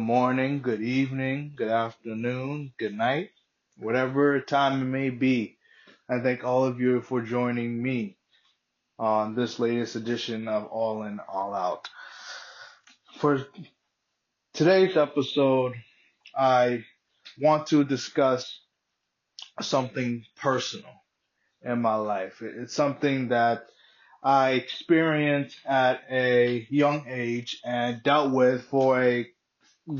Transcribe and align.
Good 0.00 0.06
morning, 0.06 0.62
good 0.62 0.80
evening, 0.80 1.52
good 1.54 1.68
afternoon, 1.68 2.72
good 2.78 2.94
night, 2.94 3.32
whatever 3.76 4.40
time 4.40 4.80
it 4.80 4.86
may 4.86 5.10
be. 5.10 5.58
I 6.08 6.20
thank 6.20 6.42
all 6.42 6.64
of 6.64 6.80
you 6.80 7.02
for 7.02 7.20
joining 7.20 7.82
me 7.82 8.16
on 8.98 9.34
this 9.34 9.58
latest 9.58 9.96
edition 9.96 10.48
of 10.48 10.64
All 10.68 11.02
In, 11.02 11.20
All 11.28 11.52
Out. 11.52 11.90
For 13.18 13.46
today's 14.54 14.96
episode, 14.96 15.74
I 16.34 16.82
want 17.38 17.66
to 17.66 17.84
discuss 17.84 18.58
something 19.60 20.24
personal 20.40 20.94
in 21.60 21.82
my 21.82 21.96
life. 21.96 22.40
It's 22.40 22.74
something 22.74 23.28
that 23.28 23.66
I 24.22 24.52
experienced 24.52 25.58
at 25.66 26.00
a 26.10 26.66
young 26.70 27.04
age 27.06 27.60
and 27.62 28.02
dealt 28.02 28.32
with 28.32 28.64
for 28.64 29.02
a 29.02 29.30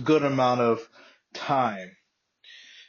good 0.05 0.23
amount 0.23 0.61
of 0.61 0.89
time. 1.35 1.97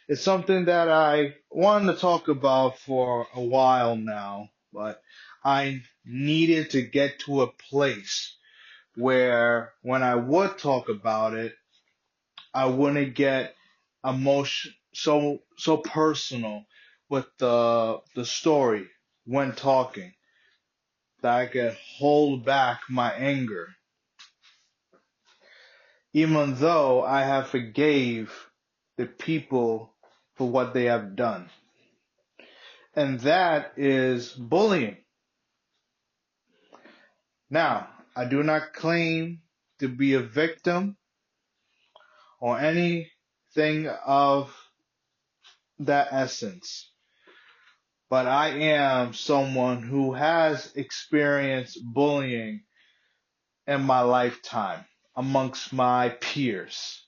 It's 0.08 0.22
something 0.22 0.66
that 0.66 0.90
I 0.90 1.36
wanted 1.50 1.94
to 1.94 2.00
talk 2.00 2.28
about 2.28 2.80
for 2.80 3.28
a 3.34 3.42
while 3.42 3.96
now, 3.96 4.50
but 4.74 5.02
I 5.44 5.82
needed 6.06 6.72
to 6.72 6.82
get 6.82 7.20
to 7.20 7.42
a 7.42 7.52
place 7.52 8.36
where 8.96 9.74
when 9.82 10.04
I 10.04 10.16
would 10.16 10.58
talk 10.58 10.90
about 10.90 11.34
it, 11.34 11.54
I 12.54 12.66
wouldn't 12.66 13.16
get 13.16 13.56
emotion 14.04 14.74
so 14.94 15.40
so 15.58 15.78
personal 15.78 16.66
with 17.10 17.26
the 17.38 18.02
the 18.16 18.26
story 18.26 18.88
when 19.26 19.54
talking 19.54 20.14
that 21.22 21.34
I 21.34 21.46
could 21.46 21.78
hold 21.98 22.44
back 22.44 22.82
my 22.90 23.12
anger. 23.14 23.70
Even 26.14 26.56
though 26.56 27.04
I 27.04 27.22
have 27.24 27.48
forgave 27.48 28.34
the 28.98 29.06
people 29.06 29.94
for 30.36 30.50
what 30.50 30.74
they 30.74 30.86
have 30.86 31.16
done. 31.16 31.50
And 32.96 33.20
that 33.22 33.74
is 33.78 34.32
bullying. 34.34 34.98
Now, 37.50 37.88
I 38.16 38.26
do 38.26 38.44
not 38.44 38.74
claim 38.74 39.42
to 39.80 39.88
be 39.88 40.14
a 40.14 40.22
victim 40.22 40.98
or 42.40 42.60
anything 42.60 43.88
of 44.06 44.56
that 45.80 46.10
essence 46.12 46.92
but 48.12 48.28
I 48.28 48.50
am 48.50 49.14
someone 49.14 49.82
who 49.82 50.14
has 50.14 50.74
experienced 50.76 51.80
bullying 51.82 52.64
in 53.66 53.84
my 53.84 54.02
lifetime 54.02 54.84
amongst 55.16 55.74
my 55.74 56.10
peers. 56.10 57.04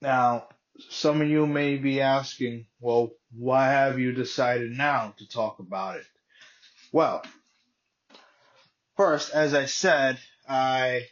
Now, 0.00 0.48
some 0.90 1.20
of 1.22 1.28
you 1.28 1.46
may 1.46 1.76
be 1.76 2.00
asking, 2.00 2.66
well, 2.80 3.10
why 3.36 3.68
have 3.68 3.98
you 3.98 4.12
decided 4.12 4.72
now 4.72 5.14
to 5.18 5.28
talk 5.28 5.58
about 5.58 5.96
it? 5.96 6.06
Well, 6.92 7.22
first, 8.96 9.34
as 9.34 9.54
I 9.54 9.66
said, 9.66 10.18
I 10.48 11.06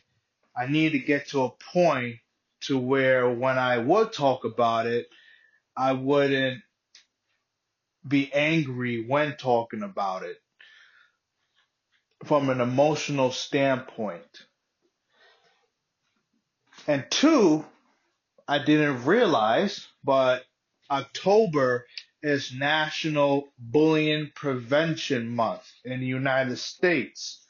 I 0.57 0.67
need 0.67 0.93
to 0.93 0.99
get 0.99 1.29
to 1.29 1.45
a 1.45 1.51
point 1.51 2.17
to 2.63 2.79
where 2.79 3.29
when 3.29 3.59
I 3.59 3.79
would 3.79 4.13
talk 4.13 4.45
about 4.45 4.87
it, 4.87 5.09
I 5.77 5.93
wouldn't 5.93 6.63
be 8.07 8.33
angry 8.33 9.05
when 9.07 9.37
talking 9.37 9.83
about 9.83 10.23
it 10.23 10.37
from 12.25 12.49
an 12.49 12.61
emotional 12.61 13.33
standpoint. 13.33 14.23
And 16.87 17.05
two, 17.11 17.65
I 18.47 18.59
didn't 18.59 19.05
realize, 19.05 19.87
but 20.03 20.45
October 20.91 21.87
is 22.23 22.53
National 22.53 23.49
Bullying 23.59 24.31
Prevention 24.35 25.35
Month 25.35 25.71
in 25.85 26.01
the 26.01 26.07
United 26.07 26.59
States. 26.59 27.45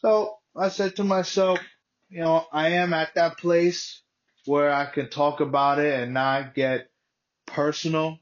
So 0.00 0.36
I 0.56 0.68
said 0.68 0.96
to 0.96 1.04
myself, 1.04 1.60
you 2.08 2.20
know, 2.20 2.46
I 2.52 2.68
am 2.70 2.92
at 2.92 3.14
that 3.14 3.38
place 3.38 4.00
where 4.46 4.72
I 4.72 4.86
can 4.86 5.10
talk 5.10 5.40
about 5.40 5.78
it 5.78 6.00
and 6.00 6.14
not 6.14 6.54
get 6.54 6.88
personal 7.46 8.18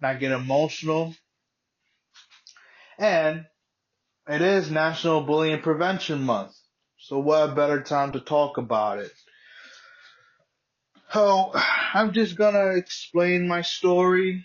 not 0.00 0.20
get 0.20 0.32
emotional. 0.32 1.14
And 2.98 3.46
it 4.28 4.42
is 4.42 4.70
National 4.70 5.22
Bullying 5.22 5.60
Prevention 5.62 6.22
Month. 6.22 6.56
So 6.98 7.18
what 7.18 7.50
a 7.50 7.54
better 7.54 7.82
time 7.82 8.12
to 8.12 8.20
talk 8.20 8.58
about 8.58 8.98
it. 8.98 9.12
So 11.16 11.50
I'm 11.54 12.12
just 12.12 12.36
gonna 12.36 12.76
explain 12.76 13.48
my 13.48 13.62
story, 13.62 14.44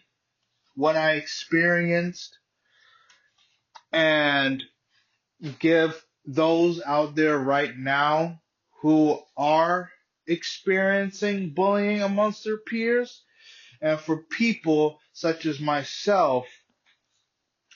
what 0.73 0.95
I 0.95 1.15
experienced, 1.15 2.37
and 3.91 4.63
give 5.59 6.01
those 6.25 6.81
out 6.81 7.13
there 7.13 7.37
right 7.37 7.77
now 7.77 8.39
who 8.79 9.19
are 9.35 9.91
experiencing 10.27 11.49
bullying 11.49 12.03
amongst 12.03 12.45
their 12.45 12.57
peers 12.57 13.21
and 13.81 13.99
for 13.99 14.23
people 14.23 15.01
such 15.11 15.45
as 15.45 15.59
myself 15.59 16.47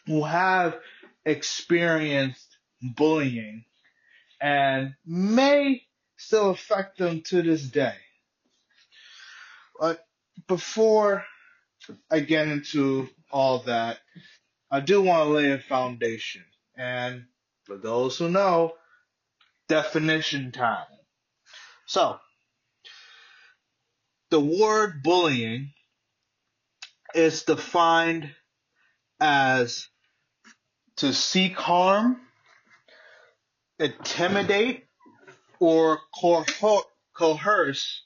who 0.06 0.24
have 0.24 0.80
experienced 1.26 2.58
bullying 2.82 3.66
and 4.40 4.96
may 5.06 5.84
still 6.16 6.52
affect 6.52 6.98
them 6.98 7.24
to 7.24 7.42
this 7.42 7.64
day. 7.64 7.96
But 9.80 10.06
before 10.48 11.26
I 12.12 12.20
get 12.22 12.48
into 12.48 13.10
all 13.32 13.60
that, 13.60 14.00
I 14.72 14.80
do 14.80 15.02
want 15.02 15.28
to 15.28 15.34
lay 15.34 15.52
a 15.52 15.60
foundation. 15.60 16.44
And 16.78 17.26
for 17.64 17.78
those 17.78 18.18
who 18.18 18.30
know, 18.30 18.74
definition 19.68 20.52
time. 20.52 20.86
So, 21.88 22.20
the 24.32 24.40
word 24.40 25.04
bullying 25.04 25.72
is 27.14 27.44
defined 27.44 28.32
as 29.20 29.88
to 30.98 31.14
seek 31.14 31.58
harm, 31.58 32.22
intimidate, 33.80 34.86
or 35.60 36.00
coerce, 37.18 38.05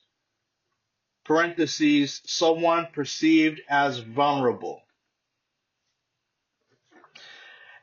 parentheses, 1.29 2.21
someone 2.25 2.87
perceived 2.91 3.61
as 3.69 3.99
vulnerable. 3.99 4.81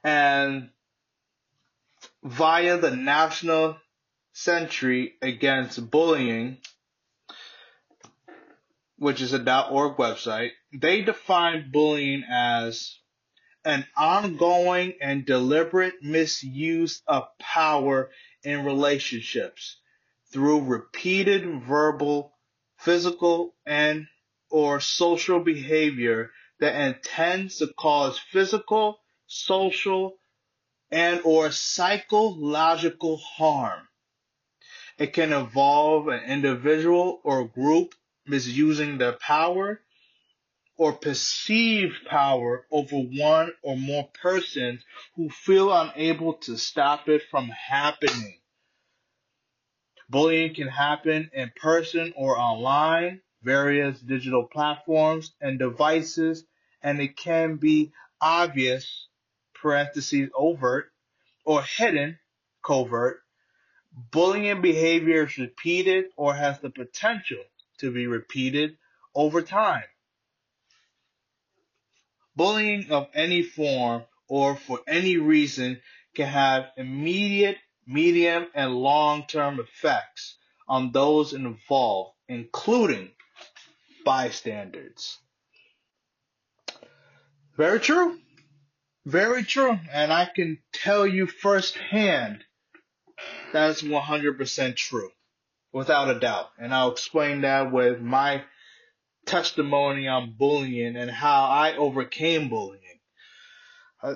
And 0.03 0.71
via 2.25 2.77
the 2.77 2.91
National 2.91 3.77
Centre 4.33 5.07
Against 5.23 5.91
Bullying, 5.93 6.59
which 8.99 9.21
is 9.21 9.33
a 9.33 9.69
.org 9.71 9.97
website, 9.97 10.51
they 10.73 11.03
define 11.03 11.71
bullying 11.71 12.25
as 12.29 12.99
an 13.65 13.87
ongoing 13.97 14.95
and 15.01 15.25
deliberate 15.25 16.03
misuse 16.03 17.01
of 17.07 17.29
power 17.39 18.11
in 18.43 18.65
relationships 18.65 19.77
through 20.33 20.65
repeated 20.65 21.63
verbal, 21.63 22.36
physical, 22.87 23.53
and 23.67 24.07
or 24.49 24.79
social 24.79 25.41
behavior 25.41 26.31
that 26.61 26.81
intends 26.81 27.59
to 27.59 27.67
cause 27.67 28.17
physical, 28.31 29.01
social, 29.27 30.15
and 30.93 31.21
or 31.25 31.51
psychological 31.51 33.17
harm. 33.17 33.89
It 34.99 35.13
can 35.13 35.33
involve 35.33 36.07
an 36.07 36.23
individual 36.31 37.21
or 37.25 37.49
group 37.49 37.95
misusing 38.25 38.99
their 38.99 39.15
power 39.15 39.81
or 40.77 40.93
perceived 40.93 42.07
power 42.07 42.67
over 42.71 42.97
one 42.97 43.51
or 43.63 43.77
more 43.77 44.09
persons 44.23 44.85
who 45.17 45.29
feel 45.29 45.73
unable 45.73 46.35
to 46.35 46.57
stop 46.57 47.09
it 47.09 47.23
from 47.31 47.49
happening. 47.49 48.39
Bullying 50.09 50.55
can 50.55 50.69
happen 50.69 51.31
in 51.33 51.51
person 51.57 52.13
or 52.17 52.39
online, 52.39 53.21
various 53.43 53.99
digital 54.01 54.45
platforms 54.45 55.33
and 55.41 55.59
devices, 55.59 56.45
and 56.83 57.01
it 57.01 57.17
can 57.17 57.57
be 57.57 57.93
obvious, 58.21 59.09
parentheses, 59.55 60.31
overt, 60.35 60.93
or 61.45 61.63
hidden, 61.63 62.19
covert. 62.63 63.23
Bullying 64.13 64.61
behavior 64.61 65.25
is 65.25 65.39
repeated 65.39 66.07
or 66.17 66.35
has 66.35 66.61
the 66.61 66.71
potential 66.71 67.43
to 67.79 67.91
be 67.91 68.07
repeated 68.07 68.77
over 69.15 69.43
time. 69.43 69.85
Bullying 72.37 72.91
of 72.91 73.09
any 73.15 73.43
form 73.43 74.05
or 74.29 74.57
for 74.57 74.81
any 74.87 75.17
reason 75.17 75.81
can 76.15 76.27
have 76.29 76.71
immediate 76.77 77.57
medium, 77.87 78.47
and 78.55 78.75
long-term 78.75 79.61
effects 79.61 80.37
on 80.69 80.93
those 80.93 81.33
involved, 81.33 82.13
including 82.29 83.11
bystanders. 84.05 85.19
Very 87.57 87.81
true. 87.81 88.19
Very 89.05 89.45
true. 89.45 89.79
And 89.93 90.13
I 90.13 90.27
can 90.27 90.59
tell 90.73 91.07
you 91.07 91.27
firsthand 91.27 92.45
that's 93.53 93.83
100% 93.83 94.77
true, 94.77 95.11
without 95.73 96.15
a 96.15 96.19
doubt. 96.19 96.51
And 96.59 96.75
I'll 96.75 96.93
explain 96.93 97.43
that 97.43 97.73
with 97.73 98.01
my 98.01 98.43
testimony 99.25 100.09
on 100.09 100.35
bullying 100.37 100.97
and 100.97 101.11
how 101.11 101.45
I 101.47 101.77
overcame 101.77 102.49
bullying. 102.49 102.83
Uh, 104.03 104.15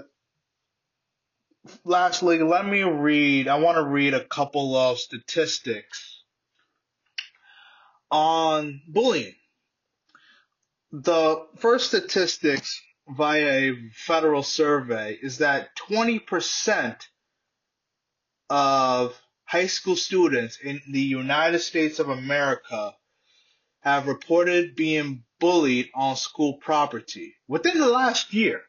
lastly, 1.85 2.39
let 2.43 2.67
me 2.67 2.83
read, 2.83 3.49
I 3.49 3.57
want 3.57 3.77
to 3.77 3.85
read 3.85 4.15
a 4.15 4.25
couple 4.25 4.77
of 4.77 4.99
statistics 4.99 6.23
on 8.11 8.81
bullying. 8.89 9.35
The 10.93 11.47
first 11.59 11.89
statistics 11.89 12.81
via 13.09 13.71
a 13.71 13.91
federal 13.93 14.43
survey 14.43 15.19
is 15.21 15.39
that 15.39 15.71
20% 15.89 16.97
of 18.49 19.21
high 19.45 19.67
school 19.67 19.97
students 19.97 20.59
in 20.63 20.81
the 20.91 21.01
United 21.01 21.61
States 21.61 21.99
of 21.99 22.09
America 22.09 22.95
have 23.81 24.07
reported 24.09 24.77
being 24.77 25.25
bullied 25.39 25.89
on 25.95 26.17
school 26.17 26.55
property 26.55 27.35
within 27.49 27.79
the 27.79 27.89
last 27.89 28.35
year. 28.35 28.63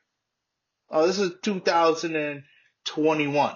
Oh, 0.90 1.08
this 1.08 1.20
is 1.20 1.34
2021. 2.86 3.56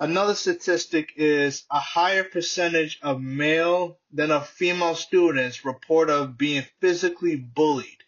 Another 0.00 0.34
statistic 0.34 1.12
is 1.16 1.64
a 1.70 1.80
higher 1.80 2.22
percentage 2.22 3.00
of 3.02 3.20
male 3.20 3.98
than 4.12 4.30
of 4.30 4.48
female 4.48 4.94
students 4.94 5.64
report 5.64 6.08
of 6.08 6.38
being 6.38 6.64
physically 6.80 7.34
bullied. 7.34 8.04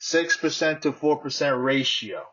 6% 0.00 0.80
to 0.82 0.92
4% 0.92 1.64
ratio. 1.64 2.26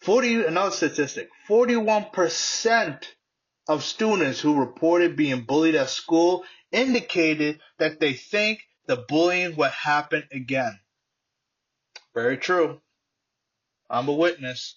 40, 0.00 0.44
another 0.46 0.70
statistic, 0.70 1.30
41% 1.48 3.04
of 3.68 3.82
students 3.82 4.40
who 4.40 4.60
reported 4.60 5.16
being 5.16 5.42
bullied 5.42 5.74
at 5.74 5.88
school 5.88 6.44
indicated 6.72 7.60
that 7.78 8.00
they 8.00 8.12
think 8.12 8.60
the 8.86 8.96
bullying 8.96 9.56
would 9.56 9.70
happen 9.70 10.24
again. 10.30 10.78
Very 12.14 12.36
true. 12.38 12.80
I'm 13.90 14.08
a 14.08 14.12
witness. 14.12 14.76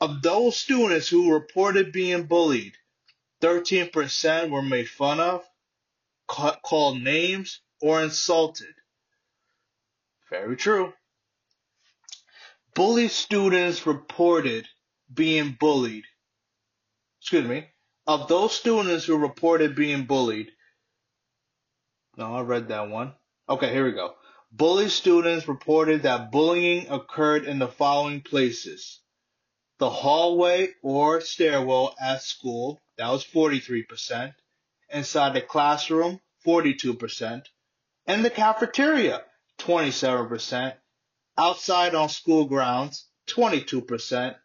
Of 0.00 0.22
those 0.22 0.56
students 0.56 1.08
who 1.08 1.32
reported 1.32 1.92
being 1.92 2.24
bullied, 2.24 2.74
13% 3.42 4.50
were 4.50 4.62
made 4.62 4.88
fun 4.88 5.20
of, 5.20 5.44
called 6.26 7.02
names, 7.02 7.60
or 7.82 8.02
insulted. 8.02 8.74
Very 10.30 10.56
true. 10.56 10.92
Bullied 12.74 13.10
students 13.10 13.84
reported 13.86 14.66
being 15.12 15.56
bullied. 15.58 16.04
Excuse 17.20 17.46
me. 17.46 17.66
Of 18.06 18.28
those 18.28 18.52
students 18.52 19.04
who 19.04 19.18
reported 19.18 19.74
being 19.74 20.04
bullied, 20.04 20.50
no, 22.16 22.34
I 22.34 22.40
read 22.42 22.68
that 22.68 22.88
one. 22.88 23.12
Okay, 23.48 23.72
here 23.72 23.84
we 23.84 23.92
go. 23.92 24.14
Bullied 24.52 24.90
students 24.90 25.46
reported 25.46 26.02
that 26.02 26.32
bullying 26.32 26.90
occurred 26.90 27.44
in 27.44 27.60
the 27.60 27.68
following 27.68 28.20
places. 28.20 28.98
The 29.78 29.88
hallway 29.88 30.74
or 30.82 31.20
stairwell 31.20 31.94
at 32.00 32.22
school, 32.22 32.80
that 32.98 33.08
was 33.10 33.24
43%, 33.24 34.34
inside 34.88 35.34
the 35.34 35.40
classroom, 35.40 36.20
42%, 36.44 37.46
in 38.06 38.22
the 38.22 38.30
cafeteria, 38.30 39.24
27%, 39.58 40.76
outside 41.38 41.94
on 41.94 42.08
school 42.08 42.46
grounds, 42.46 43.06
22%, 43.28 44.36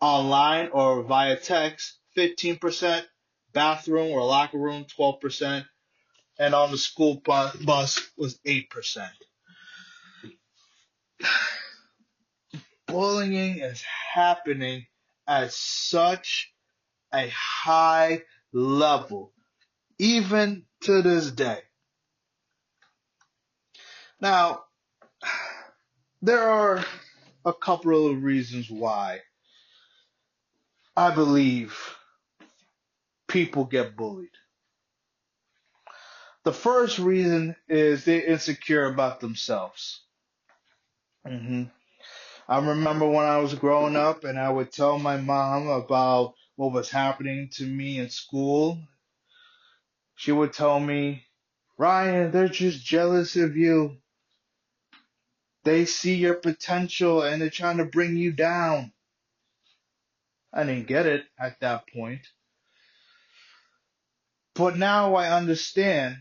online 0.00 0.68
or 0.68 1.02
via 1.02 1.36
text, 1.36 1.98
15%, 2.16 3.04
bathroom 3.52 4.10
or 4.10 4.24
locker 4.24 4.58
room, 4.58 4.86
12%, 4.86 5.66
and 6.38 6.54
on 6.54 6.70
the 6.70 6.78
school 6.78 7.22
bus 7.26 8.10
was 8.16 8.38
8%. 8.38 9.10
Bullying 12.86 13.58
is 13.58 13.82
happening 14.12 14.86
at 15.26 15.52
such 15.52 16.52
a 17.12 17.28
high 17.28 18.22
level, 18.52 19.32
even 19.98 20.64
to 20.82 21.02
this 21.02 21.30
day. 21.30 21.60
Now, 24.20 24.64
there 26.22 26.48
are 26.48 26.84
a 27.44 27.52
couple 27.52 28.10
of 28.10 28.22
reasons 28.22 28.70
why 28.70 29.20
I 30.96 31.14
believe 31.14 31.78
people 33.28 33.64
get 33.64 33.96
bullied. 33.96 34.28
The 36.44 36.52
first 36.52 36.98
reason 36.98 37.54
is 37.68 38.04
they're 38.04 38.24
insecure 38.24 38.86
about 38.86 39.20
themselves. 39.20 40.02
Mm-hmm. 41.26 41.64
I 42.48 42.58
remember 42.58 43.08
when 43.08 43.26
I 43.26 43.38
was 43.38 43.54
growing 43.54 43.96
up 43.96 44.24
and 44.24 44.38
I 44.38 44.50
would 44.50 44.72
tell 44.72 44.98
my 44.98 45.16
mom 45.16 45.68
about 45.68 46.34
what 46.56 46.72
was 46.72 46.90
happening 46.90 47.48
to 47.54 47.64
me 47.66 47.98
in 47.98 48.10
school. 48.10 48.78
She 50.16 50.32
would 50.32 50.52
tell 50.52 50.80
me, 50.80 51.24
Ryan, 51.78 52.30
they're 52.30 52.48
just 52.48 52.84
jealous 52.84 53.36
of 53.36 53.56
you. 53.56 53.96
They 55.64 55.86
see 55.86 56.14
your 56.16 56.34
potential 56.34 57.22
and 57.22 57.42
they're 57.42 57.50
trying 57.50 57.78
to 57.78 57.84
bring 57.84 58.16
you 58.16 58.32
down. 58.32 58.92
I 60.52 60.64
didn't 60.64 60.88
get 60.88 61.06
it 61.06 61.24
at 61.38 61.60
that 61.60 61.84
point. 61.94 62.22
But 64.54 64.76
now 64.76 65.14
I 65.14 65.36
understand 65.36 66.18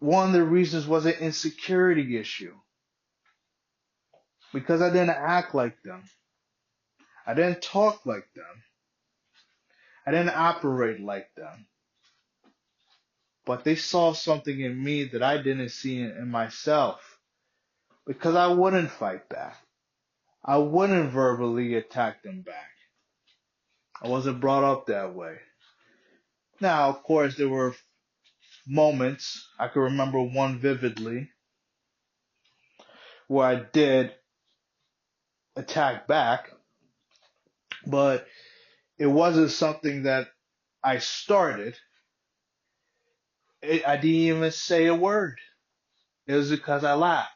one 0.00 0.28
of 0.28 0.32
the 0.34 0.44
reasons 0.44 0.86
was 0.86 1.06
an 1.06 1.14
insecurity 1.14 2.18
issue. 2.18 2.54
Because 4.56 4.80
I 4.80 4.88
didn't 4.88 5.10
act 5.10 5.54
like 5.54 5.82
them. 5.82 6.02
I 7.26 7.34
didn't 7.34 7.60
talk 7.60 8.06
like 8.06 8.26
them. 8.34 8.62
I 10.06 10.12
didn't 10.12 10.34
operate 10.34 10.98
like 10.98 11.28
them. 11.34 11.66
But 13.44 13.64
they 13.64 13.74
saw 13.76 14.14
something 14.14 14.58
in 14.58 14.82
me 14.82 15.04
that 15.12 15.22
I 15.22 15.36
didn't 15.42 15.68
see 15.68 16.00
in 16.00 16.30
myself. 16.30 17.18
Because 18.06 18.34
I 18.34 18.46
wouldn't 18.46 18.90
fight 18.90 19.28
back. 19.28 19.58
I 20.42 20.56
wouldn't 20.56 21.12
verbally 21.12 21.74
attack 21.74 22.22
them 22.22 22.40
back. 22.40 22.72
I 24.02 24.08
wasn't 24.08 24.40
brought 24.40 24.64
up 24.64 24.86
that 24.86 25.14
way. 25.14 25.36
Now, 26.62 26.88
of 26.88 27.02
course, 27.02 27.36
there 27.36 27.50
were 27.50 27.74
moments, 28.66 29.46
I 29.58 29.68
can 29.68 29.82
remember 29.82 30.22
one 30.22 30.58
vividly, 30.58 31.28
where 33.28 33.48
I 33.48 33.56
did 33.56 34.14
attack 35.56 36.06
back, 36.08 36.50
but 37.86 38.26
it 38.98 39.06
wasn't 39.06 39.50
something 39.50 40.04
that 40.04 40.28
I 40.84 40.98
started. 40.98 41.76
It, 43.62 43.86
I 43.86 43.96
didn't 43.96 44.10
even 44.16 44.50
say 44.52 44.86
a 44.86 44.94
word. 44.94 45.38
It 46.26 46.34
was 46.34 46.50
because 46.50 46.84
I 46.84 46.94
laughed. 46.94 47.30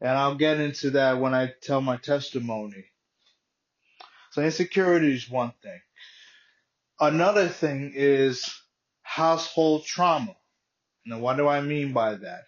And 0.00 0.10
I'll 0.10 0.36
get 0.36 0.60
into 0.60 0.90
that 0.90 1.18
when 1.20 1.34
I 1.34 1.52
tell 1.62 1.80
my 1.80 1.96
testimony. 1.96 2.84
So 4.32 4.42
insecurity 4.42 5.14
is 5.14 5.30
one 5.30 5.52
thing. 5.62 5.80
Another 7.00 7.48
thing 7.48 7.92
is 7.94 8.48
household 9.02 9.84
trauma. 9.86 10.36
Now, 11.06 11.18
what 11.18 11.36
do 11.36 11.48
I 11.48 11.60
mean 11.60 11.92
by 11.92 12.14
that? 12.16 12.42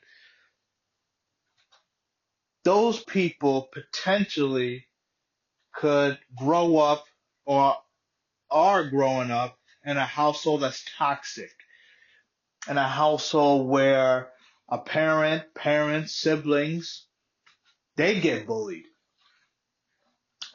Those 2.65 3.03
people 3.03 3.69
potentially 3.73 4.87
could 5.75 6.19
grow 6.37 6.77
up 6.77 7.05
or 7.47 7.77
are 8.51 8.85
growing 8.91 9.31
up 9.31 9.59
in 9.85 9.97
a 9.97 10.05
household 10.05 10.63
that's 10.63 10.85
toxic, 10.99 11.53
in 12.69 12.77
a 12.77 12.89
household 12.89 13.69
where 13.69 14.31
a 14.69 14.79
parent, 14.79 15.55
parents, 15.55 16.15
siblings, 16.15 17.07
they 17.97 18.21
get 18.21 18.47
bullied. 18.47 18.85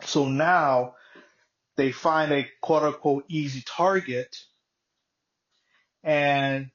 So 0.03 0.27
now 0.27 0.95
they 1.75 1.91
find 1.91 2.31
a 2.31 2.47
quote 2.61 2.83
unquote 2.83 3.25
easy 3.27 3.63
target 3.65 4.37
and 6.03 6.69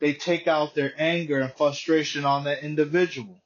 they 0.00 0.12
take 0.12 0.46
out 0.46 0.74
their 0.74 0.92
anger 0.98 1.40
and 1.40 1.52
frustration 1.52 2.24
on 2.24 2.44
that 2.44 2.62
individual. 2.62 3.42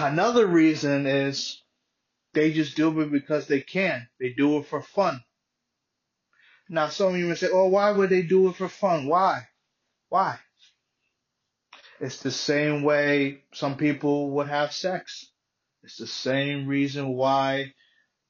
Another 0.00 0.46
reason 0.46 1.06
is 1.06 1.62
they 2.32 2.52
just 2.52 2.74
do 2.74 3.00
it 3.02 3.12
because 3.12 3.46
they 3.46 3.60
can. 3.60 4.08
They 4.18 4.30
do 4.30 4.56
it 4.56 4.66
for 4.66 4.80
fun. 4.80 5.22
Now, 6.70 6.88
some 6.88 7.14
of 7.14 7.18
you 7.18 7.26
may 7.26 7.34
say, 7.34 7.48
oh, 7.52 7.66
why 7.66 7.90
would 7.90 8.08
they 8.08 8.22
do 8.22 8.48
it 8.48 8.56
for 8.56 8.68
fun? 8.68 9.06
Why? 9.06 9.46
Why? 10.08 10.38
It's 12.00 12.22
the 12.22 12.30
same 12.30 12.82
way 12.82 13.42
some 13.52 13.76
people 13.76 14.30
would 14.30 14.48
have 14.48 14.72
sex. 14.72 15.30
It's 15.82 15.98
the 15.98 16.06
same 16.06 16.66
reason 16.66 17.08
why 17.08 17.74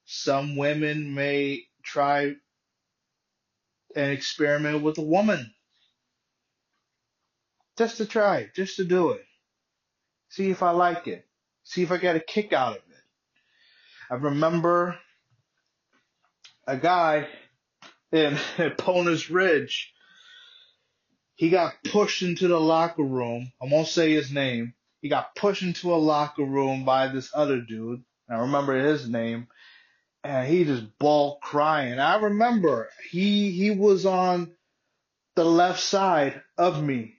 some 0.03 0.57
women 0.57 1.13
may 1.13 1.63
try 1.83 2.33
and 3.95 4.11
experiment 4.11 4.83
with 4.83 4.97
a 4.97 5.03
woman. 5.03 5.53
Just 7.77 7.97
to 7.97 8.05
try, 8.05 8.49
just 8.55 8.75
to 8.75 8.83
do 8.83 9.11
it. 9.11 9.23
See 10.29 10.49
if 10.49 10.63
I 10.63 10.71
like 10.71 11.07
it. 11.07 11.25
See 11.63 11.83
if 11.83 11.91
I 11.91 11.97
get 11.97 12.15
a 12.15 12.19
kick 12.19 12.53
out 12.53 12.73
of 12.73 12.77
it. 12.77 12.83
I 14.09 14.15
remember 14.15 14.97
a 16.67 16.77
guy 16.77 17.27
in, 18.11 18.37
Ponus 18.77 19.29
Ridge. 19.29 19.93
He 21.35 21.49
got 21.49 21.73
pushed 21.85 22.21
into 22.21 22.47
the 22.47 22.59
locker 22.59 23.03
room. 23.03 23.51
I 23.61 23.65
won't 23.65 23.87
say 23.87 24.11
his 24.11 24.31
name. 24.31 24.73
He 25.01 25.09
got 25.09 25.35
pushed 25.35 25.63
into 25.63 25.93
a 25.93 25.97
locker 25.97 26.43
room 26.43 26.85
by 26.85 27.07
this 27.07 27.31
other 27.33 27.61
dude. 27.61 28.03
I 28.29 28.39
remember 28.39 28.75
his 28.75 29.09
name. 29.09 29.47
And 30.23 30.47
he 30.47 30.65
just 30.65 30.85
bawled 30.99 31.41
crying. 31.41 31.97
I 31.97 32.17
remember 32.17 32.89
he 33.09 33.51
he 33.51 33.71
was 33.71 34.05
on 34.05 34.51
the 35.35 35.43
left 35.43 35.79
side 35.79 36.41
of 36.57 36.83
me. 36.83 37.15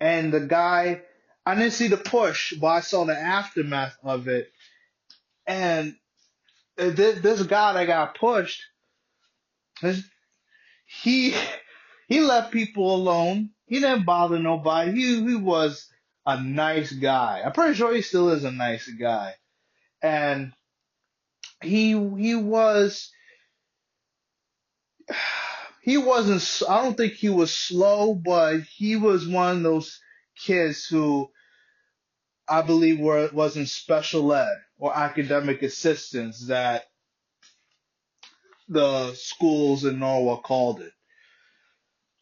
And 0.00 0.32
the 0.32 0.40
guy 0.40 1.02
I 1.48 1.54
didn't 1.54 1.72
see 1.72 1.88
the 1.88 1.96
push, 1.96 2.52
but 2.60 2.66
I 2.66 2.80
saw 2.80 3.06
the 3.06 3.18
aftermath 3.18 3.96
of 4.04 4.28
it. 4.28 4.52
And 5.46 5.96
this, 6.76 7.20
this 7.22 7.42
guy 7.44 7.72
that 7.72 7.86
got 7.86 8.18
pushed, 8.18 8.60
he 10.84 11.34
he 12.06 12.20
left 12.20 12.52
people 12.52 12.94
alone. 12.94 13.48
He 13.64 13.80
didn't 13.80 14.04
bother 14.04 14.38
nobody. 14.38 14.92
He 14.92 15.26
he 15.26 15.36
was 15.36 15.88
a 16.26 16.38
nice 16.38 16.92
guy. 16.92 17.40
I'm 17.42 17.52
pretty 17.52 17.76
sure 17.76 17.94
he 17.94 18.02
still 18.02 18.28
is 18.28 18.44
a 18.44 18.52
nice 18.52 18.86
guy. 18.86 19.32
And 20.02 20.52
he 21.62 21.92
he 22.18 22.34
was 22.34 23.10
he 25.80 25.96
wasn't 25.96 26.68
I 26.68 26.82
don't 26.82 26.94
think 26.94 27.14
he 27.14 27.30
was 27.30 27.56
slow, 27.56 28.14
but 28.14 28.60
he 28.60 28.96
was 28.96 29.26
one 29.26 29.56
of 29.56 29.62
those 29.62 29.98
kids 30.36 30.84
who 30.84 31.30
I 32.48 32.62
believe 32.62 33.00
were 33.00 33.30
was 33.32 33.56
in 33.56 33.66
special 33.66 34.32
ed 34.34 34.56
or 34.78 34.96
academic 34.96 35.62
assistance 35.62 36.48
that 36.48 36.84
the 38.68 39.14
schools 39.14 39.84
in 39.84 39.98
Norwalk 39.98 40.44
called 40.44 40.80
it. 40.80 40.92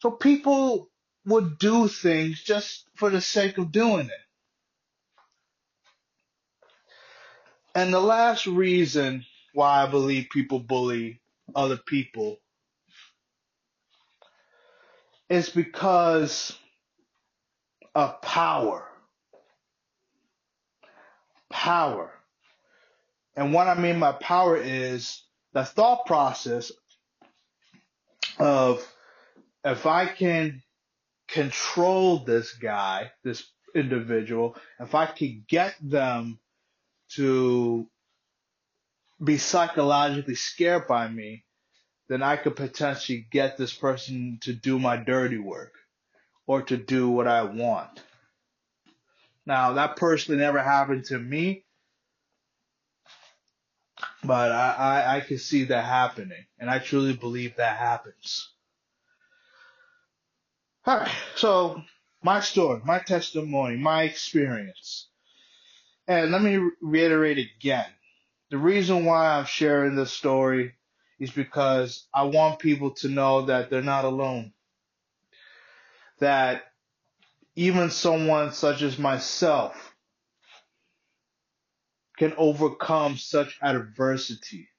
So 0.01 0.11
people 0.11 0.89
would 1.25 1.57
do 1.59 1.87
things 1.87 2.41
just 2.43 2.87
for 2.95 3.09
the 3.09 3.21
sake 3.21 3.57
of 3.57 3.71
doing 3.71 4.07
it. 4.07 4.11
And 7.75 7.93
the 7.93 7.99
last 7.99 8.47
reason 8.47 9.25
why 9.53 9.83
I 9.83 9.87
believe 9.87 10.27
people 10.31 10.59
bully 10.59 11.21
other 11.55 11.77
people 11.77 12.39
is 15.29 15.49
because 15.49 16.57
of 17.95 18.21
power. 18.21 18.86
Power. 21.57 22.11
And 23.35 23.51
what 23.51 23.67
I 23.67 23.73
mean 23.73 23.99
by 23.99 24.11
power 24.11 24.55
is 24.57 25.23
the 25.53 25.65
thought 25.65 26.05
process 26.05 26.71
of 28.37 28.87
if 29.63 29.87
I 29.87 30.05
can 30.05 30.61
control 31.27 32.19
this 32.19 32.53
guy, 32.53 33.11
this 33.23 33.43
individual, 33.73 34.55
if 34.79 34.93
I 34.93 35.07
could 35.07 35.47
get 35.47 35.75
them 35.81 36.39
to 37.15 37.87
be 39.23 39.39
psychologically 39.39 40.35
scared 40.35 40.87
by 40.87 41.07
me, 41.07 41.43
then 42.07 42.21
I 42.21 42.37
could 42.37 42.55
potentially 42.55 43.27
get 43.31 43.57
this 43.57 43.73
person 43.73 44.37
to 44.41 44.53
do 44.53 44.77
my 44.77 44.95
dirty 44.95 45.39
work 45.39 45.73
or 46.45 46.61
to 46.61 46.77
do 46.77 47.09
what 47.09 47.27
I 47.27 47.41
want. 47.43 47.99
Now, 49.47 49.71
that 49.73 49.95
personally 49.95 50.41
never 50.41 50.61
happened 50.61 51.05
to 51.05 51.17
me, 51.17 51.63
but 54.21 54.51
I, 54.51 54.73
I, 54.77 55.15
I 55.15 55.19
can 55.21 55.37
see 55.37 55.63
that 55.63 55.85
happening, 55.85 56.45
and 56.59 56.69
I 56.69 56.79
truly 56.79 57.13
believe 57.13 57.55
that 57.55 57.77
happens. 57.77 58.51
All 60.85 60.97
right, 60.97 61.11
so 61.35 61.81
my 62.21 62.41
story, 62.41 62.81
my 62.83 62.99
testimony, 62.99 63.77
my 63.77 64.03
experience. 64.03 65.07
And 66.09 66.31
let 66.33 66.41
me 66.41 66.69
reiterate 66.81 67.37
again. 67.37 67.87
The 68.51 68.57
reason 68.57 69.05
why 69.05 69.29
I'm 69.29 69.45
sharing 69.45 69.95
this 69.95 70.11
story 70.11 70.73
is 71.21 71.31
because 71.31 72.05
I 72.13 72.23
want 72.23 72.59
people 72.59 72.91
to 72.95 73.07
know 73.07 73.43
that 73.43 73.69
they're 73.69 73.81
not 73.81 74.03
alone. 74.03 74.51
That 76.19 76.63
even 77.57 77.89
someone 77.89 78.53
such 78.53 78.83
as 78.83 78.99
myself 78.99 79.95
can 82.15 82.31
overcome 82.37 83.17
such 83.17 83.57
adversity. 83.63 84.69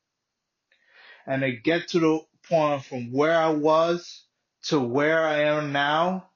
And 1.27 1.43
to 1.43 1.51
get 1.51 1.89
to 1.89 1.99
the 1.99 2.21
point 2.49 2.85
from 2.85 3.13
where 3.13 3.37
I 3.37 3.51
was 3.51 4.25
to 4.67 4.79
where 4.79 5.27
I 5.27 5.41
am 5.41 5.73
now, 5.73 6.31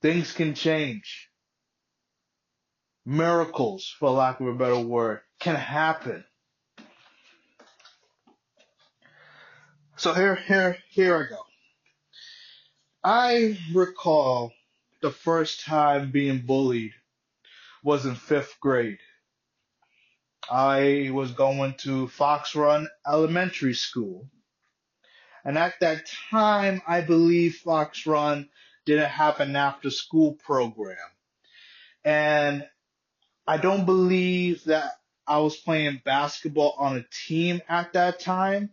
things 0.00 0.32
can 0.32 0.54
change 0.54 1.28
miracles, 3.04 3.94
for 3.98 4.10
lack 4.10 4.40
of 4.40 4.46
a 4.46 4.54
better 4.54 4.80
word, 4.80 5.20
can 5.40 5.56
happen. 5.56 6.24
So 9.96 10.14
here, 10.14 10.36
here, 10.36 10.78
here 10.88 11.16
I 11.16 11.28
go. 11.28 11.53
I 13.06 13.58
recall 13.74 14.54
the 15.02 15.10
first 15.10 15.60
time 15.60 16.10
being 16.10 16.38
bullied 16.38 16.94
was 17.82 18.06
in 18.06 18.14
fifth 18.14 18.56
grade. 18.60 18.98
I 20.50 21.10
was 21.12 21.32
going 21.32 21.74
to 21.80 22.08
Fox 22.08 22.54
Run 22.54 22.88
Elementary 23.06 23.74
School. 23.74 24.26
And 25.44 25.58
at 25.58 25.74
that 25.80 26.06
time, 26.30 26.80
I 26.86 27.02
believe 27.02 27.56
Fox 27.56 28.06
Run 28.06 28.48
didn't 28.86 29.10
have 29.10 29.38
an 29.40 29.54
after 29.54 29.90
school 29.90 30.32
program. 30.32 30.96
And 32.06 32.66
I 33.46 33.58
don't 33.58 33.84
believe 33.84 34.64
that 34.64 34.92
I 35.26 35.40
was 35.40 35.56
playing 35.56 36.00
basketball 36.06 36.74
on 36.78 36.96
a 36.96 37.04
team 37.26 37.60
at 37.68 37.92
that 37.92 38.20
time. 38.20 38.70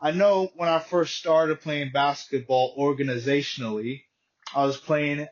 I 0.00 0.12
know 0.12 0.50
when 0.56 0.68
I 0.68 0.78
first 0.78 1.16
started 1.16 1.60
playing 1.60 1.90
basketball 1.92 2.76
organizationally, 2.78 4.02
I 4.54 4.64
was 4.64 4.76
playing 4.76 5.26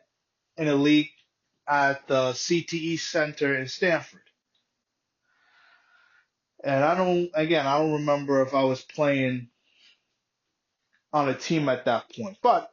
in 0.57 0.67
a 0.67 0.75
league 0.75 1.09
at 1.67 2.07
the 2.07 2.31
CTE 2.31 2.99
Center 2.99 3.55
in 3.55 3.67
Stamford. 3.67 4.21
And 6.63 6.83
I 6.83 6.95
don't, 6.95 7.29
again, 7.33 7.65
I 7.65 7.77
don't 7.79 7.93
remember 7.93 8.41
if 8.41 8.53
I 8.53 8.63
was 8.63 8.81
playing 8.81 9.49
on 11.13 11.29
a 11.29 11.33
team 11.33 11.69
at 11.69 11.85
that 11.85 12.11
point. 12.13 12.37
But 12.41 12.69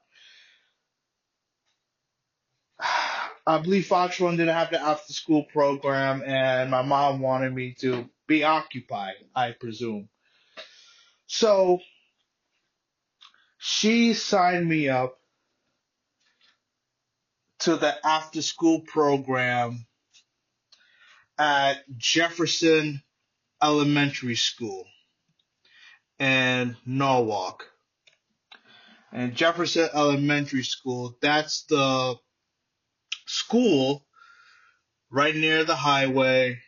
I 3.47 3.59
believe 3.59 3.87
Fox 3.87 4.21
Run 4.21 4.37
didn't 4.37 4.55
have 4.55 4.71
the 4.71 4.81
after 4.81 5.13
school 5.13 5.45
program, 5.45 6.23
and 6.25 6.71
my 6.71 6.83
mom 6.83 7.21
wanted 7.21 7.55
me 7.55 7.75
to 7.81 8.09
be 8.27 8.43
occupied, 8.43 9.15
I 9.37 9.53
presume. 9.53 10.09
So 11.37 11.81
she 13.59 14.15
signed 14.15 14.69
me 14.69 14.89
up 14.89 15.19
to 17.59 17.75
the 17.75 17.93
after 18.07 18.41
school 18.41 18.83
program 18.83 19.85
at 21.37 21.79
Jefferson 21.97 23.03
Elementary 23.61 24.37
School 24.37 24.87
in 26.21 26.77
Norwalk. 26.87 27.69
And 29.11 29.35
Jefferson 29.35 29.89
Elementary 29.93 30.63
School, 30.63 31.19
that's 31.21 31.65
the 31.65 32.15
school 33.27 34.07
right 35.11 35.35
near 35.35 35.65
the 35.65 35.75
highway 35.75 36.61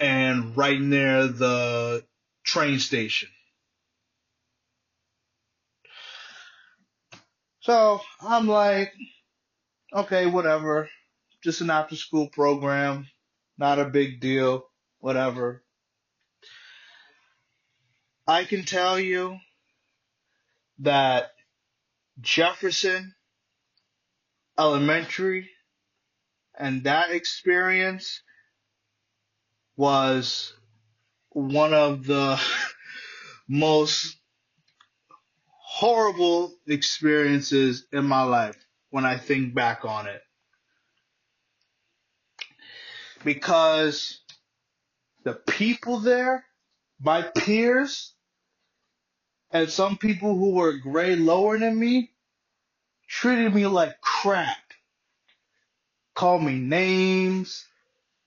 and 0.00 0.56
right 0.56 0.80
near 0.80 1.26
the 1.26 2.06
train 2.42 2.78
station. 2.78 3.28
So 7.62 8.00
I'm 8.20 8.48
like, 8.48 8.92
okay, 9.94 10.26
whatever. 10.26 10.88
just 11.44 11.60
an 11.60 11.70
after 11.70 11.94
school 11.94 12.28
program, 12.28 13.06
not 13.56 13.78
a 13.78 13.84
big 13.84 14.20
deal, 14.20 14.64
whatever. 14.98 15.62
I 18.26 18.44
can 18.44 18.64
tell 18.64 18.98
you 18.98 19.38
that 20.80 21.30
Jefferson 22.20 23.14
Elementary 24.58 25.48
and 26.58 26.84
that 26.84 27.10
experience 27.12 28.22
was 29.76 30.52
one 31.30 31.74
of 31.74 32.06
the 32.06 32.40
most 33.48 34.16
horrible 35.82 36.54
experiences 36.68 37.88
in 37.90 38.04
my 38.04 38.22
life 38.22 38.54
when 38.90 39.04
I 39.04 39.18
think 39.18 39.52
back 39.52 39.84
on 39.84 40.06
it. 40.06 40.22
Because 43.24 44.20
the 45.24 45.32
people 45.32 45.98
there, 45.98 46.44
my 47.00 47.22
peers, 47.22 48.14
and 49.50 49.68
some 49.68 49.96
people 49.96 50.38
who 50.38 50.52
were 50.52 50.74
grade 50.74 51.18
lower 51.18 51.58
than 51.58 51.76
me, 51.76 52.12
treated 53.08 53.52
me 53.52 53.66
like 53.66 54.00
crap. 54.00 54.56
Called 56.14 56.44
me 56.44 56.60
names. 56.60 57.66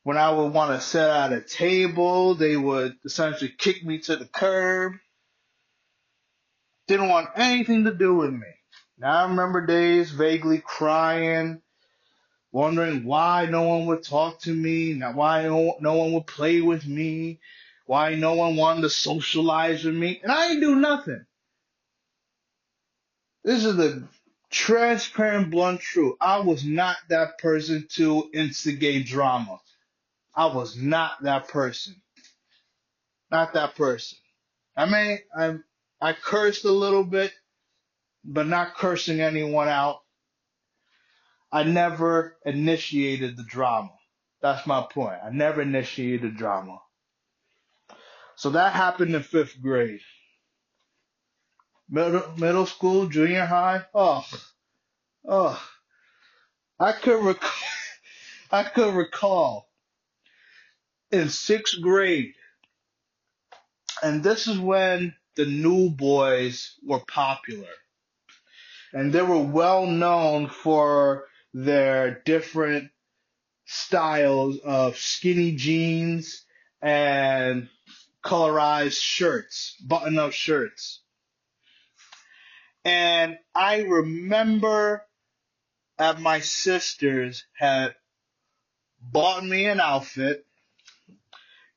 When 0.03 0.17
I 0.17 0.29
would 0.29 0.51
want 0.51 0.77
to 0.77 0.85
sit 0.85 1.09
at 1.09 1.31
a 1.31 1.39
table, 1.39 2.35
they 2.35 2.57
would 2.57 2.97
essentially 3.05 3.53
kick 3.57 3.81
me 3.81 3.99
to 3.99 4.17
the 4.17 4.25
curb. 4.25 4.91
Didn't 6.87 7.09
want 7.09 7.29
anything 7.35 7.85
to 7.85 7.93
do 7.93 8.15
with 8.15 8.31
me. 8.31 8.47
Now 8.97 9.23
I 9.23 9.27
remember 9.27 9.65
days 9.65 10.11
vaguely 10.11 10.59
crying, 10.59 11.61
wondering 12.51 13.03
why 13.05 13.47
no 13.47 13.63
one 13.63 13.87
would 13.87 14.03
talk 14.03 14.39
to 14.41 14.53
me, 14.53 14.99
why 14.99 15.43
no, 15.43 15.75
one 15.79 16.13
would 16.13 16.27
play 16.27 16.61
with 16.61 16.85
me, 16.85 17.39
why 17.85 18.15
no 18.15 18.33
one 18.33 18.55
wanted 18.55 18.81
to 18.81 18.89
socialize 18.89 19.83
with 19.83 19.95
me, 19.95 20.19
and 20.23 20.31
I 20.31 20.47
didn't 20.47 20.61
do 20.61 20.75
nothing. 20.75 21.25
This 23.43 23.65
is 23.65 23.75
the 23.75 24.07
transparent, 24.49 25.51
blunt 25.51 25.81
truth. 25.81 26.15
I 26.21 26.39
was 26.39 26.63
not 26.63 26.97
that 27.09 27.37
person 27.39 27.87
to 27.91 28.29
instigate 28.33 29.05
drama. 29.05 29.59
I 30.33 30.47
was 30.47 30.77
not 30.77 31.23
that 31.23 31.49
person. 31.49 32.01
Not 33.29 33.53
that 33.53 33.75
person. 33.75 34.17
I 34.77 34.85
may 34.85 35.19
I 35.37 35.57
I 36.01 36.13
cursed 36.13 36.65
a 36.65 36.71
little 36.71 37.03
bit, 37.03 37.33
but 38.23 38.47
not 38.47 38.75
cursing 38.75 39.21
anyone 39.21 39.69
out. 39.69 40.01
I 41.51 41.63
never 41.63 42.37
initiated 42.45 43.37
the 43.37 43.43
drama. 43.43 43.91
That's 44.41 44.67
my 44.67 44.85
point. 44.91 45.19
I 45.23 45.29
never 45.31 45.61
initiated 45.61 46.37
drama. 46.37 46.79
So 48.35 48.51
that 48.51 48.73
happened 48.73 49.15
in 49.15 49.23
fifth 49.23 49.61
grade. 49.61 50.01
Middle, 51.89 52.23
middle 52.37 52.65
school, 52.65 53.07
junior 53.07 53.45
high. 53.45 53.85
Oh, 53.93 54.25
oh. 55.27 55.69
I 56.79 56.91
could 56.91 57.23
recall, 57.23 57.51
I 58.51 58.63
could 58.63 58.93
recall 58.93 59.69
in 61.11 61.29
sixth 61.29 61.79
grade, 61.81 62.33
and 64.03 64.21
this 64.21 64.47
is 64.47 64.59
when 64.59 65.15
the 65.35 65.45
New 65.45 65.89
Boyz 65.89 66.71
were 66.83 67.01
popular, 67.07 67.73
and 68.93 69.11
they 69.11 69.21
were 69.21 69.41
well 69.41 69.85
known 69.85 70.47
for 70.47 71.25
their 71.53 72.21
different 72.25 72.91
styles 73.65 74.59
of 74.59 74.97
skinny 74.97 75.53
jeans 75.55 76.45
and 76.81 77.69
colorized 78.23 78.99
shirts, 79.01 79.75
button 79.85 80.17
up 80.17 80.31
shirts. 80.31 81.01
And 82.83 83.37
I 83.53 83.81
remember 83.81 85.05
at 85.97 86.19
my 86.19 86.39
sister's 86.39 87.45
had 87.53 87.95
bought 89.01 89.43
me 89.43 89.65
an 89.65 89.79
outfit. 89.79 90.45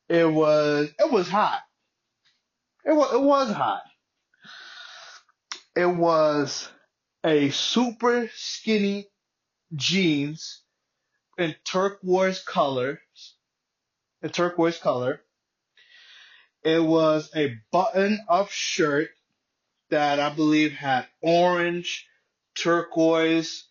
It 0.08 0.30
was 0.30 0.90
it 0.98 1.10
was 1.10 1.28
hot. 1.28 1.60
It 2.88 2.96
was 2.96 3.12
it 3.12 3.20
was 3.20 3.52
hot. 3.52 3.82
It 5.76 5.86
was 5.86 6.70
a 7.22 7.50
super 7.50 8.30
skinny 8.34 9.08
jeans 9.76 10.62
in 11.36 11.54
turquoise 11.64 12.42
colors. 12.42 12.98
A 14.22 14.30
turquoise 14.30 14.78
color. 14.78 15.20
It 16.64 16.82
was 16.82 17.30
a 17.36 17.58
button 17.70 18.24
up 18.26 18.48
shirt 18.50 19.10
that 19.90 20.18
I 20.18 20.30
believe 20.30 20.72
had 20.72 21.06
orange, 21.20 22.08
turquoise, 22.54 23.64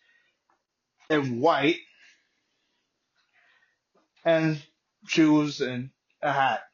and 1.10 1.40
white, 1.40 1.80
and 4.24 4.62
shoes 5.08 5.60
and 5.60 5.90
a 6.22 6.32
hat. 6.32 6.67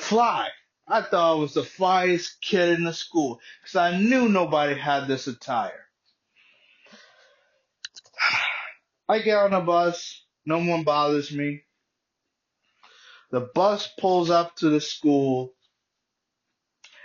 Fly. 0.00 0.48
I 0.88 1.02
thought 1.02 1.36
I 1.36 1.38
was 1.38 1.54
the 1.54 1.62
flyest 1.62 2.40
kid 2.40 2.70
in 2.70 2.84
the 2.84 2.92
school 2.92 3.38
because 3.62 3.76
I 3.76 3.96
knew 3.96 4.28
nobody 4.28 4.74
had 4.74 5.06
this 5.06 5.28
attire. 5.28 5.86
I 9.08 9.20
get 9.20 9.38
on 9.38 9.52
a 9.52 9.60
bus, 9.60 10.24
no 10.44 10.58
one 10.58 10.82
bothers 10.82 11.30
me. 11.30 11.62
The 13.30 13.40
bus 13.40 13.88
pulls 13.98 14.30
up 14.30 14.56
to 14.56 14.70
the 14.70 14.80
school 14.80 15.52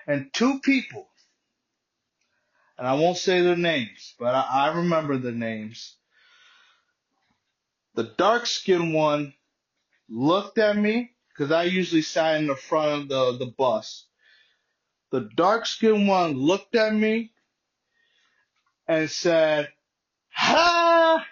and 0.08 0.34
two 0.34 0.60
people, 0.62 1.08
and 2.78 2.88
I 2.88 2.94
won't 2.94 3.18
say 3.18 3.42
their 3.42 3.56
names, 3.56 4.16
but 4.18 4.34
I, 4.34 4.48
I 4.52 4.78
remember 4.78 5.18
the 5.18 5.32
names. 5.32 5.96
The 7.94 8.04
dark 8.18 8.46
skinned 8.48 8.94
one 8.94 9.34
looked 10.10 10.58
at 10.58 10.76
me 10.76 11.15
because 11.36 11.52
I 11.52 11.64
usually 11.64 12.02
sat 12.02 12.38
in 12.38 12.48
the 12.48 12.56
front 12.56 13.04
of 13.04 13.10
the, 13.10 13.46
the 13.46 13.52
bus. 13.52 14.06
The 15.12 15.30
dark 15.36 15.66
skinned 15.66 16.08
one 16.08 16.34
looked 16.34 16.76
at 16.76 16.94
me 16.94 17.32
and 18.88 19.10
said, 19.10 19.70
Ha! 20.30 21.26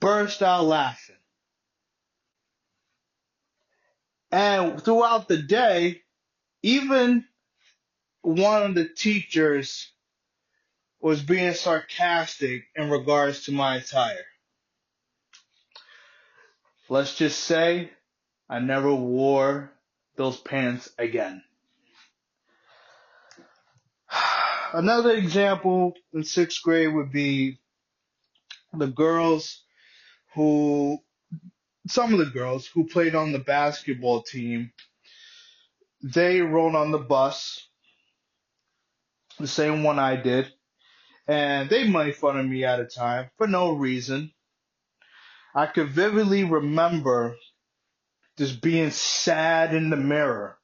Burst 0.00 0.42
out 0.42 0.64
laughing. 0.64 1.16
And 4.30 4.82
throughout 4.82 5.28
the 5.28 5.38
day, 5.38 6.02
even 6.62 7.24
one 8.20 8.62
of 8.62 8.74
the 8.74 8.88
teachers 8.88 9.90
was 11.00 11.22
being 11.22 11.54
sarcastic 11.54 12.64
in 12.76 12.90
regards 12.90 13.44
to 13.44 13.52
my 13.52 13.76
attire. 13.76 14.24
Let's 16.90 17.14
just 17.14 17.40
say 17.40 17.90
I 18.48 18.60
never 18.60 18.94
wore 18.94 19.72
those 20.16 20.38
pants 20.38 20.90
again. 20.98 21.42
Another 24.72 25.12
example 25.12 25.94
in 26.12 26.24
sixth 26.24 26.62
grade 26.62 26.94
would 26.94 27.12
be 27.12 27.58
the 28.72 28.86
girls 28.86 29.62
who, 30.34 30.98
some 31.86 32.12
of 32.12 32.18
the 32.18 32.26
girls 32.26 32.66
who 32.66 32.86
played 32.86 33.14
on 33.14 33.32
the 33.32 33.38
basketball 33.38 34.22
team 34.22 34.72
they 36.02 36.40
rode 36.40 36.74
on 36.74 36.90
the 36.90 36.98
bus, 36.98 37.66
the 39.38 39.48
same 39.48 39.82
one 39.82 39.98
I 39.98 40.16
did, 40.16 40.52
and 41.26 41.68
they 41.68 41.88
made 41.88 42.16
fun 42.16 42.38
of 42.38 42.46
me 42.46 42.64
at 42.64 42.80
a 42.80 42.86
time 42.86 43.30
for 43.36 43.46
no 43.46 43.72
reason. 43.72 44.32
I 45.54 45.66
could 45.66 45.88
vividly 45.88 46.44
remember 46.44 47.36
just 48.38 48.60
being 48.62 48.92
sad 48.92 49.74
in 49.74 49.90
the 49.90 49.96
mirror. 49.96 50.56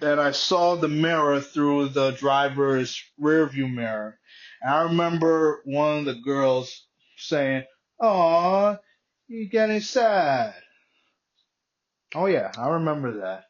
And 0.00 0.18
I 0.18 0.30
saw 0.30 0.76
the 0.76 0.88
mirror 0.88 1.40
through 1.40 1.90
the 1.90 2.12
driver's 2.12 3.02
rearview 3.20 3.72
mirror. 3.72 4.18
And 4.62 4.74
I 4.74 4.82
remember 4.84 5.60
one 5.64 5.98
of 5.98 6.04
the 6.06 6.14
girls 6.14 6.86
saying, 7.16 7.64
"Aw, 8.00 8.78
you're 9.28 9.48
getting 9.50 9.80
sad." 9.80 10.54
Oh 12.14 12.26
yeah, 12.26 12.50
I 12.56 12.70
remember 12.70 13.20
that. 13.20 13.44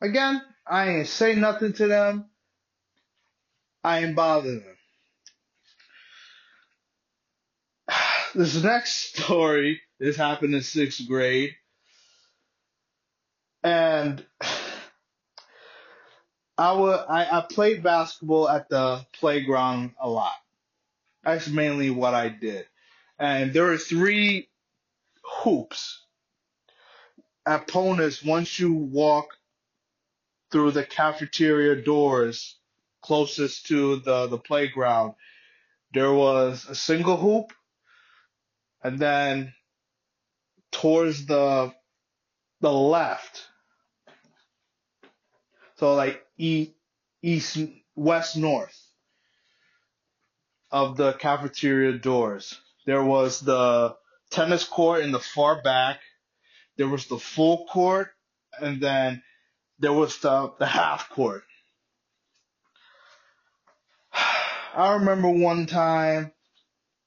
Again, 0.00 0.42
I 0.66 0.88
ain't 0.88 1.08
say 1.08 1.34
nothing 1.34 1.74
to 1.74 1.86
them. 1.86 2.30
I 3.84 4.00
ain't 4.04 4.16
bother 4.16 4.60
them. 4.60 4.76
This 8.34 8.62
next 8.62 9.14
story 9.16 9.80
is 10.00 10.16
happened 10.16 10.54
in 10.54 10.62
sixth 10.62 11.06
grade. 11.06 11.54
And 13.62 14.24
I 16.56 16.72
would 16.72 17.00
I, 17.08 17.44
played 17.50 17.82
basketball 17.82 18.48
at 18.48 18.68
the 18.68 19.04
playground 19.12 19.92
a 20.00 20.08
lot. 20.08 20.32
That's 21.24 21.48
mainly 21.48 21.90
what 21.90 22.14
I 22.14 22.28
did. 22.28 22.66
And 23.18 23.52
there 23.52 23.72
are 23.72 23.78
three 23.78 24.48
hoops 25.42 26.04
at 27.46 27.66
Ponus 27.68 28.22
once 28.22 28.58
you 28.58 28.72
walk 28.72 29.28
through 30.50 30.70
the 30.72 30.84
cafeteria 30.84 31.82
doors 31.82 32.56
closest 33.02 33.66
to 33.66 33.96
the, 33.96 34.26
the 34.26 34.38
playground. 34.38 35.14
There 35.94 36.12
was 36.12 36.66
a 36.68 36.74
single 36.74 37.16
hoop 37.16 37.52
and 38.82 38.98
then 38.98 39.54
towards 40.72 41.26
the 41.26 41.72
the 42.60 42.72
left. 42.72 43.46
So 45.76 45.94
like 45.94 46.24
east, 46.36 46.72
east, 47.22 47.58
west, 47.94 48.36
north 48.36 48.76
of 50.70 50.96
the 50.96 51.12
cafeteria 51.14 51.92
doors. 51.92 52.60
There 52.86 53.02
was 53.02 53.40
the 53.40 53.96
tennis 54.30 54.64
court 54.64 55.02
in 55.02 55.12
the 55.12 55.20
far 55.20 55.62
back. 55.62 56.00
There 56.76 56.88
was 56.88 57.06
the 57.06 57.18
full 57.18 57.66
court, 57.66 58.08
and 58.60 58.80
then 58.80 59.22
there 59.78 59.92
was 59.92 60.18
the, 60.18 60.52
the 60.58 60.66
half 60.66 61.10
court. 61.10 61.42
I 64.74 64.94
remember 64.94 65.28
one 65.28 65.66
time 65.66 66.32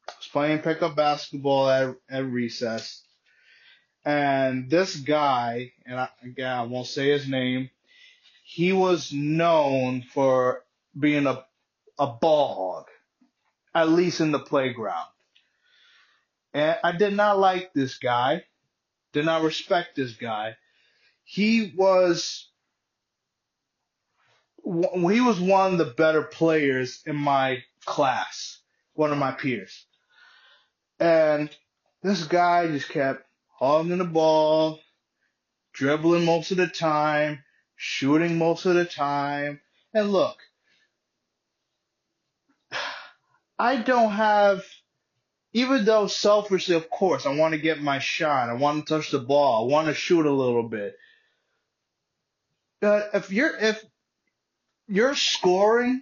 I 0.08 0.14
was 0.18 0.28
playing 0.32 0.60
pickup 0.60 0.96
basketball 0.96 1.70
at, 1.70 1.96
at 2.10 2.26
recess, 2.26 3.04
and 4.06 4.70
this 4.70 4.96
guy, 4.96 5.74
and 5.86 6.00
I, 6.00 6.10
again 6.24 6.52
I 6.52 6.64
won't 6.64 6.88
say 6.88 7.10
his 7.10 7.28
name, 7.28 7.70
he 8.44 8.74
was 8.74 9.12
known 9.14 10.04
for 10.14 10.64
being 10.98 11.28
a 11.28 11.46
a 12.00 12.08
ball 12.08 12.56
hog, 12.56 12.88
at 13.76 13.90
least 13.90 14.22
in 14.22 14.32
the 14.32 14.40
playground. 14.40 15.08
And 16.54 16.78
I 16.84 16.92
did 16.94 17.14
not 17.14 17.40
like 17.40 17.74
this 17.74 17.98
guy, 17.98 18.44
did 19.14 19.26
not 19.26 19.44
respect 19.44 19.96
this 19.96 20.14
guy. 20.14 20.58
He 21.24 21.74
was 21.78 22.50
he 24.66 25.22
was 25.22 25.40
one 25.40 25.74
of 25.74 25.78
the 25.78 25.94
better 25.98 26.24
players 26.24 27.02
in 27.06 27.16
my 27.16 27.64
class, 27.86 28.60
one 28.94 29.12
of 29.12 29.18
my 29.18 29.32
peers. 29.32 29.86
And 31.00 31.50
this 32.04 32.26
guy 32.26 32.68
just 32.68 32.90
kept 32.90 33.26
hogging 33.62 34.00
the 34.00 34.04
ball, 34.04 34.80
dribbling 35.72 36.26
most 36.26 36.50
of 36.50 36.58
the 36.58 36.68
time, 36.68 37.44
shooting 37.76 38.40
most 38.40 38.66
of 38.66 38.74
the 38.74 38.86
time. 38.86 39.62
And 39.94 40.12
look, 40.12 40.38
I 43.60 43.76
don't 43.78 44.14
have, 44.14 44.64
even 45.54 45.86
though 45.86 46.08
selfishly, 46.08 46.76
of 46.76 46.90
course, 46.90 47.28
I 47.28 47.36
want 47.36 47.54
to 47.54 47.60
get 47.60 47.80
my 47.80 48.00
shot, 48.00 48.50
I 48.50 48.54
want 48.54 48.88
to 48.88 48.96
touch 48.96 49.12
the 49.12 49.20
ball, 49.20 49.64
I 49.64 49.72
want 49.72 49.88
to 49.88 49.94
shoot 49.94 50.26
a 50.26 50.32
little 50.32 50.68
bit. 50.68 50.96
But 52.80 53.12
if 53.14 53.32
you're, 53.32 53.56
if 53.56 53.86
you're 54.88 55.14
scoring 55.14 56.02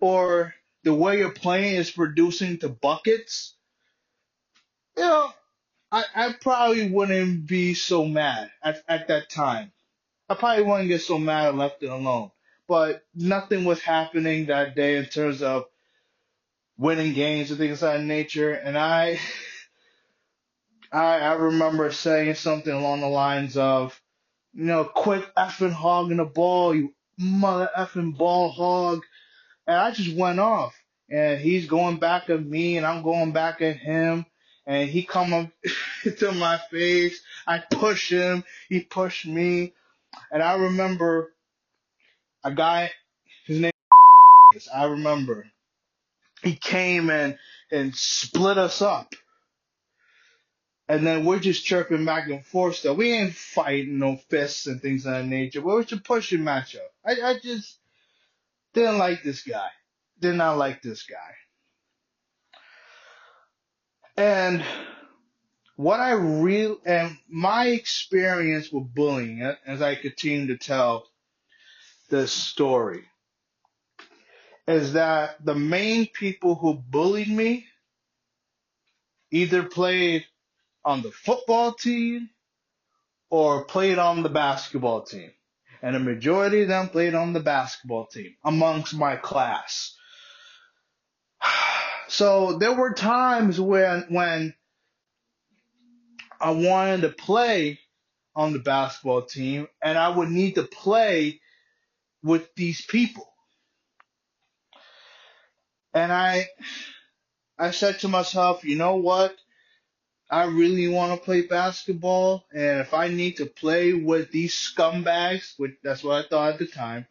or 0.00 0.52
the 0.82 0.92
way 0.92 1.18
you're 1.18 1.30
playing 1.30 1.76
is 1.76 1.92
producing 1.92 2.58
to 2.58 2.68
buckets, 2.68 3.54
you 4.96 5.04
know, 5.04 5.32
I, 5.92 6.04
I 6.14 6.32
probably 6.40 6.90
wouldn't 6.90 7.46
be 7.46 7.74
so 7.74 8.04
mad 8.04 8.50
at, 8.62 8.82
at 8.88 9.08
that 9.08 9.28
time. 9.28 9.72
I 10.28 10.34
probably 10.34 10.64
wouldn't 10.64 10.88
get 10.88 11.02
so 11.02 11.18
mad 11.18 11.48
and 11.48 11.58
left 11.58 11.82
it 11.82 11.90
alone. 11.90 12.30
But 12.68 13.02
nothing 13.14 13.64
was 13.64 13.80
happening 13.80 14.46
that 14.46 14.76
day 14.76 14.96
in 14.98 15.06
terms 15.06 15.42
of 15.42 15.64
winning 16.78 17.12
games 17.14 17.50
and 17.50 17.58
things 17.58 17.82
of 17.82 17.92
that 17.92 18.02
nature. 18.02 18.52
And 18.52 18.78
I, 18.78 19.18
I, 20.92 21.18
I 21.18 21.32
remember 21.34 21.90
saying 21.90 22.34
something 22.34 22.72
along 22.72 23.00
the 23.00 23.08
lines 23.08 23.56
of, 23.56 24.00
you 24.54 24.64
know, 24.64 24.84
quit 24.84 25.24
effing 25.36 25.72
hogging 25.72 26.18
the 26.18 26.24
ball, 26.24 26.74
you 26.74 26.94
mother 27.18 27.68
effing 27.76 28.16
ball 28.16 28.50
hog. 28.50 29.02
And 29.66 29.76
I 29.76 29.90
just 29.90 30.16
went 30.16 30.38
off. 30.38 30.76
And 31.10 31.40
he's 31.40 31.66
going 31.66 31.96
back 31.96 32.30
at 32.30 32.44
me 32.44 32.76
and 32.76 32.86
I'm 32.86 33.02
going 33.02 33.32
back 33.32 33.60
at 33.62 33.76
him. 33.76 34.24
And 34.66 34.88
he 34.88 35.02
come 35.02 35.32
up 35.32 35.50
to 36.18 36.32
my 36.32 36.58
face. 36.70 37.20
I 37.46 37.58
push 37.58 38.10
him. 38.10 38.44
He 38.68 38.80
pushed 38.80 39.26
me. 39.26 39.74
And 40.30 40.42
I 40.42 40.54
remember 40.54 41.32
a 42.44 42.52
guy, 42.52 42.90
his 43.46 43.60
name, 43.60 43.72
I 44.74 44.84
remember, 44.84 45.46
he 46.42 46.56
came 46.56 47.10
and, 47.10 47.38
and 47.70 47.94
split 47.94 48.58
us 48.58 48.82
up. 48.82 49.14
And 50.88 51.06
then 51.06 51.24
we're 51.24 51.38
just 51.38 51.64
chirping 51.64 52.04
back 52.04 52.28
and 52.28 52.44
forth 52.44 52.76
still. 52.76 52.96
We 52.96 53.12
ain't 53.12 53.34
fighting 53.34 53.98
no 54.00 54.16
fists 54.16 54.66
and 54.66 54.82
things 54.82 55.06
of 55.06 55.12
that 55.12 55.26
nature. 55.26 55.60
But 55.60 55.68
we're 55.68 55.84
just 55.84 56.02
pushing 56.02 56.40
matchup. 56.40 56.78
I, 57.06 57.12
I 57.22 57.38
just 57.40 57.78
didn't 58.74 58.98
like 58.98 59.22
this 59.22 59.42
guy. 59.42 59.68
Did 60.18 60.34
not 60.34 60.58
like 60.58 60.82
this 60.82 61.04
guy. 61.04 61.34
And 64.16 64.64
what 65.76 66.00
I 66.00 66.12
real 66.12 66.78
and 66.84 67.16
my 67.28 67.68
experience 67.68 68.70
with 68.70 68.94
bullying, 68.94 69.42
as 69.66 69.80
I 69.80 69.94
continue 69.94 70.48
to 70.48 70.58
tell 70.58 71.06
this 72.10 72.32
story, 72.32 73.04
is 74.68 74.92
that 74.92 75.44
the 75.44 75.54
main 75.54 76.06
people 76.06 76.54
who 76.54 76.74
bullied 76.74 77.28
me 77.28 77.66
either 79.30 79.62
played 79.62 80.24
on 80.84 81.02
the 81.02 81.10
football 81.10 81.72
team 81.72 82.30
or 83.30 83.64
played 83.64 83.98
on 83.98 84.22
the 84.22 84.28
basketball 84.28 85.02
team. 85.02 85.30
And 85.82 85.96
a 85.96 86.00
majority 86.00 86.62
of 86.62 86.68
them 86.68 86.88
played 86.90 87.14
on 87.14 87.32
the 87.32 87.40
basketball 87.40 88.06
team 88.06 88.34
amongst 88.44 88.94
my 88.94 89.16
class. 89.16 89.96
So 92.10 92.58
there 92.58 92.74
were 92.74 92.92
times 92.92 93.60
when 93.60 94.06
when 94.08 94.52
I 96.40 96.50
wanted 96.50 97.02
to 97.02 97.10
play 97.10 97.78
on 98.34 98.52
the 98.52 98.58
basketball 98.58 99.22
team 99.22 99.68
and 99.80 99.96
I 99.96 100.08
would 100.08 100.28
need 100.28 100.56
to 100.56 100.64
play 100.64 101.40
with 102.20 102.52
these 102.56 102.84
people. 102.84 103.32
And 105.94 106.12
I 106.12 106.48
I 107.56 107.70
said 107.70 108.00
to 108.00 108.08
myself, 108.08 108.64
you 108.64 108.74
know 108.74 108.96
what? 108.96 109.36
I 110.28 110.46
really 110.46 110.88
want 110.88 111.16
to 111.16 111.24
play 111.24 111.42
basketball 111.42 112.44
and 112.52 112.80
if 112.80 112.92
I 112.92 113.06
need 113.06 113.36
to 113.36 113.46
play 113.46 113.92
with 113.92 114.32
these 114.32 114.54
scumbags, 114.54 115.54
which 115.58 115.76
that's 115.84 116.02
what 116.02 116.24
I 116.24 116.28
thought 116.28 116.54
at 116.54 116.58
the 116.58 116.66
time, 116.66 117.06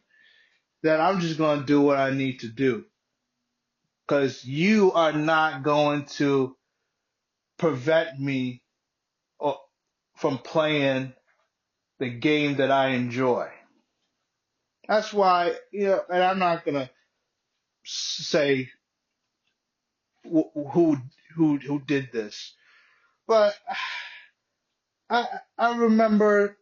then 0.82 1.00
I'm 1.00 1.20
just 1.20 1.38
going 1.38 1.60
to 1.60 1.66
do 1.66 1.80
what 1.80 1.96
I 1.96 2.10
need 2.10 2.40
to 2.40 2.48
do 2.48 2.84
because 4.10 4.44
you 4.44 4.90
are 4.90 5.12
not 5.12 5.62
going 5.62 6.04
to 6.04 6.56
prevent 7.58 8.18
me 8.18 8.60
uh, 9.40 9.52
from 10.16 10.38
playing 10.38 11.12
the 12.00 12.08
game 12.08 12.56
that 12.56 12.72
I 12.72 12.88
enjoy. 12.88 13.48
That's 14.88 15.12
why, 15.12 15.54
you 15.70 15.84
know, 15.84 16.00
and 16.12 16.24
I'm 16.24 16.40
not 16.40 16.64
gonna 16.64 16.90
say 17.84 18.70
who 20.24 20.50
who 20.72 20.98
who 21.36 21.78
did 21.78 22.10
this, 22.12 22.52
but 23.28 23.54
I 25.08 25.24
I 25.56 25.76
remember 25.76 26.58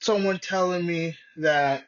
someone 0.00 0.38
telling 0.38 0.86
me 0.86 1.18
that 1.36 1.86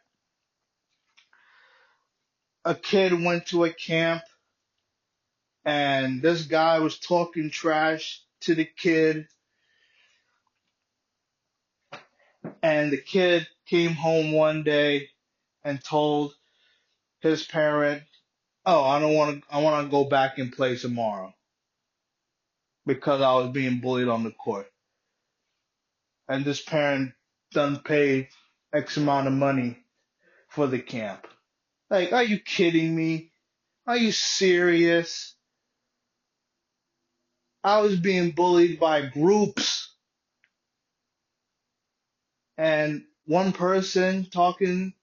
a 2.67 2.75
kid 2.75 3.15
went 3.15 3.47
to 3.47 3.65
a 3.65 3.73
camp 3.73 4.21
and 5.65 6.23
this 6.23 6.43
guy 6.43 6.79
was 6.79 6.99
talking 6.99 7.51
trash 7.51 8.23
to 8.41 8.55
the 8.55 8.65
kid 8.65 9.27
and 12.63 12.91
the 12.91 13.01
kid 13.01 13.47
came 13.67 13.93
home 13.93 14.33
one 14.33 14.63
day 14.63 15.09
and 15.65 15.83
told 15.83 16.35
his 17.21 17.45
parent, 17.45 18.03
"Oh, 18.65 18.85
I 18.85 18.99
don't 18.99 19.15
want 19.15 19.43
to. 19.43 19.55
I 19.55 19.61
want 19.61 19.87
to 19.87 19.91
go 19.91 20.05
back 20.05 20.39
and 20.39 20.53
play 20.53 20.77
tomorrow 20.77 21.35
because 22.87 23.21
I 23.21 23.35
was 23.35 23.51
being 23.53 23.81
bullied 23.81 24.09
on 24.09 24.25
the 24.25 24.31
court." 24.31 24.71
And 26.29 26.45
this 26.45 26.63
parent 26.63 27.13
done 27.51 27.81
paid 27.81 28.29
X 28.73 28.97
amount 28.97 29.27
of 29.27 29.33
money 29.35 29.79
for 30.49 30.67
the 30.67 30.81
camp. 30.81 31.27
Like, 31.91 32.13
are 32.13 32.23
you 32.23 32.39
kidding 32.39 32.95
me? 32.95 33.33
Are 33.87 33.97
you 33.97 34.13
serious? 34.13 35.35
I 37.65 37.81
was 37.81 37.97
being 37.99 38.31
bullied 38.33 38.81
by 38.81 39.07
groups 39.07 39.91
and 42.59 43.05
one 43.27 43.53
person 43.53 44.27
talking 44.31 44.95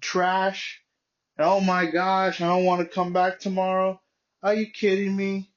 trash. 0.00 0.82
And 1.38 1.46
oh 1.46 1.60
my 1.60 1.86
gosh, 1.86 2.40
I 2.40 2.48
don't 2.48 2.64
want 2.64 2.82
to 2.82 2.94
come 2.94 3.12
back 3.12 3.40
tomorrow. 3.40 4.00
Are 4.42 4.54
you 4.54 4.66
kidding 4.70 5.16
me? 5.16 5.50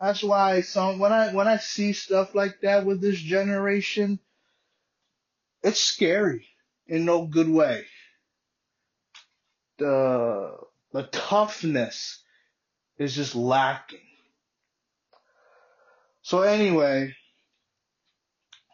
That's 0.00 0.22
why 0.22 0.62
some 0.62 0.98
when 0.98 1.12
I 1.12 1.32
when 1.34 1.48
I 1.48 1.58
see 1.58 1.92
stuff 1.92 2.34
like 2.34 2.60
that 2.62 2.86
with 2.86 3.00
this 3.00 3.18
generation, 3.18 4.18
it's 5.62 5.80
scary 5.80 6.46
in 6.86 7.04
no 7.04 7.26
good 7.26 7.48
way. 7.48 7.84
The 9.78 10.56
the 10.92 11.04
toughness 11.04 12.22
is 12.98 13.14
just 13.14 13.34
lacking. 13.34 14.00
So 16.30 16.42
anyway, 16.42 17.16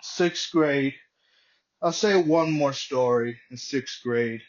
sixth 0.03 0.53
grade, 0.53 0.93
I'll 1.81 1.91
say 1.91 2.15
one 2.15 2.53
more 2.53 2.75
story 2.75 3.41
in 3.51 3.57
sixth 3.57 4.03
grade. 4.03 4.43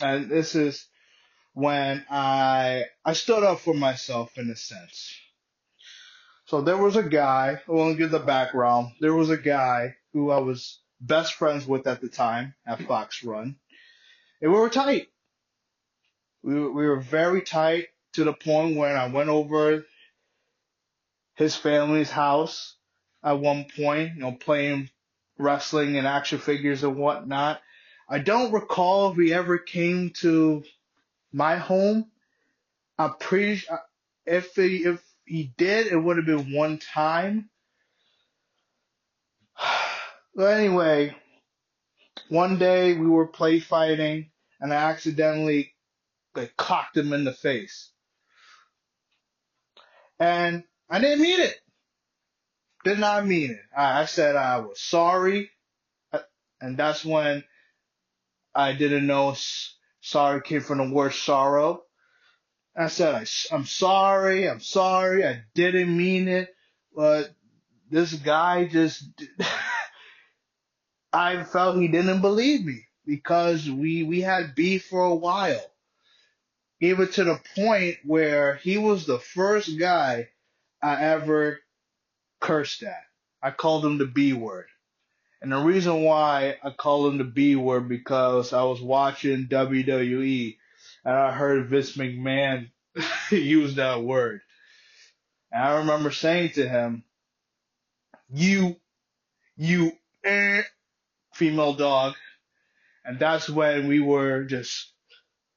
And 0.00 0.28
this 0.28 0.56
is 0.56 0.88
when 1.54 2.04
I 2.10 2.86
I 3.04 3.12
stood 3.12 3.44
up 3.44 3.60
for 3.60 3.74
myself 3.74 4.36
in 4.38 4.50
a 4.50 4.56
sense. 4.56 5.14
So 6.46 6.62
there 6.62 6.76
was 6.76 6.96
a 6.96 7.04
guy, 7.04 7.60
I 7.68 7.70
won't 7.70 7.96
give 7.96 8.10
the 8.10 8.18
background. 8.18 8.90
There 9.00 9.14
was 9.14 9.30
a 9.30 9.36
guy 9.36 9.94
who 10.12 10.32
I 10.32 10.40
was 10.40 10.80
best 11.00 11.34
friends 11.34 11.64
with 11.64 11.86
at 11.86 12.00
the 12.00 12.08
time 12.08 12.56
at 12.66 12.82
Fox 12.82 13.22
Run. 13.22 13.54
And 14.40 14.52
we 14.52 14.58
were 14.58 14.68
tight. 14.68 15.06
We 16.42 16.54
we 16.54 16.88
were 16.88 16.98
very 16.98 17.42
tight 17.42 17.86
to 18.14 18.24
the 18.24 18.32
point 18.32 18.76
when 18.76 18.96
I 18.96 19.06
went 19.06 19.28
over 19.28 19.84
his 21.34 21.56
family's 21.56 22.10
house 22.10 22.76
at 23.24 23.38
one 23.38 23.66
point, 23.76 24.14
you 24.14 24.20
know, 24.20 24.32
playing 24.32 24.90
wrestling 25.38 25.96
and 25.96 26.06
action 26.06 26.38
figures 26.38 26.82
and 26.82 26.96
whatnot. 26.96 27.60
I 28.08 28.18
don't 28.18 28.52
recall 28.52 29.12
if 29.12 29.18
he 29.18 29.32
ever 29.32 29.58
came 29.58 30.10
to 30.20 30.64
my 31.32 31.56
home. 31.56 32.10
I'm 32.98 33.14
pretty 33.18 33.62
if 34.26 34.54
he 34.54 34.84
if 34.84 35.02
he 35.24 35.52
did, 35.56 35.86
it 35.86 35.96
would 35.96 36.16
have 36.16 36.26
been 36.26 36.52
one 36.52 36.78
time. 36.78 37.48
But 40.34 40.58
anyway, 40.58 41.14
one 42.30 42.58
day 42.58 42.94
we 42.94 43.06
were 43.06 43.26
play 43.26 43.60
fighting 43.60 44.30
and 44.62 44.72
I 44.72 44.76
accidentally 44.76 45.74
like 46.34 46.56
cocked 46.56 46.96
him 46.96 47.12
in 47.12 47.24
the 47.24 47.34
face. 47.34 47.90
And 50.18 50.64
I 50.92 51.00
didn't 51.00 51.22
mean 51.22 51.40
it. 51.40 51.58
Did 52.84 52.98
not 52.98 53.26
mean 53.26 53.52
it. 53.52 53.60
I, 53.74 54.02
I 54.02 54.04
said 54.04 54.36
I 54.36 54.58
was 54.58 54.78
sorry. 54.78 55.50
Uh, 56.12 56.18
and 56.60 56.76
that's 56.76 57.02
when 57.02 57.44
I 58.54 58.74
didn't 58.74 59.06
know 59.06 59.34
sorry 60.02 60.42
came 60.42 60.60
from 60.60 60.78
the 60.78 60.94
word 60.94 61.14
sorrow. 61.14 61.82
I 62.76 62.88
said, 62.88 63.14
I, 63.14 63.54
I'm 63.54 63.64
sorry, 63.64 64.46
I'm 64.46 64.60
sorry, 64.60 65.26
I 65.26 65.42
didn't 65.54 65.96
mean 65.96 66.28
it, 66.28 66.54
but 66.94 67.34
this 67.90 68.12
guy 68.12 68.66
just, 68.66 69.04
I 71.12 71.42
felt 71.44 71.78
he 71.78 71.88
didn't 71.88 72.20
believe 72.20 72.66
me 72.66 72.84
because 73.06 73.68
we, 73.70 74.02
we 74.02 74.20
had 74.20 74.54
beef 74.54 74.86
for 74.86 75.02
a 75.02 75.14
while. 75.14 75.64
Even 76.80 77.08
to 77.12 77.24
the 77.24 77.40
point 77.54 77.96
where 78.04 78.56
he 78.56 78.76
was 78.76 79.06
the 79.06 79.18
first 79.18 79.78
guy 79.78 80.28
I 80.82 81.02
ever 81.02 81.60
cursed 82.40 82.82
at. 82.82 83.04
I 83.42 83.50
called 83.50 83.84
him 83.84 83.98
the 83.98 84.06
B 84.06 84.32
word. 84.32 84.66
And 85.40 85.50
the 85.52 85.58
reason 85.58 86.02
why 86.02 86.56
I 86.62 86.70
call 86.70 87.08
him 87.08 87.18
the 87.18 87.24
B 87.24 87.56
word 87.56 87.88
because 87.88 88.52
I 88.52 88.62
was 88.62 88.80
watching 88.80 89.48
WWE 89.48 90.56
and 91.04 91.14
I 91.14 91.32
heard 91.32 91.68
Vince 91.68 91.96
McMahon 91.96 92.70
use 93.30 93.76
that 93.76 94.02
word. 94.02 94.40
And 95.50 95.62
I 95.62 95.78
remember 95.78 96.10
saying 96.10 96.50
to 96.52 96.68
him, 96.68 97.04
you, 98.32 98.76
you, 99.56 99.92
eh, 100.24 100.62
female 101.34 101.74
dog. 101.74 102.14
And 103.04 103.18
that's 103.18 103.50
when 103.50 103.88
we 103.88 104.00
were 104.00 104.44
just 104.44 104.92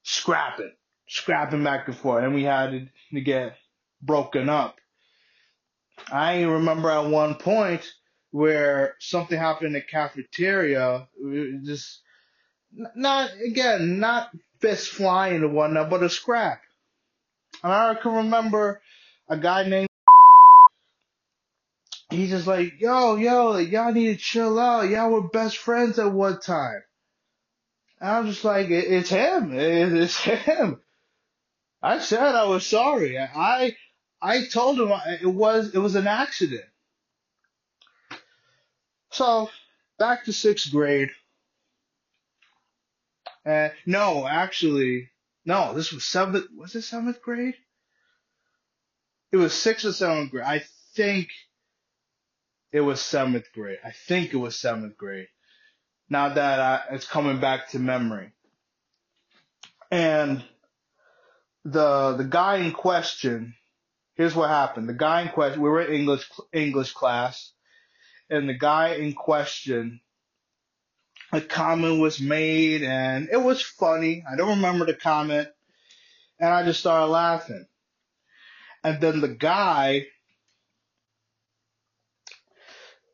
scrapping, 0.02 0.72
scrapping 1.08 1.62
back 1.62 1.86
and 1.86 1.96
forth. 1.96 2.24
And 2.24 2.34
we 2.34 2.42
had 2.42 2.90
to 3.12 3.20
get 3.20 3.56
broken 4.02 4.48
up. 4.48 4.76
I 6.10 6.42
remember 6.42 6.90
at 6.90 7.06
one 7.06 7.34
point 7.34 7.82
where 8.30 8.94
something 9.00 9.38
happened 9.38 9.68
in 9.68 9.72
the 9.74 9.80
cafeteria, 9.80 11.08
just, 11.64 12.02
not, 12.94 13.30
again, 13.44 13.98
not 13.98 14.30
fist 14.60 14.88
flying 14.90 15.42
or 15.42 15.48
whatnot, 15.48 15.90
but 15.90 16.02
a 16.02 16.10
scrap. 16.10 16.60
And 17.62 17.72
I 17.72 17.94
can 17.94 18.12
remember 18.12 18.80
a 19.28 19.36
guy 19.36 19.68
named 19.68 19.88
he's 22.10 22.30
just 22.30 22.46
like, 22.46 22.80
yo, 22.80 23.16
yo, 23.16 23.56
y'all 23.56 23.92
need 23.92 24.12
to 24.12 24.16
chill 24.16 24.58
out. 24.58 24.88
Y'all 24.88 25.10
were 25.10 25.28
best 25.28 25.58
friends 25.58 25.98
at 25.98 26.12
one 26.12 26.40
time. 26.40 26.82
And 28.00 28.10
I'm 28.10 28.26
just 28.26 28.44
like, 28.44 28.68
it, 28.68 28.84
it's 28.84 29.10
him. 29.10 29.58
It, 29.58 29.92
it's 29.92 30.18
him. 30.18 30.80
I 31.82 31.98
said 31.98 32.34
I 32.34 32.44
was 32.44 32.66
sorry. 32.66 33.18
I 33.18 33.76
I 34.20 34.46
told 34.46 34.80
him 34.80 34.90
it 35.20 35.26
was 35.26 35.74
it 35.74 35.78
was 35.78 35.94
an 35.94 36.06
accident. 36.06 36.64
So 39.10 39.50
back 39.98 40.24
to 40.24 40.32
sixth 40.32 40.70
grade. 40.70 41.10
Uh, 43.46 43.68
no, 43.86 44.26
actually, 44.26 45.10
no, 45.44 45.72
this 45.74 45.92
was 45.92 46.04
seventh. 46.04 46.46
Was 46.56 46.74
it 46.74 46.82
seventh 46.82 47.22
grade? 47.22 47.54
It 49.32 49.36
was 49.36 49.54
sixth 49.54 49.86
or 49.86 49.92
seventh 49.92 50.30
grade. 50.30 50.44
I 50.44 50.62
think 50.94 51.28
it 52.72 52.80
was 52.80 53.00
seventh 53.00 53.52
grade. 53.52 53.78
I 53.84 53.92
think 53.92 54.32
it 54.32 54.38
was 54.38 54.58
seventh 54.58 54.96
grade. 54.96 55.28
Now 56.08 56.30
that 56.30 56.60
I, 56.60 56.94
it's 56.94 57.06
coming 57.06 57.40
back 57.40 57.68
to 57.70 57.78
memory. 57.78 58.32
And 59.90 60.42
the 61.64 62.16
the 62.16 62.24
guy 62.24 62.56
in 62.56 62.72
question, 62.72 63.54
here's 64.16 64.34
what 64.34 64.48
happened. 64.50 64.88
The 64.88 64.94
guy 64.94 65.22
in 65.22 65.28
question, 65.28 65.62
we 65.62 65.70
were 65.70 65.82
in 65.82 65.92
English 66.00 66.28
English 66.52 66.92
class, 66.92 67.52
and 68.28 68.48
the 68.48 68.54
guy 68.54 68.94
in 68.94 69.12
question 69.12 70.00
a 71.32 71.40
comment 71.40 72.00
was 72.00 72.20
made 72.20 72.82
and 72.82 73.28
it 73.30 73.36
was 73.42 73.60
funny. 73.62 74.24
I 74.30 74.36
don't 74.36 74.56
remember 74.56 74.86
the 74.86 74.94
comment. 74.94 75.48
And 76.38 76.50
I 76.50 76.64
just 76.64 76.80
started 76.80 77.06
laughing. 77.06 77.66
And 78.84 79.00
then 79.00 79.20
the 79.20 79.28
guy 79.28 80.06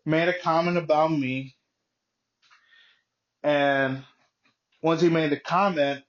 made 0.04 0.28
a 0.28 0.38
comment 0.38 0.76
about 0.76 1.10
me. 1.10 1.54
And 3.42 4.04
once 4.82 5.00
he 5.00 5.08
made 5.08 5.30
the 5.30 5.40
comment, 5.40 6.04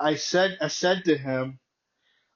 I 0.00 0.16
said 0.16 0.58
I 0.60 0.68
said 0.68 1.04
to 1.04 1.16
him, 1.16 1.59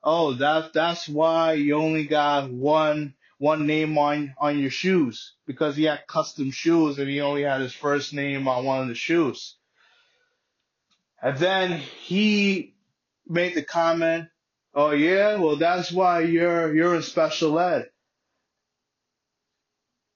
"Oh, 0.04 0.34
that 0.34 0.74
that's 0.74 1.08
why 1.08 1.54
you 1.54 1.76
only 1.76 2.06
got 2.06 2.50
one 2.50 3.14
one 3.38 3.66
name 3.66 3.96
on 3.98 4.34
on 4.38 4.58
your 4.58 4.70
shoes 4.70 5.34
because 5.46 5.76
he 5.76 5.84
had 5.84 6.06
custom 6.06 6.50
shoes 6.50 6.98
and 6.98 7.08
he 7.08 7.22
only 7.22 7.42
had 7.42 7.62
his 7.62 7.72
first 7.72 8.12
name 8.12 8.46
on 8.46 8.64
one 8.64 8.82
of 8.82 8.88
the 8.88 8.94
shoes. 8.94 9.56
And 11.22 11.38
then 11.38 11.80
he 11.80 12.74
made 13.26 13.54
the 13.54 13.62
comment, 13.62 14.28
"Oh 14.74 14.90
yeah, 14.90 15.36
well 15.36 15.56
that's 15.56 15.90
why 15.90 16.20
you're 16.20 16.74
you're 16.74 16.96
in 16.96 17.02
special 17.02 17.58
ed." 17.58 17.90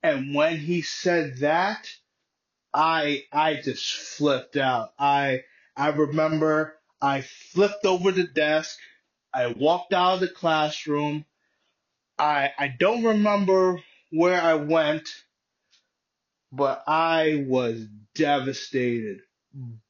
And 0.02 0.34
when 0.34 0.58
he 0.58 0.82
said 0.82 1.38
that, 1.38 1.88
I 2.74 3.24
I 3.32 3.54
just 3.56 3.94
flipped 3.94 4.56
out. 4.58 4.92
I 4.98 5.44
I 5.76 5.88
remember 5.88 6.78
I 7.00 7.22
flipped 7.22 7.86
over 7.86 8.12
the 8.12 8.24
desk. 8.24 8.78
I 9.38 9.46
walked 9.46 9.92
out 9.92 10.14
of 10.14 10.20
the 10.20 10.28
classroom. 10.28 11.24
I 12.18 12.50
I 12.58 12.66
don't 12.66 13.04
remember 13.04 13.80
where 14.10 14.40
I 14.40 14.54
went, 14.54 15.08
but 16.50 16.82
I 16.88 17.44
was 17.46 17.86
devastated, 18.16 19.20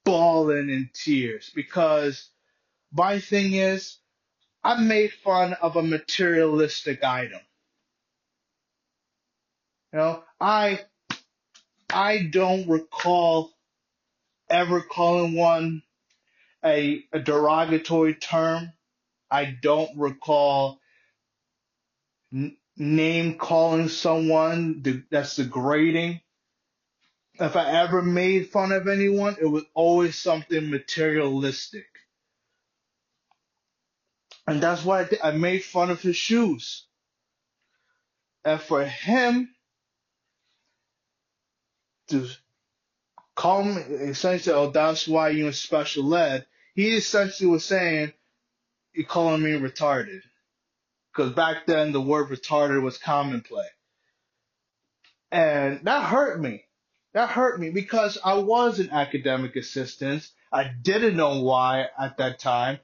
bawling 0.05 0.69
in 0.69 0.91
tears 0.93 1.51
because 1.55 2.29
my 2.93 3.21
thing 3.21 3.55
is 3.55 3.97
I 4.63 4.79
made 4.83 5.15
fun 5.15 5.55
of 5.55 5.77
a 5.77 5.83
materialistic 5.83 7.03
item. 7.03 7.41
You 9.95 9.99
know, 9.99 10.25
I 10.39 10.81
I 11.89 12.29
don't 12.31 12.69
recall 12.69 13.55
ever 14.51 14.83
calling 14.83 15.35
one 15.35 15.83
a, 16.63 17.03
a 17.15 17.19
derogatory 17.19 18.13
term. 18.13 18.75
I 19.31 19.57
don't 19.63 19.91
recall 19.99 20.81
n- 22.33 22.57
name 22.77 23.37
calling 23.39 23.89
someone 23.89 24.83
de- 24.83 25.05
that's 25.11 25.37
degrading. 25.37 26.21
If 27.41 27.57
I 27.57 27.71
ever 27.83 28.03
made 28.03 28.51
fun 28.51 28.73
of 28.73 28.89
anyone, 28.89 29.37
it 29.41 29.47
was 29.47 29.65
always 29.75 30.17
something 30.19 30.71
materialistic. 30.71 31.87
And 34.47 34.63
that's 34.63 34.85
why 34.85 35.03
I, 35.03 35.05
did. 35.05 35.21
I 35.23 35.33
made 35.33 35.65
fun 35.65 35.91
of 35.91 36.03
his 36.03 36.17
shoes. 36.17 36.87
And 38.45 38.61
for 38.61 38.85
him 38.85 39.51
to 42.09 42.29
call 43.37 43.65
me, 43.65 43.83
essentially, 43.83 44.55
oh, 44.55 44.71
that's 44.71 45.09
why 45.09 45.31
you're 45.31 45.49
in 45.49 45.53
special 45.55 46.15
ed, 46.17 46.47
he 46.75 46.97
essentially 46.97 47.51
was 47.51 47.65
saying, 47.65 48.13
you're 48.99 49.07
calling 49.07 49.41
me 49.41 49.53
retarded. 49.53 50.23
Because 51.13 51.33
back 51.33 51.67
then, 51.67 51.93
the 51.93 52.01
word 52.01 52.31
retarded 52.31 52.83
was 52.83 52.99
commonplace. 52.99 53.71
And 55.31 55.85
that 55.85 56.03
hurt 56.03 56.41
me. 56.41 56.65
That 57.15 57.29
hurt 57.29 57.61
me 57.61 57.71
because 57.71 58.19
I 58.25 58.35
was 58.35 58.81
an 58.81 58.91
academic 58.91 59.55
assistant. 59.55 60.29
I 60.53 60.65
didn't 60.83 61.17
know 61.17 61.43
why 61.43 61.87
at 61.97 62.17
that 62.17 62.41
time. 62.41 62.81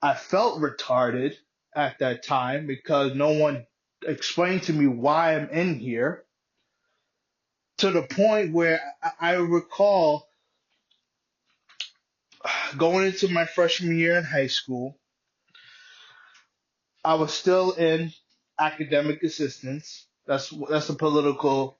I 0.00 0.14
felt 0.14 0.60
retarded 0.60 1.34
at 1.74 1.98
that 1.98 2.22
time 2.22 2.68
because 2.68 3.16
no 3.16 3.30
one 3.30 3.66
explained 4.06 4.62
to 4.64 4.72
me 4.72 4.86
why 4.86 5.34
I'm 5.34 5.50
in 5.50 5.80
here. 5.80 6.22
To 7.78 7.90
the 7.90 8.02
point 8.02 8.52
where 8.52 8.80
I 9.20 9.34
recall 9.34 10.28
going 12.78 13.06
into 13.06 13.28
my 13.28 13.44
freshman 13.44 13.98
year 13.98 14.16
in 14.16 14.24
high 14.24 14.46
school, 14.46 14.96
I 17.06 17.14
was 17.14 17.32
still 17.32 17.70
in 17.70 18.12
academic 18.58 19.22
assistance. 19.22 20.08
That's 20.26 20.52
that's 20.68 20.88
the 20.88 20.94
political 20.94 21.78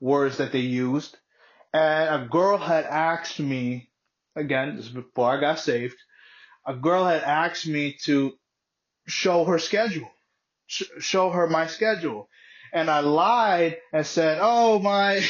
words 0.00 0.36
that 0.36 0.52
they 0.52 0.60
used. 0.60 1.16
And 1.74 2.22
a 2.22 2.28
girl 2.28 2.56
had 2.56 2.84
asked 2.84 3.40
me, 3.40 3.90
again, 4.36 4.76
this 4.76 4.86
is 4.86 4.92
before 4.92 5.36
I 5.36 5.40
got 5.40 5.58
saved, 5.58 5.96
a 6.64 6.76
girl 6.76 7.04
had 7.04 7.24
asked 7.24 7.66
me 7.66 7.96
to 8.04 8.34
show 9.08 9.44
her 9.44 9.58
schedule, 9.58 10.08
sh- 10.68 10.84
show 11.00 11.30
her 11.30 11.48
my 11.48 11.66
schedule. 11.66 12.28
And 12.72 12.88
I 12.88 13.00
lied 13.00 13.78
and 13.92 14.06
said, 14.06 14.38
oh 14.40 14.78
my, 14.78 15.20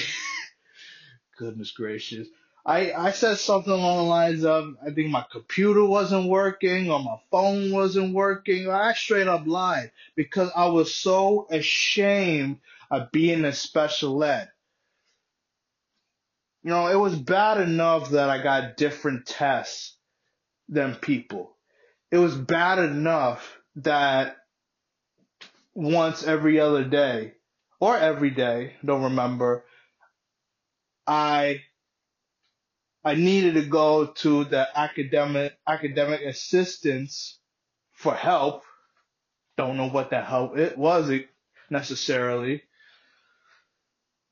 goodness 1.38 1.70
gracious. 1.70 2.28
I, 2.66 2.92
I 2.92 3.10
said 3.12 3.38
something 3.38 3.72
along 3.72 3.98
the 3.98 4.02
lines 4.02 4.44
of, 4.44 4.76
I 4.84 4.90
think 4.90 5.08
my 5.10 5.24
computer 5.30 5.84
wasn't 5.84 6.28
working 6.28 6.90
or 6.90 6.98
my 6.98 7.16
phone 7.30 7.70
wasn't 7.70 8.12
working. 8.12 8.68
I 8.68 8.92
straight 8.94 9.28
up 9.28 9.46
lied 9.46 9.92
because 10.16 10.50
I 10.54 10.66
was 10.66 10.92
so 10.92 11.46
ashamed 11.48 12.58
of 12.90 13.12
being 13.12 13.44
a 13.44 13.52
special 13.52 14.22
ed. 14.24 14.50
You 16.64 16.70
know, 16.70 16.88
it 16.88 16.96
was 16.96 17.14
bad 17.14 17.60
enough 17.60 18.10
that 18.10 18.30
I 18.30 18.42
got 18.42 18.76
different 18.76 19.26
tests 19.26 19.96
than 20.68 20.96
people. 20.96 21.56
It 22.10 22.18
was 22.18 22.34
bad 22.34 22.80
enough 22.80 23.60
that 23.76 24.38
once 25.72 26.26
every 26.26 26.58
other 26.58 26.82
day 26.82 27.34
or 27.78 27.96
every 27.96 28.30
day, 28.30 28.74
don't 28.84 29.04
remember, 29.04 29.64
I 31.06 31.60
I 33.06 33.14
needed 33.14 33.54
to 33.54 33.62
go 33.62 34.06
to 34.06 34.42
the 34.46 34.66
academic 34.76 35.56
academic 35.64 36.22
assistance 36.22 37.38
for 37.92 38.12
help. 38.12 38.64
Don't 39.56 39.76
know 39.76 39.88
what 39.88 40.10
that 40.10 40.26
help 40.26 40.58
it 40.58 40.76
was 40.76 41.08
necessarily. 41.70 42.64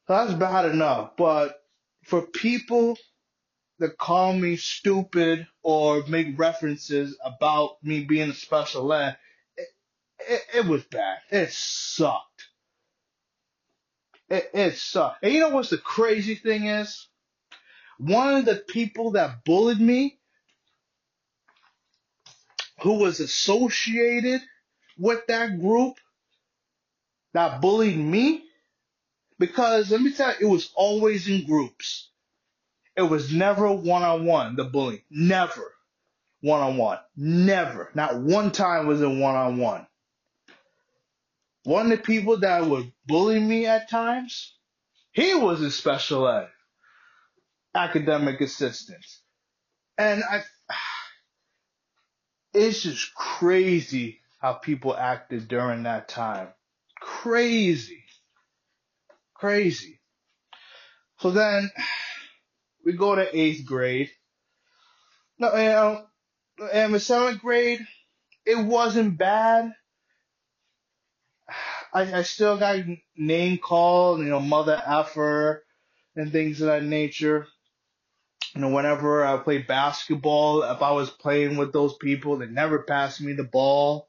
That's 0.08 0.32
bad 0.34 0.64
enough, 0.72 1.12
but 1.16 1.62
for 2.02 2.22
people 2.26 2.98
that 3.78 3.96
call 3.96 4.32
me 4.32 4.56
stupid 4.56 5.46
or 5.62 6.02
make 6.08 6.36
references 6.36 7.16
about 7.24 7.76
me 7.84 8.02
being 8.02 8.30
a 8.30 8.34
special 8.34 8.92
ed, 8.92 9.16
it, 9.56 9.68
it, 10.28 10.42
it 10.56 10.66
was 10.66 10.82
bad. 10.82 11.18
It 11.30 11.52
sucked. 11.52 12.48
It, 14.28 14.50
it 14.52 14.74
sucked. 14.78 15.22
And 15.22 15.32
you 15.32 15.38
know 15.38 15.50
what's 15.50 15.70
the 15.70 15.78
crazy 15.78 16.34
thing 16.34 16.66
is? 16.66 17.06
One 17.98 18.34
of 18.36 18.44
the 18.44 18.56
people 18.56 19.12
that 19.12 19.44
bullied 19.44 19.80
me, 19.80 20.18
who 22.82 22.94
was 22.98 23.20
associated 23.20 24.42
with 24.98 25.26
that 25.28 25.60
group 25.60 25.96
that 27.34 27.60
bullied 27.60 27.98
me, 27.98 28.44
because 29.38 29.90
let 29.90 30.00
me 30.00 30.12
tell 30.12 30.30
you, 30.40 30.48
it 30.48 30.50
was 30.50 30.70
always 30.74 31.28
in 31.28 31.46
groups. 31.46 32.10
It 32.96 33.02
was 33.02 33.32
never 33.32 33.72
one 33.72 34.02
on 34.02 34.26
one, 34.26 34.56
the 34.56 34.64
bullying. 34.64 35.02
Never 35.10 35.72
one 36.42 36.60
on 36.60 36.76
one. 36.76 36.98
Never. 37.16 37.90
Not 37.94 38.20
one 38.20 38.52
time 38.52 38.86
was 38.86 39.00
it 39.00 39.08
one 39.08 39.34
on 39.34 39.58
one. 39.58 39.86
One 41.64 41.90
of 41.90 41.98
the 41.98 42.04
people 42.04 42.38
that 42.38 42.66
would 42.66 42.92
bully 43.06 43.40
me 43.40 43.66
at 43.66 43.90
times, 43.90 44.54
he 45.12 45.34
was 45.34 45.62
a 45.62 45.70
special 45.70 46.28
ed 46.28 46.48
academic 47.74 48.40
assistance. 48.40 49.22
And 49.98 50.22
I, 50.24 50.42
it's 52.54 52.82
just 52.82 53.14
crazy 53.14 54.20
how 54.40 54.54
people 54.54 54.96
acted 54.96 55.48
during 55.48 55.84
that 55.84 56.08
time. 56.08 56.48
Crazy. 57.00 58.04
Crazy. 59.34 60.00
So 61.20 61.30
then 61.30 61.70
we 62.84 62.92
go 62.92 63.14
to 63.14 63.38
eighth 63.38 63.66
grade. 63.66 64.10
No, 65.38 65.54
you 65.56 65.64
know, 65.64 66.06
and 66.72 66.94
the 66.94 67.00
seventh 67.00 67.40
grade, 67.40 67.80
it 68.46 68.56
wasn't 68.58 69.18
bad. 69.18 69.72
I, 71.94 72.18
I 72.18 72.22
still 72.22 72.58
got 72.58 72.80
name 73.16 73.58
called, 73.58 74.20
you 74.20 74.26
know, 74.26 74.40
mother 74.40 74.80
effer 74.86 75.64
and 76.16 76.32
things 76.32 76.60
of 76.60 76.66
that 76.68 76.84
nature. 76.84 77.46
You 78.54 78.60
know, 78.60 78.68
whenever 78.68 79.24
I 79.24 79.36
played 79.38 79.66
basketball, 79.66 80.62
if 80.62 80.80
I 80.80 80.92
was 80.92 81.10
playing 81.10 81.56
with 81.56 81.72
those 81.72 81.96
people, 81.96 82.38
they 82.38 82.46
never 82.46 82.80
passed 82.84 83.20
me 83.20 83.32
the 83.32 83.44
ball. 83.44 84.08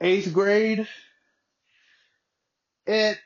Eighth 0.00 0.32
grade, 0.32 0.86
it 2.86 3.18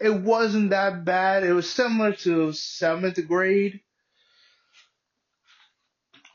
it 0.00 0.10
wasn't 0.10 0.70
that 0.70 1.04
bad. 1.04 1.44
It 1.44 1.52
was 1.52 1.70
similar 1.70 2.12
to 2.16 2.52
seventh 2.52 3.26
grade, 3.26 3.80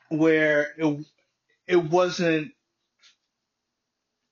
where 0.09 0.73
it 0.77 1.05
it 1.67 1.77
wasn't 1.77 2.53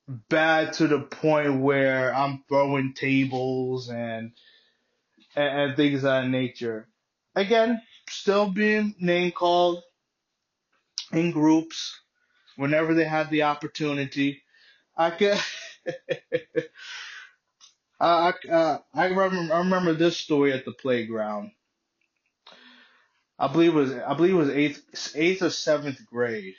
bad 0.07 0.73
to 0.73 0.87
the 0.87 0.99
point 0.99 1.61
where 1.61 2.13
I'm 2.13 2.43
throwing 2.49 2.93
tables 2.93 3.89
and 3.89 4.31
and, 5.35 5.59
and 5.59 5.75
things 5.75 5.99
of 5.99 6.03
that 6.03 6.27
nature. 6.27 6.87
Again, 7.35 7.81
still 8.09 8.49
being 8.49 8.95
name 8.99 9.31
called 9.31 9.83
in 11.11 11.31
groups 11.31 11.99
whenever 12.57 12.93
they 12.93 13.05
had 13.05 13.29
the 13.29 13.43
opportunity. 13.43 14.43
I. 14.97 15.11
Uh, 15.11 15.39
I, 18.01 18.33
uh, 18.51 18.79
I 18.95 19.05
remember 19.05 19.53
I 19.53 19.59
remember 19.59 19.93
this 19.93 20.17
story 20.17 20.53
at 20.53 20.65
the 20.65 20.71
playground. 20.71 21.51
I 23.37 23.47
believe 23.47 23.75
it 23.75 23.79
was 23.79 23.93
I 23.93 24.13
believe 24.15 24.33
it 24.33 24.37
was 24.37 24.49
eighth 24.49 25.13
eighth 25.15 25.41
or 25.43 25.51
seventh 25.51 26.03
grade. 26.07 26.55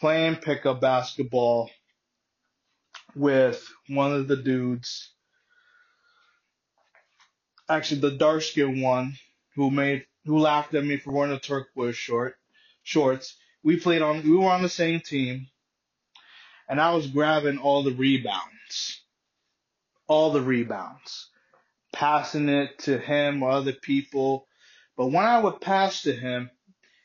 Playing 0.00 0.36
pickup 0.36 0.80
basketball 0.80 1.70
with 3.14 3.66
one 3.88 4.12
of 4.12 4.28
the 4.28 4.36
dudes. 4.36 5.12
Actually, 7.68 8.00
the 8.00 8.10
dark 8.12 8.42
skinned 8.42 8.82
one 8.82 9.14
who 9.56 9.70
made 9.70 10.06
who 10.26 10.38
laughed 10.38 10.74
at 10.74 10.84
me 10.84 10.98
for 10.98 11.12
wearing 11.12 11.32
a 11.32 11.38
turquoise 11.40 11.96
short 11.96 12.36
shorts. 12.82 13.36
We 13.62 13.78
played 13.78 14.02
on 14.02 14.22
we 14.22 14.36
were 14.36 14.50
on 14.50 14.62
the 14.62 14.68
same 14.68 15.00
team, 15.00 15.48
and 16.68 16.80
I 16.80 16.94
was 16.94 17.06
grabbing 17.08 17.58
all 17.58 17.82
the 17.82 17.92
rebounds 17.92 19.00
all 20.08 20.32
the 20.32 20.42
rebounds, 20.42 21.30
passing 21.92 22.48
it 22.48 22.78
to 22.80 22.98
him 22.98 23.42
or 23.42 23.50
other 23.50 23.72
people. 23.72 24.46
But 24.96 25.08
when 25.08 25.24
I 25.24 25.40
would 25.40 25.60
pass 25.60 26.02
to 26.02 26.12
him, 26.12 26.50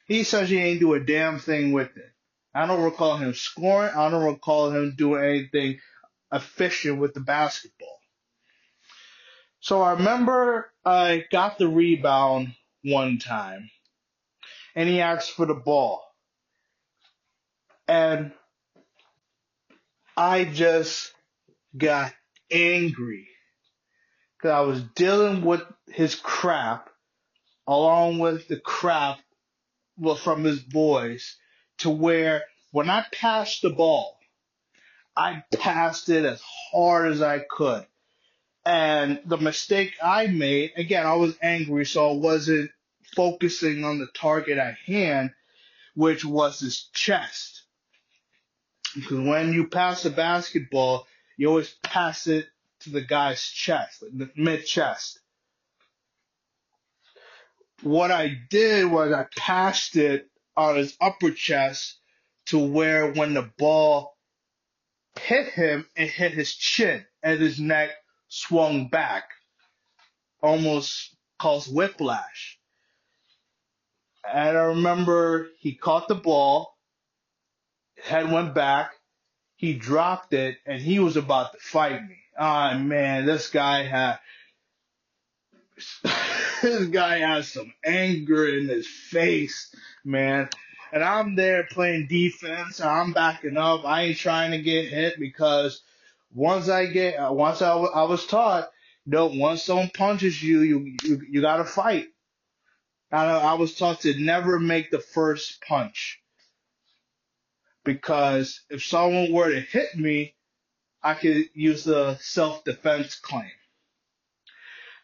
he 0.08 0.22
essentially 0.22 0.62
ain't 0.62 0.82
do 0.82 0.96
a 0.96 1.00
damn 1.00 1.40
thing 1.40 1.72
with 1.72 1.96
it. 1.98 2.12
I 2.54 2.68
don't 2.68 2.84
recall 2.84 3.18
him 3.18 3.34
scoring. 3.34 3.92
I 3.96 4.10
don't 4.10 4.26
recall 4.26 4.72
him 4.72 4.96
doing 4.98 5.24
anything 5.24 5.80
efficient 6.34 7.00
with 7.00 7.14
the 7.14 7.22
basketball. 7.22 7.95
So 9.66 9.82
I 9.82 9.94
remember 9.94 10.72
I 10.86 11.24
got 11.32 11.58
the 11.58 11.68
rebound 11.68 12.54
one 12.84 13.18
time 13.18 13.72
and 14.76 14.88
he 14.88 15.02
asked 15.02 15.32
for 15.32 15.48
the 15.48 15.56
ball. 15.56 16.04
And 17.88 18.32
I 20.16 20.46
just 20.46 21.12
got 21.76 22.14
angry 22.52 23.28
because 24.38 24.52
I 24.52 24.60
was 24.60 24.84
dealing 24.94 25.44
with 25.44 25.64
his 25.88 26.14
crap 26.14 26.92
along 27.66 28.20
with 28.20 28.48
the 28.48 28.60
crap 28.60 29.18
from 30.22 30.44
his 30.44 30.60
boys 30.60 31.38
to 31.80 31.90
where 31.90 32.44
when 32.72 32.92
I 32.92 33.04
passed 33.12 33.64
the 33.64 33.72
ball, 33.72 34.20
I 35.18 35.44
passed 35.56 36.10
it 36.10 36.24
as 36.24 36.44
hard 36.72 37.12
as 37.12 37.24
I 37.24 37.40
could. 37.40 37.88
And 38.66 39.22
the 39.26 39.38
mistake 39.38 39.94
I 40.04 40.28
made, 40.28 40.74
again, 40.76 41.06
I 41.06 41.14
was 41.14 41.38
angry, 41.42 41.86
so 41.86 42.10
I 42.10 42.14
wasn't 42.14 42.72
focusing 43.16 43.84
on 43.84 44.00
the 44.00 44.08
target 44.08 44.58
at 44.58 44.76
hand, 44.86 45.32
which 45.94 46.26
was 46.26 46.60
his 46.60 46.90
chest. 46.94 47.64
Because 48.96 49.20
when 49.20 49.54
you 49.54 49.68
pass 49.68 50.04
a 50.06 50.10
basketball, 50.10 51.06
you 51.38 51.50
always 51.50 51.76
pass 51.84 52.28
it 52.28 52.48
to 52.82 52.90
the 52.90 53.02
guy's 53.02 53.44
chest, 53.44 54.02
the 54.02 54.32
mid 54.36 54.66
chest. 54.66 55.20
What 57.84 58.10
I 58.10 58.36
did 58.50 58.90
was 58.90 59.12
I 59.12 59.28
passed 59.36 59.96
it 59.96 60.30
on 60.58 60.78
his 60.78 60.96
upper 61.00 61.32
chest 61.32 62.00
to 62.48 62.58
where 62.58 63.12
when 63.12 63.34
the 63.34 63.52
ball 63.58 64.16
hit 65.20 65.50
him, 65.50 65.88
it 65.96 66.10
hit 66.10 66.32
his 66.32 66.56
chin 66.56 67.06
and 67.22 67.40
his 67.40 67.60
neck 67.60 67.92
swung 68.28 68.88
back, 68.88 69.26
almost 70.42 71.16
caused 71.40 71.74
whiplash. 71.74 72.60
And 74.28 74.58
I 74.58 74.64
remember 74.64 75.50
he 75.60 75.76
caught 75.76 76.08
the 76.08 76.16
ball, 76.16 76.76
head 78.04 78.32
went 78.32 78.56
back, 78.56 78.92
he 79.56 79.74
dropped 79.74 80.34
it, 80.34 80.58
and 80.66 80.82
he 80.82 81.00
was 81.00 81.18
about 81.18 81.54
to 81.54 81.60
fight 81.60 82.02
me. 82.08 82.18
Ah 82.38 82.74
oh, 82.74 82.80
man, 82.80 83.26
this 83.26 83.50
guy 83.50 83.84
had 83.84 84.20
this 86.62 86.88
guy 86.88 87.20
has 87.20 87.52
some 87.52 87.74
anger 87.86 88.48
in 88.48 88.68
his 88.68 88.88
face, 88.88 89.74
man. 90.04 90.50
And 90.92 91.04
I'm 91.04 91.36
there 91.36 91.68
playing 91.70 92.08
defense. 92.08 92.80
I'm 92.80 93.12
backing 93.12 93.58
up. 93.58 93.86
I 93.86 94.04
ain't 94.04 94.18
trying 94.18 94.52
to 94.52 94.62
get 94.62 94.88
hit 94.88 95.20
because 95.20 95.82
once 96.36 96.70
I 96.70 96.88
get, 96.88 97.16
uh, 97.16 97.32
once 97.32 97.62
I, 97.62 97.72
I 97.74 98.04
was 98.04 98.28
taught, 98.28 98.70
no, 99.06 99.28
once 99.28 99.64
someone 99.64 99.90
punches 99.96 100.44
you, 100.44 100.62
you, 100.62 100.96
you, 101.04 101.22
you 101.30 101.42
gotta 101.42 101.64
fight. 101.64 102.08
I, 103.12 103.26
I 103.26 103.54
was 103.54 103.76
taught 103.76 104.02
to 104.02 104.20
never 104.20 104.60
make 104.60 104.92
the 104.92 105.00
first 105.00 105.62
punch. 105.62 106.22
Because 107.86 108.62
if 108.70 108.84
someone 108.84 109.32
were 109.32 109.52
to 109.52 109.62
hit 109.62 109.96
me, 109.96 110.36
I 111.02 111.14
could 111.14 111.46
use 111.54 111.84
the 111.84 112.18
self-defense 112.20 113.16
claim. 113.16 113.52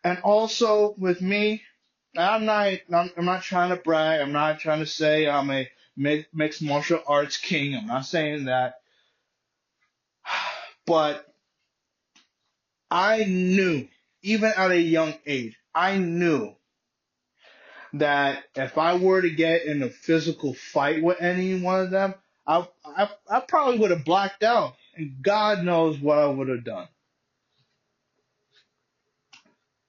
And 0.03 0.19
also 0.23 0.95
with 0.97 1.21
me, 1.21 1.61
I'm 2.17 2.45
not, 2.45 2.73
I'm 2.91 3.25
not 3.25 3.43
trying 3.43 3.69
to 3.69 3.77
brag. 3.77 4.19
I'm 4.19 4.33
not 4.33 4.59
trying 4.59 4.79
to 4.79 4.85
say 4.85 5.29
I'm 5.29 5.49
a 5.51 5.69
mixed 5.95 6.61
martial 6.61 7.01
arts 7.07 7.37
king. 7.37 7.75
I'm 7.75 7.87
not 7.87 8.05
saying 8.05 8.45
that. 8.45 8.80
But 10.85 11.25
I 12.89 13.23
knew, 13.23 13.87
even 14.21 14.51
at 14.55 14.71
a 14.71 14.79
young 14.79 15.13
age, 15.25 15.57
I 15.73 15.97
knew 15.97 16.53
that 17.93 18.43
if 18.55 18.77
I 18.77 18.95
were 18.95 19.21
to 19.21 19.29
get 19.29 19.65
in 19.65 19.83
a 19.83 19.89
physical 19.89 20.53
fight 20.53 21.03
with 21.03 21.21
any 21.21 21.59
one 21.59 21.81
of 21.81 21.91
them, 21.91 22.15
I, 22.47 22.67
I, 22.85 23.09
I 23.29 23.39
probably 23.41 23.79
would 23.79 23.91
have 23.91 24.05
blacked 24.05 24.43
out. 24.43 24.75
And 24.95 25.21
God 25.21 25.63
knows 25.63 25.97
what 25.99 26.17
I 26.17 26.27
would 26.27 26.49
have 26.49 26.63
done. 26.63 26.87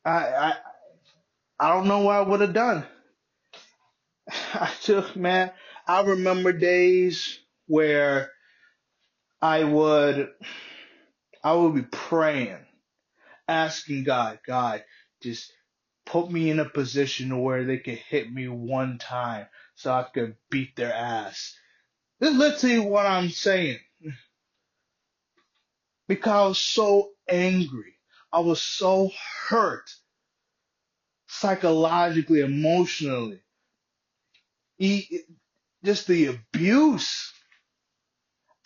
I, 0.05 0.11
I, 0.11 0.55
I 1.59 1.69
don't 1.75 1.89
know 1.89 2.01
what 2.01 2.17
I 2.17 2.23
would 2.23 2.41
have 2.41 2.55
done. 2.55 2.85
I 4.55 4.71
took, 4.83 5.17
man, 5.17 5.51
I 5.87 6.03
remember 6.03 6.53
days 6.53 7.39
where 7.67 8.31
I 9.41 9.65
would, 9.65 10.31
I 11.43 11.55
would 11.55 11.75
be 11.75 11.83
praying, 11.83 12.65
asking 13.49 14.05
God, 14.05 14.41
God, 14.47 14.85
just 15.23 15.53
put 16.07 16.31
me 16.31 16.51
in 16.51 16.61
a 16.61 16.69
position 16.69 17.41
where 17.41 17.65
they 17.65 17.79
could 17.79 17.99
hit 17.99 18.33
me 18.33 18.49
one 18.49 18.99
time 18.99 19.47
so 19.75 19.93
I 19.93 20.05
could 20.05 20.37
beat 20.51 20.77
their 20.77 20.93
ass. 20.93 21.57
This 22.21 22.33
is 22.33 22.39
literally 22.39 22.79
what 22.81 23.07
I'm 23.07 23.31
saying. 23.31 23.81
Because 26.09 26.33
I 26.33 26.47
was 26.49 26.59
so 26.59 27.11
angry. 27.29 27.95
I 28.33 28.41
was 28.41 28.61
so 28.63 29.11
hurt 29.49 29.91
psychologically, 31.27 32.41
emotionally. 32.41 33.41
He, 34.77 35.23
just 35.85 36.07
the 36.07 36.27
abuse. 36.27 37.33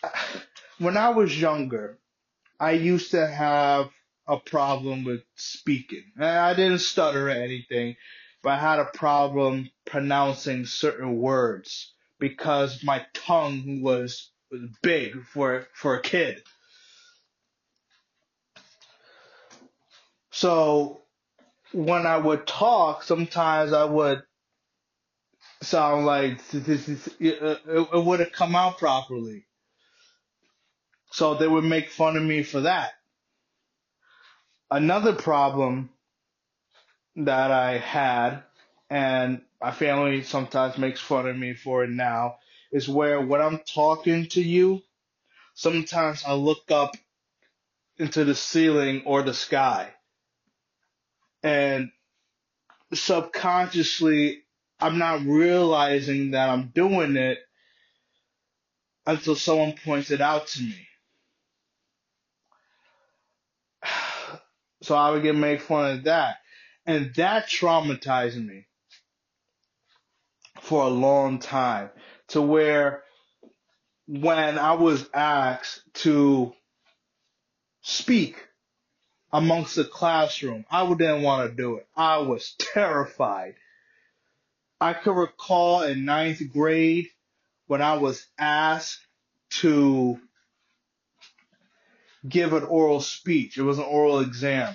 When 0.79 0.95
I 0.95 1.09
was 1.09 1.41
younger, 1.41 1.97
I 2.59 2.71
used 2.71 3.11
to 3.11 3.27
have 3.27 3.89
a 4.27 4.37
problem 4.37 5.03
with 5.03 5.21
speaking. 5.35 6.03
I 6.19 6.53
didn't 6.53 6.79
stutter 6.79 7.27
or 7.27 7.31
anything, 7.31 7.95
but 8.43 8.51
I 8.51 8.57
had 8.57 8.79
a 8.79 8.85
problem 8.85 9.69
pronouncing 9.85 10.65
certain 10.65 11.17
words 11.17 11.93
because 12.19 12.83
my 12.83 13.05
tongue 13.13 13.81
was, 13.81 14.31
big 14.81 15.25
for 15.25 15.67
for 15.73 15.95
a 15.95 16.01
kid. 16.01 16.41
So 20.31 21.01
when 21.73 22.05
I 22.05 22.17
would 22.17 22.47
talk, 22.47 23.03
sometimes 23.03 23.73
I 23.73 23.85
would 23.85 24.23
sound 25.61 26.05
like 26.05 26.39
it 26.53 28.05
wouldn't 28.05 28.33
come 28.33 28.55
out 28.55 28.77
properly. 28.77 29.46
So 31.11 31.35
they 31.35 31.47
would 31.47 31.63
make 31.63 31.89
fun 31.89 32.17
of 32.17 32.23
me 32.23 32.43
for 32.43 32.61
that. 32.61 32.91
Another 34.69 35.13
problem 35.13 35.89
that 37.15 37.51
I 37.51 37.77
had, 37.77 38.43
and 38.89 39.41
my 39.61 39.71
family 39.71 40.23
sometimes 40.23 40.77
makes 40.77 40.99
fun 40.99 41.27
of 41.27 41.37
me 41.37 41.53
for 41.53 41.83
it 41.83 41.89
now, 41.89 42.37
is 42.71 42.87
where 42.87 43.21
when 43.21 43.41
I'm 43.41 43.59
talking 43.59 44.27
to 44.29 44.41
you, 44.41 44.81
sometimes 45.55 46.23
I 46.25 46.33
look 46.33 46.69
up 46.69 46.95
into 47.97 48.25
the 48.25 48.35
ceiling 48.35 49.03
or 49.05 49.23
the 49.23 49.33
sky. 49.33 49.89
And 51.41 51.91
subconsciously, 52.93 54.43
I'm 54.79 54.97
not 54.97 55.21
realizing 55.25 56.31
that 56.31 56.49
I'm 56.49 56.67
doing 56.67 57.15
it 57.15 57.39
until 59.05 59.35
someone 59.35 59.73
points 59.83 60.11
it 60.11 60.21
out 60.21 60.47
to 60.47 60.61
me. 60.61 60.87
So 64.87 64.95
I 64.95 65.11
would 65.11 65.21
get 65.21 65.35
made 65.35 65.61
fun 65.61 65.97
of 65.97 66.03
that. 66.05 66.37
And 66.85 67.13
that 67.15 67.49
traumatized 67.49 68.41
me 68.41 68.67
for 70.61 70.83
a 70.83 70.89
long 70.89 71.39
time 71.39 71.89
to 72.29 72.41
where 72.41 73.03
when 74.07 74.57
I 74.57 74.75
was 74.75 75.05
asked 75.13 75.81
to 76.05 76.53
speak 77.81 78.37
amongst 79.33 79.75
the 79.75 79.83
classroom, 79.83 80.63
I 80.71 80.87
didn't 80.87 81.21
want 81.21 81.49
to 81.49 81.53
do 81.53 81.75
it. 81.75 81.87
I 81.93 82.19
was 82.19 82.55
terrified. 82.57 83.55
I 84.79 84.93
could 84.93 85.17
recall 85.17 85.81
in 85.81 86.05
ninth 86.05 86.41
grade 86.53 87.07
when 87.65 87.81
I 87.81 87.97
was 87.97 88.25
asked 88.39 89.05
to 89.59 90.17
give 92.29 92.53
an 92.53 92.63
oral 92.63 93.01
speech. 93.01 93.57
It 93.57 93.63
was 93.63 93.77
an 93.79 93.85
oral 93.85 94.19
exam. 94.19 94.73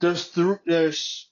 There's 0.00 0.28
th- 0.30 0.58
there's 0.66 1.28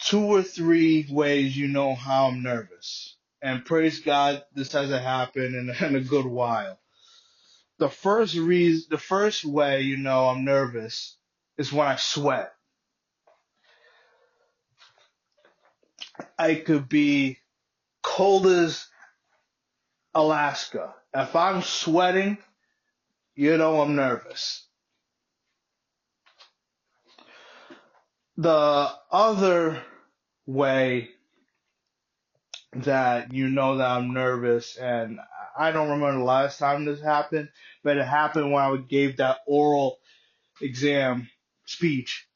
two 0.00 0.24
or 0.24 0.42
three 0.42 1.06
ways 1.10 1.56
you 1.56 1.68
know 1.68 1.94
how 1.94 2.26
I'm 2.26 2.42
nervous. 2.42 3.16
And 3.42 3.64
praise 3.64 4.00
God, 4.00 4.44
this 4.54 4.72
hasn't 4.72 5.02
happened 5.02 5.54
in, 5.54 5.70
in 5.84 5.96
a 5.96 6.00
good 6.00 6.26
while. 6.26 6.78
The 7.78 7.90
first 7.90 8.36
reason, 8.36 8.86
the 8.90 8.98
first 8.98 9.44
way 9.44 9.82
you 9.82 9.96
know 9.98 10.28
I'm 10.28 10.44
nervous 10.44 11.16
is 11.58 11.72
when 11.72 11.86
I 11.86 11.96
sweat. 11.96 12.52
I 16.38 16.54
could 16.54 16.88
be 16.88 17.38
cold 18.02 18.46
as 18.46 18.86
Alaska. 20.14 20.94
If 21.14 21.36
I'm 21.36 21.62
sweating, 21.62 22.38
you 23.36 23.56
know 23.58 23.82
I'm 23.82 23.94
nervous. 23.94 24.66
The 28.38 28.90
other 29.12 29.82
way 30.46 31.10
that 32.72 33.32
you 33.32 33.48
know 33.48 33.76
that 33.76 33.90
I'm 33.90 34.14
nervous, 34.14 34.76
and 34.76 35.20
I 35.58 35.70
don't 35.70 35.90
remember 35.90 36.18
the 36.18 36.24
last 36.24 36.58
time 36.58 36.84
this 36.84 37.00
happened, 37.00 37.50
but 37.84 37.98
it 37.98 38.06
happened 38.06 38.52
when 38.52 38.62
I 38.62 38.76
gave 38.78 39.18
that 39.18 39.38
oral 39.46 39.98
exam 40.62 41.28
speech 41.66 42.26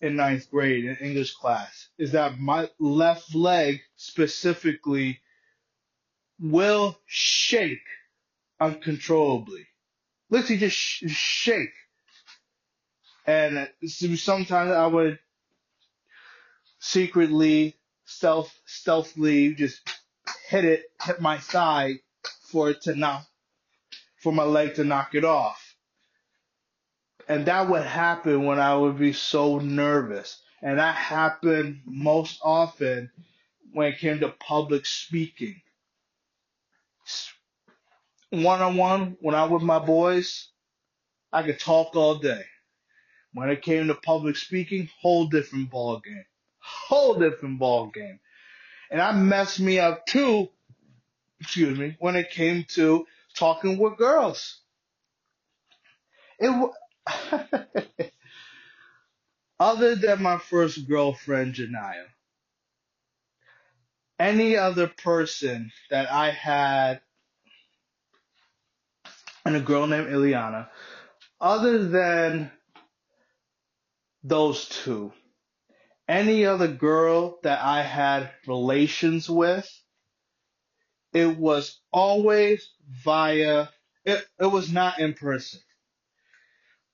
in 0.00 0.16
ninth 0.16 0.50
grade 0.50 0.84
in 0.84 0.96
English 0.96 1.34
class, 1.34 1.88
is 1.98 2.12
that 2.12 2.38
my 2.38 2.68
left 2.80 3.34
leg 3.34 3.80
specifically 3.96 5.20
will 6.40 6.98
shake 7.06 7.78
uncontrollably. 8.60 9.67
Literally 10.30 10.58
just 10.58 10.76
sh- 10.76 11.04
shake. 11.08 11.72
And 13.26 13.68
sometimes 14.16 14.70
I 14.72 14.86
would 14.86 15.18
secretly, 16.80 17.76
stealth, 18.04 18.54
stealthily 18.66 19.54
just 19.54 19.80
hit 20.48 20.64
it, 20.64 20.84
hit 21.02 21.20
my 21.20 21.38
thigh 21.38 21.94
for 22.50 22.70
it 22.70 22.82
to 22.82 22.94
knock, 22.94 23.26
for 24.22 24.32
my 24.32 24.44
leg 24.44 24.74
to 24.76 24.84
knock 24.84 25.14
it 25.14 25.24
off. 25.24 25.76
And 27.28 27.46
that 27.46 27.68
would 27.68 27.84
happen 27.84 28.44
when 28.46 28.58
I 28.58 28.76
would 28.76 28.98
be 28.98 29.12
so 29.12 29.58
nervous. 29.58 30.40
And 30.62 30.78
that 30.78 30.94
happened 30.96 31.82
most 31.86 32.40
often 32.42 33.10
when 33.72 33.92
it 33.92 33.98
came 33.98 34.20
to 34.20 34.28
public 34.30 34.86
speaking. 34.86 35.60
One 38.30 38.60
on 38.60 38.76
one, 38.76 39.16
when 39.20 39.34
I'm 39.34 39.50
with 39.50 39.62
my 39.62 39.78
boys, 39.78 40.48
I 41.32 41.42
could 41.42 41.58
talk 41.58 41.96
all 41.96 42.16
day. 42.16 42.42
When 43.32 43.50
it 43.50 43.62
came 43.62 43.86
to 43.88 43.94
public 43.94 44.36
speaking, 44.36 44.88
whole 45.00 45.26
different 45.26 45.70
ball 45.70 46.00
game. 46.00 46.24
Whole 46.58 47.14
different 47.14 47.58
ball 47.58 47.86
game. 47.88 48.20
And 48.90 49.00
I 49.00 49.12
messed 49.12 49.60
me 49.60 49.78
up 49.78 50.06
too, 50.06 50.48
excuse 51.40 51.78
me, 51.78 51.96
when 52.00 52.16
it 52.16 52.30
came 52.30 52.64
to 52.70 53.06
talking 53.34 53.78
with 53.78 53.98
girls. 53.98 54.60
It 56.38 56.70
other 59.60 59.94
than 59.94 60.22
my 60.22 60.38
first 60.38 60.86
girlfriend, 60.88 61.54
Janaya, 61.54 62.04
any 64.18 64.56
other 64.56 64.86
person 64.88 65.70
that 65.90 66.10
I 66.10 66.30
had 66.30 67.00
and 69.48 69.56
a 69.56 69.60
girl 69.60 69.86
named 69.86 70.08
Ileana, 70.08 70.68
other 71.40 71.88
than 71.88 72.52
those 74.22 74.68
two, 74.68 75.10
any 76.06 76.44
other 76.44 76.68
girl 76.68 77.38
that 77.44 77.58
I 77.62 77.80
had 77.82 78.30
relations 78.46 79.28
with, 79.30 79.66
it 81.14 81.38
was 81.38 81.80
always 81.90 82.68
via, 82.90 83.70
it, 84.04 84.26
it 84.38 84.46
was 84.46 84.70
not 84.70 84.98
in 84.98 85.14
person. 85.14 85.60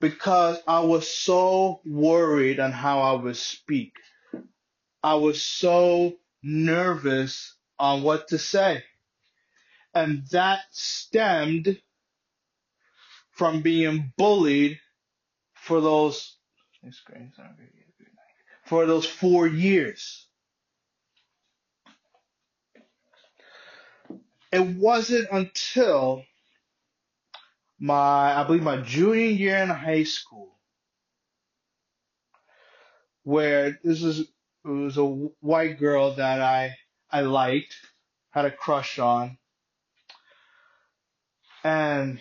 Because 0.00 0.60
I 0.68 0.80
was 0.80 1.08
so 1.08 1.80
worried 1.84 2.60
on 2.60 2.70
how 2.70 3.00
I 3.00 3.20
would 3.20 3.36
speak. 3.36 3.94
I 5.02 5.16
was 5.16 5.42
so 5.42 6.18
nervous 6.40 7.56
on 7.80 8.04
what 8.04 8.28
to 8.28 8.38
say. 8.38 8.84
And 9.92 10.24
that 10.30 10.60
stemmed 10.70 11.80
from 13.34 13.62
being 13.62 14.12
bullied 14.16 14.78
for 15.54 15.80
those 15.80 16.36
for 18.64 18.86
those 18.86 19.06
four 19.06 19.46
years. 19.46 20.26
It 24.52 24.60
wasn't 24.76 25.28
until 25.32 26.24
my, 27.78 28.40
I 28.40 28.44
believe 28.44 28.62
my 28.62 28.78
junior 28.78 29.26
year 29.26 29.58
in 29.58 29.68
high 29.68 30.04
school, 30.04 30.56
where 33.24 33.78
this 33.82 34.00
was, 34.00 34.20
it 34.20 34.28
was 34.64 34.96
a 34.96 35.04
white 35.04 35.78
girl 35.78 36.14
that 36.14 36.40
I, 36.40 36.76
I 37.10 37.22
liked, 37.22 37.74
had 38.30 38.44
a 38.44 38.50
crush 38.50 38.98
on, 38.98 39.38
and 41.64 42.20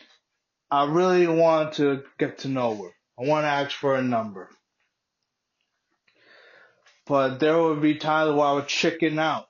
I 0.74 0.86
really 0.86 1.28
wanted 1.28 1.74
to 1.74 2.04
get 2.18 2.40
to 2.40 2.48
know 2.48 2.76
her. 2.76 2.90
I 3.20 3.28
want 3.30 3.44
to 3.44 3.48
ask 3.48 3.74
for 3.74 3.94
a 3.94 4.02
number. 4.02 4.50
But 7.06 7.38
there 7.38 7.62
would 7.62 7.80
be 7.80 7.94
times 7.94 8.34
where 8.34 8.48
I 8.48 8.54
would 8.54 8.68
chicken 8.68 9.20
out. 9.20 9.46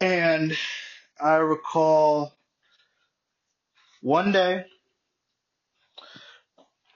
And 0.00 0.56
I 1.20 1.34
recall 1.38 2.32
one 4.02 4.30
day 4.30 4.66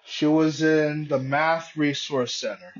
she 0.05 0.27
was 0.27 0.63
in 0.63 1.09
the 1.09 1.19
math 1.19 1.77
resource 1.77 2.37
center. 2.37 2.73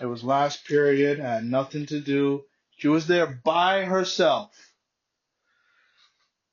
It 0.00 0.06
was 0.06 0.24
last 0.24 0.66
period, 0.66 1.18
had 1.18 1.44
nothing 1.44 1.84
to 1.84 2.00
do. 2.00 2.44
She 2.78 2.88
was 2.88 3.06
there 3.06 3.26
by 3.44 3.84
herself. 3.84 4.71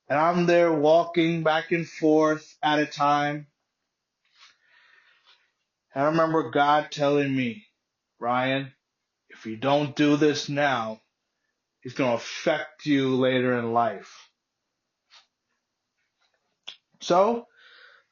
And 0.10 0.20
I'm 0.20 0.46
there 0.48 0.74
walking 0.74 1.44
back 1.44 1.72
and 1.72 1.88
forth 1.88 2.58
at 2.64 2.80
a 2.80 2.86
time. 2.88 3.48
And 5.94 6.04
I 6.04 6.08
remember 6.08 6.52
God 6.52 6.92
telling 6.92 7.36
me, 7.36 7.66
Ryan, 8.20 8.74
if 9.30 9.46
you 9.46 9.58
don't 9.58 9.96
do 9.96 10.18
this 10.18 10.50
now, 10.50 11.02
it's 11.84 11.96
going 11.96 12.12
to 12.12 12.16
affect 12.18 12.86
you 12.86 13.16
later 13.18 13.58
in 13.58 13.74
life. 13.74 14.30
So 17.02 17.48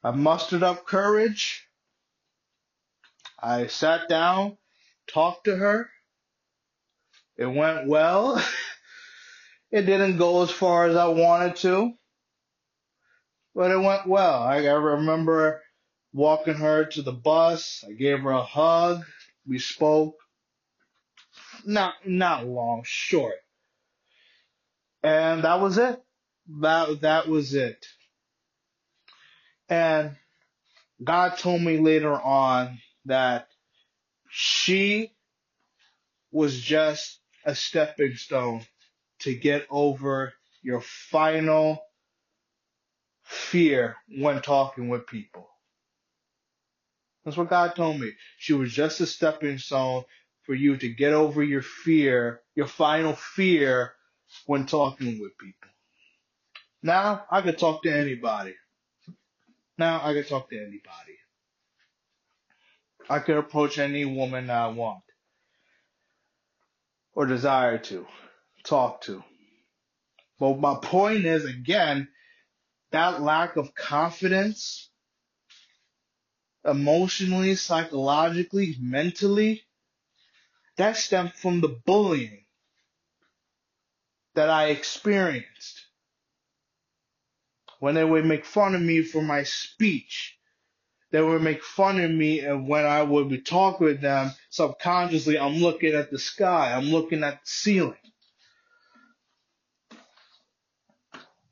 I 0.04 0.12
mustered 0.12 0.62
up 0.62 0.86
courage. 0.86 1.66
I 3.40 3.66
sat 3.66 4.08
down, 4.08 4.56
talked 5.08 5.44
to 5.44 5.56
her. 5.56 5.90
It 7.36 7.46
went 7.46 7.88
well. 7.88 8.42
It 9.70 9.82
didn't 9.82 10.16
go 10.16 10.42
as 10.42 10.50
far 10.50 10.86
as 10.86 10.96
I 10.96 11.08
wanted 11.08 11.56
to, 11.56 11.92
but 13.54 13.70
it 13.70 13.78
went 13.78 14.06
well. 14.06 14.42
I, 14.42 14.58
remember 14.66 15.60
walking 16.12 16.54
her 16.54 16.86
to 16.86 17.02
the 17.02 17.12
bus. 17.12 17.84
I 17.86 17.92
gave 17.92 18.20
her 18.20 18.30
a 18.30 18.42
hug. 18.42 19.04
We 19.46 19.58
spoke. 19.58 20.14
Not 21.66 21.94
not 22.06 22.46
long, 22.46 22.82
short. 22.84 23.34
And 25.02 25.44
that 25.44 25.60
was 25.60 25.76
it. 25.76 26.02
That 26.60 27.02
that 27.02 27.28
was 27.28 27.52
it. 27.54 27.84
And 29.68 30.16
God 31.04 31.36
told 31.36 31.60
me 31.60 31.78
later 31.78 32.14
on 32.14 32.78
that 33.04 33.48
she 34.30 35.12
was 36.30 36.58
just 36.58 37.20
a 37.44 37.54
stepping 37.54 38.14
stone 38.14 38.64
to 39.20 39.34
get 39.34 39.66
over 39.70 40.32
your 40.62 40.80
final 40.80 41.78
fear 43.24 43.96
when 44.18 44.40
talking 44.42 44.88
with 44.88 45.06
people. 45.06 45.48
That's 47.24 47.36
what 47.36 47.50
God 47.50 47.74
told 47.76 48.00
me. 48.00 48.12
She 48.38 48.54
was 48.54 48.72
just 48.72 49.00
a 49.00 49.06
stepping 49.06 49.58
stone 49.58 50.04
for 50.42 50.54
you 50.54 50.76
to 50.78 50.88
get 50.88 51.12
over 51.12 51.42
your 51.42 51.62
fear, 51.62 52.40
your 52.54 52.66
final 52.66 53.14
fear 53.14 53.92
when 54.46 54.66
talking 54.66 55.20
with 55.20 55.36
people. 55.38 55.70
Now 56.82 57.24
I 57.30 57.42
could 57.42 57.58
talk 57.58 57.82
to 57.82 57.92
anybody. 57.92 58.54
Now 59.76 60.00
I 60.02 60.14
could 60.14 60.28
talk 60.28 60.48
to 60.50 60.56
anybody. 60.56 61.18
I 63.10 63.18
could 63.20 63.36
approach 63.36 63.78
any 63.78 64.04
woman 64.04 64.50
I 64.50 64.68
want 64.68 65.02
or 67.14 67.26
desire 67.26 67.78
to 67.78 68.06
talk 68.64 69.02
to. 69.02 69.22
But 70.38 70.58
my 70.58 70.76
point 70.80 71.24
is 71.24 71.44
again, 71.44 72.08
that 72.92 73.20
lack 73.22 73.56
of 73.56 73.74
confidence, 73.74 74.88
emotionally, 76.64 77.54
psychologically, 77.56 78.76
mentally, 78.80 79.62
that 80.76 80.96
stemmed 80.96 81.34
from 81.34 81.60
the 81.60 81.68
bullying 81.68 82.44
that 84.34 84.48
I 84.50 84.66
experienced. 84.68 85.86
When 87.80 87.94
they 87.94 88.04
would 88.04 88.24
make 88.24 88.44
fun 88.44 88.74
of 88.74 88.82
me 88.82 89.02
for 89.02 89.22
my 89.22 89.44
speech, 89.44 90.36
they 91.10 91.22
would 91.22 91.42
make 91.42 91.62
fun 91.62 92.00
of 92.00 92.10
me 92.10 92.40
and 92.40 92.68
when 92.68 92.84
I 92.84 93.02
would 93.02 93.28
be 93.28 93.40
talking 93.40 93.86
with 93.86 94.00
them, 94.00 94.30
subconsciously 94.50 95.38
I'm 95.38 95.56
looking 95.56 95.94
at 95.94 96.10
the 96.10 96.18
sky, 96.18 96.72
I'm 96.74 96.86
looking 96.86 97.22
at 97.24 97.34
the 97.34 97.50
ceiling. 97.50 98.07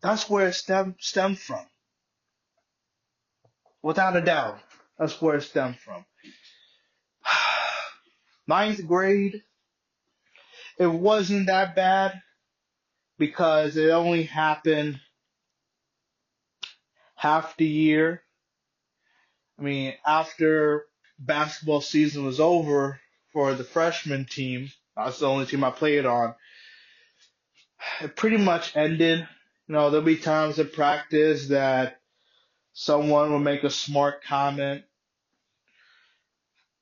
That's 0.02 0.28
where 0.28 0.48
it 0.48 0.54
stem, 0.54 0.96
stemmed 0.98 1.38
from. 1.38 1.64
Without 3.82 4.16
a 4.16 4.20
doubt, 4.20 4.58
that's 4.98 5.20
where 5.20 5.36
it 5.36 5.42
stemmed 5.42 5.78
from. 5.78 6.04
Ninth 8.46 8.86
grade, 8.86 9.42
it 10.78 10.86
wasn't 10.86 11.46
that 11.46 11.74
bad 11.74 12.20
because 13.18 13.76
it 13.76 13.90
only 13.90 14.24
happened 14.24 15.00
half 17.14 17.56
the 17.56 17.66
year. 17.66 18.22
I 19.58 19.62
mean, 19.62 19.94
after 20.06 20.84
basketball 21.18 21.80
season 21.80 22.24
was 22.26 22.40
over 22.40 23.00
for 23.32 23.54
the 23.54 23.64
freshman 23.64 24.26
team, 24.26 24.70
that's 24.96 25.18
the 25.18 25.26
only 25.26 25.46
team 25.46 25.64
I 25.64 25.70
played 25.70 26.06
on. 26.06 26.34
it 28.02 28.16
pretty 28.16 28.36
much 28.36 28.76
ended. 28.76 29.26
You 29.68 29.74
know, 29.74 29.90
there'll 29.90 30.06
be 30.06 30.16
times 30.16 30.58
in 30.58 30.68
practice 30.68 31.48
that 31.48 32.00
someone 32.72 33.32
will 33.32 33.40
make 33.40 33.64
a 33.64 33.70
smart 33.70 34.22
comment. 34.22 34.84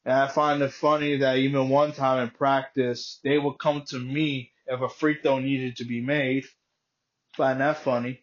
And 0.04 0.14
I 0.14 0.28
find 0.28 0.60
it 0.62 0.72
funny 0.72 1.18
that 1.18 1.38
even 1.38 1.70
one 1.70 1.92
time 1.92 2.22
in 2.22 2.30
practice, 2.30 3.20
they 3.24 3.38
would 3.38 3.58
come 3.58 3.84
to 3.88 3.98
me 3.98 4.52
if 4.66 4.80
a 4.82 4.88
free 4.88 5.16
throw 5.22 5.38
needed 5.38 5.76
to 5.76 5.84
be 5.84 6.02
made. 6.02 6.44
Find 7.36 7.60
that 7.60 7.78
funny. 7.78 8.20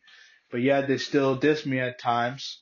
But 0.52 0.62
yet 0.62 0.88
they 0.88 0.98
still 0.98 1.36
diss 1.36 1.66
me 1.66 1.80
at 1.80 2.00
times. 2.00 2.62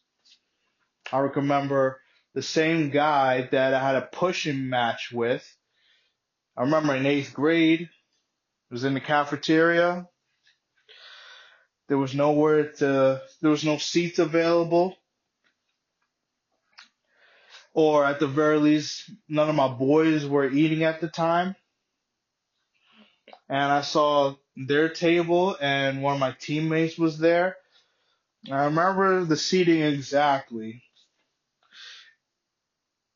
I 1.12 1.18
remember 1.18 2.00
the 2.34 2.41
same 2.41 2.91
guy 2.91 3.50
that 3.52 3.74
I 3.74 3.80
had 3.82 3.95
a 3.95 4.08
pushing 4.12 4.70
match 4.70 5.10
with. 5.12 5.45
I 6.56 6.62
remember 6.62 6.95
in 6.95 7.06
eighth 7.06 7.34
grade, 7.34 7.82
it 7.82 7.89
was 8.72 8.84
in 8.86 8.93
the 8.93 9.02
cafeteria. 9.02 10.08
There 11.90 12.00
was 12.00 12.16
nowhere 12.16 12.72
to, 12.74 13.22
there 13.42 13.52
was 13.52 13.66
no 13.66 13.78
seats 13.80 14.20
available. 14.20 14.98
Or 17.74 18.06
at 18.06 18.20
the 18.20 18.28
very 18.28 18.60
least, 18.60 19.12
none 19.30 19.50
of 19.50 19.56
my 19.56 19.70
boys 19.70 20.26
were 20.26 20.50
eating 20.50 20.84
at 20.86 21.02
the 21.02 21.10
time. 21.10 21.56
And 23.50 23.72
I 23.72 23.82
saw 23.82 24.36
their 24.56 24.90
table 24.90 25.58
and 25.62 26.04
one 26.04 26.16
of 26.16 26.22
my 26.22 26.36
teammates 26.40 26.98
was 26.98 27.20
there. 27.20 27.58
I 28.52 28.66
remember 28.66 29.26
the 29.26 29.38
seating 29.38 29.82
exactly 29.82 30.84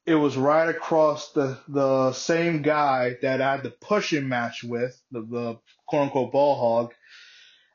it 0.05 0.15
was 0.15 0.35
right 0.35 0.69
across 0.69 1.31
the 1.31 1.59
the 1.69 2.13
same 2.13 2.61
guy 2.61 3.17
that 3.21 3.41
I 3.41 3.53
had 3.53 3.63
the 3.63 3.71
pushing 3.71 4.27
match 4.27 4.63
with, 4.63 5.01
the, 5.11 5.21
the 5.21 5.59
quote 5.87 6.03
unquote 6.03 6.33
ball 6.33 6.57
hog. 6.57 6.93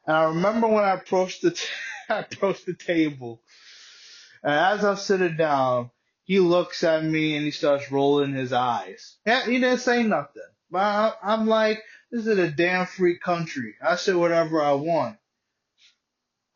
And 0.08 0.16
I 0.16 0.24
remember 0.24 0.68
when 0.68 0.84
I 0.84 0.94
approached 0.94 1.42
the 1.42 1.52
t- 1.52 1.68
I 2.10 2.20
approached 2.20 2.66
the 2.66 2.74
table, 2.74 3.42
and 4.42 4.54
as 4.54 4.84
I'm 4.84 4.96
sitting 4.96 5.36
down, 5.36 5.90
he 6.24 6.40
looks 6.40 6.82
at 6.82 7.04
me 7.04 7.36
and 7.36 7.44
he 7.44 7.52
starts 7.52 7.92
rolling 7.92 8.32
his 8.32 8.54
eyes. 8.54 9.18
Yeah, 9.26 9.44
he 9.44 9.60
didn't 9.60 9.80
say 9.80 10.04
nothing, 10.04 10.42
but 10.70 10.80
I, 10.80 11.12
I'm 11.22 11.46
like, 11.46 11.82
this 12.10 12.26
is 12.26 12.38
a 12.38 12.50
damn 12.50 12.86
free 12.86 13.18
country. 13.18 13.74
I 13.86 13.96
say 13.96 14.14
whatever 14.14 14.62
I 14.62 14.72
want. 14.72 15.18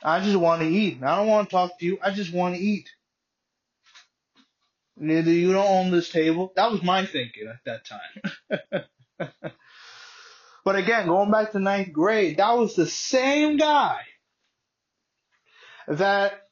I 0.02 0.24
just 0.24 0.38
want 0.38 0.62
to 0.62 0.68
eat. 0.68 1.02
I 1.02 1.16
don't 1.16 1.28
want 1.28 1.50
to 1.50 1.54
talk 1.54 1.78
to 1.78 1.86
you. 1.86 1.98
I 2.02 2.12
just 2.12 2.32
want 2.32 2.56
to 2.56 2.60
eat. 2.62 2.88
Neither 4.96 5.30
you 5.30 5.52
don't 5.52 5.66
own 5.86 5.92
this 5.92 6.10
table. 6.10 6.54
That 6.56 6.72
was 6.72 6.82
my 6.82 7.04
thinking 7.06 7.48
at 7.48 7.64
that 7.66 7.84
time. 7.84 8.84
but 10.64 10.76
again, 10.76 11.06
going 11.06 11.30
back 11.30 11.52
to 11.52 11.58
ninth 11.58 11.92
grade, 11.92 12.36
that 12.38 12.56
was 12.56 12.74
the 12.74 12.86
same 12.86 13.56
guy 13.56 14.00
that 15.88 16.42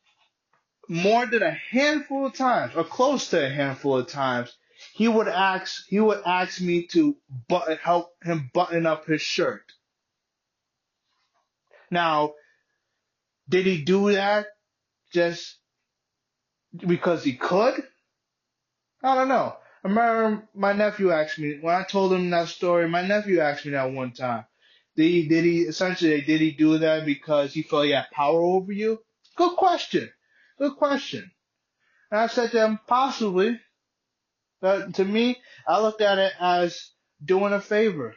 more 0.88 1.24
than 1.26 1.42
a 1.42 1.50
handful 1.50 2.26
of 2.26 2.34
times, 2.34 2.74
or 2.74 2.82
close 2.84 3.30
to 3.30 3.46
a 3.46 3.48
handful 3.48 3.96
of 3.96 4.08
times, 4.08 4.56
he 4.94 5.06
would 5.06 5.28
ask 5.28 5.86
he 5.88 6.00
would 6.00 6.22
ask 6.26 6.60
me 6.60 6.86
to 6.88 7.16
button, 7.48 7.78
help 7.82 8.12
him 8.22 8.50
button 8.52 8.86
up 8.86 9.06
his 9.06 9.22
shirt. 9.22 9.62
Now, 11.90 12.34
did 13.48 13.66
he 13.66 13.82
do 13.84 14.12
that 14.12 14.46
just 15.12 15.58
because 16.76 17.22
he 17.22 17.34
could? 17.34 17.82
I 19.02 19.14
don't 19.14 19.28
know. 19.28 19.56
I 19.84 19.88
remember 19.88 20.48
my 20.54 20.72
nephew 20.72 21.10
asked 21.10 21.38
me 21.38 21.58
when 21.60 21.74
I 21.74 21.84
told 21.84 22.12
him 22.12 22.30
that 22.30 22.48
story. 22.48 22.88
My 22.88 23.06
nephew 23.06 23.40
asked 23.40 23.64
me 23.64 23.72
that 23.72 23.92
one 23.92 24.12
time. 24.12 24.44
Did 24.96 25.04
he? 25.10 25.28
Did 25.28 25.44
he 25.44 25.60
essentially? 25.62 26.20
Did 26.20 26.40
he 26.40 26.50
do 26.50 26.78
that 26.78 27.06
because 27.06 27.54
he 27.54 27.62
felt 27.62 27.86
he 27.86 27.92
had 27.92 28.10
power 28.12 28.40
over 28.42 28.72
you? 28.72 29.00
Good 29.36 29.56
question. 29.56 30.10
Good 30.58 30.76
question. 30.76 31.30
And 32.10 32.20
I 32.20 32.26
said 32.26 32.50
to 32.50 32.64
him, 32.64 32.80
possibly. 32.86 33.58
But 34.60 34.94
to 34.96 35.04
me, 35.04 35.38
I 35.66 35.80
looked 35.80 36.02
at 36.02 36.18
it 36.18 36.32
as 36.38 36.90
doing 37.24 37.54
a 37.54 37.60
favor, 37.60 38.14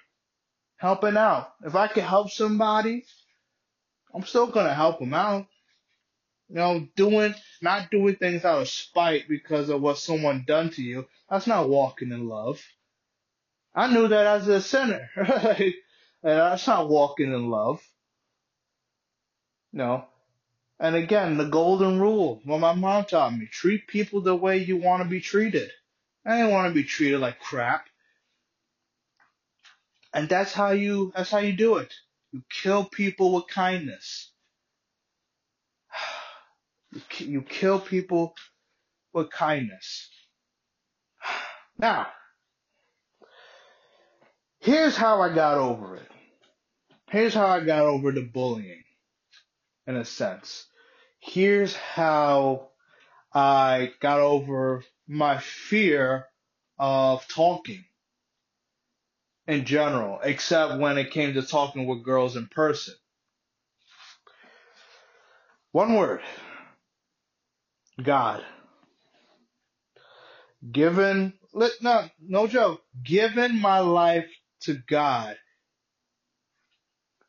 helping 0.78 1.16
out. 1.16 1.54
If 1.64 1.76
I 1.76 1.88
could 1.88 2.04
help 2.04 2.32
somebody, 2.32 3.06
I'm 4.14 4.24
still 4.26 4.48
gonna 4.48 4.74
help 4.74 5.00
them 5.00 5.14
out. 5.14 5.48
You 6.50 6.56
know, 6.56 6.88
doing 6.96 7.34
not 7.62 7.90
doing 7.92 8.16
things 8.16 8.46
out 8.46 8.62
of 8.62 8.70
spite 8.70 9.28
because 9.28 9.70
of 9.70 9.82
what 9.82 9.98
someone 9.98 10.44
done 10.46 10.70
to 10.72 10.84
you. 10.84 11.08
That's 11.30 11.48
not 11.48 11.70
walking 11.70 12.12
in 12.12 12.28
love. 12.28 12.62
I 13.76 13.92
knew 13.92 14.08
that 14.08 14.28
as 14.28 14.48
a 14.48 14.62
sinner. 14.62 15.10
and 15.16 15.74
that's 16.22 16.68
not 16.68 16.90
walking 16.90 17.34
in 17.34 17.50
love. 17.50 17.82
No. 19.72 20.06
And 20.80 20.96
again, 20.96 21.38
the 21.38 21.46
golden 21.46 22.00
rule, 22.00 22.42
what 22.46 22.60
my 22.60 22.74
mom 22.74 23.06
taught 23.06 23.36
me, 23.38 23.48
treat 23.48 23.88
people 23.88 24.22
the 24.22 24.36
way 24.36 24.58
you 24.58 24.78
want 24.78 25.02
to 25.04 25.10
be 25.10 25.22
treated. 25.22 25.72
I 26.26 26.38
didn't 26.38 26.52
want 26.52 26.70
to 26.70 26.76
be 26.76 26.84
treated 26.84 27.20
like 27.20 27.40
crap. 27.40 27.88
And 30.14 30.30
that's 30.30 30.54
how 30.54 30.72
you, 30.72 31.12
that's 31.16 31.32
how 31.32 31.40
you 31.40 31.54
do 31.54 31.78
it. 31.78 31.94
You 32.32 32.44
kill 32.52 32.86
people 32.86 33.34
with 33.34 33.48
kindness. 33.48 34.33
You 37.18 37.42
kill 37.42 37.80
people 37.80 38.36
with 39.14 39.30
kindness. 39.32 40.10
Now, 41.78 42.08
here's 44.60 44.96
how 44.96 45.22
I 45.22 45.34
got 45.34 45.58
over 45.58 45.96
it. 45.96 46.12
Here's 47.10 47.34
how 47.34 47.48
I 47.48 47.64
got 47.64 47.86
over 47.86 48.12
the 48.12 48.22
bullying, 48.24 48.84
in 49.88 49.96
a 49.96 50.06
sense. 50.06 50.66
Here's 51.20 51.76
how 51.76 52.70
I 53.34 53.92
got 54.00 54.20
over 54.20 54.84
my 55.08 55.40
fear 55.40 56.26
of 56.80 57.28
talking 57.28 57.84
in 59.48 59.66
general, 59.66 60.20
except 60.24 60.80
when 60.80 60.98
it 60.98 61.12
came 61.12 61.34
to 61.34 61.42
talking 61.44 61.86
with 61.88 62.04
girls 62.04 62.36
in 62.36 62.48
person. 62.48 62.96
One 65.72 65.96
word 65.96 66.22
God. 68.02 68.44
Given, 70.72 71.34
no, 71.82 72.10
no 72.22 72.48
joke, 72.48 72.82
given 73.04 73.60
my 73.60 73.80
life 73.80 74.30
to 74.62 74.76
God 74.90 75.38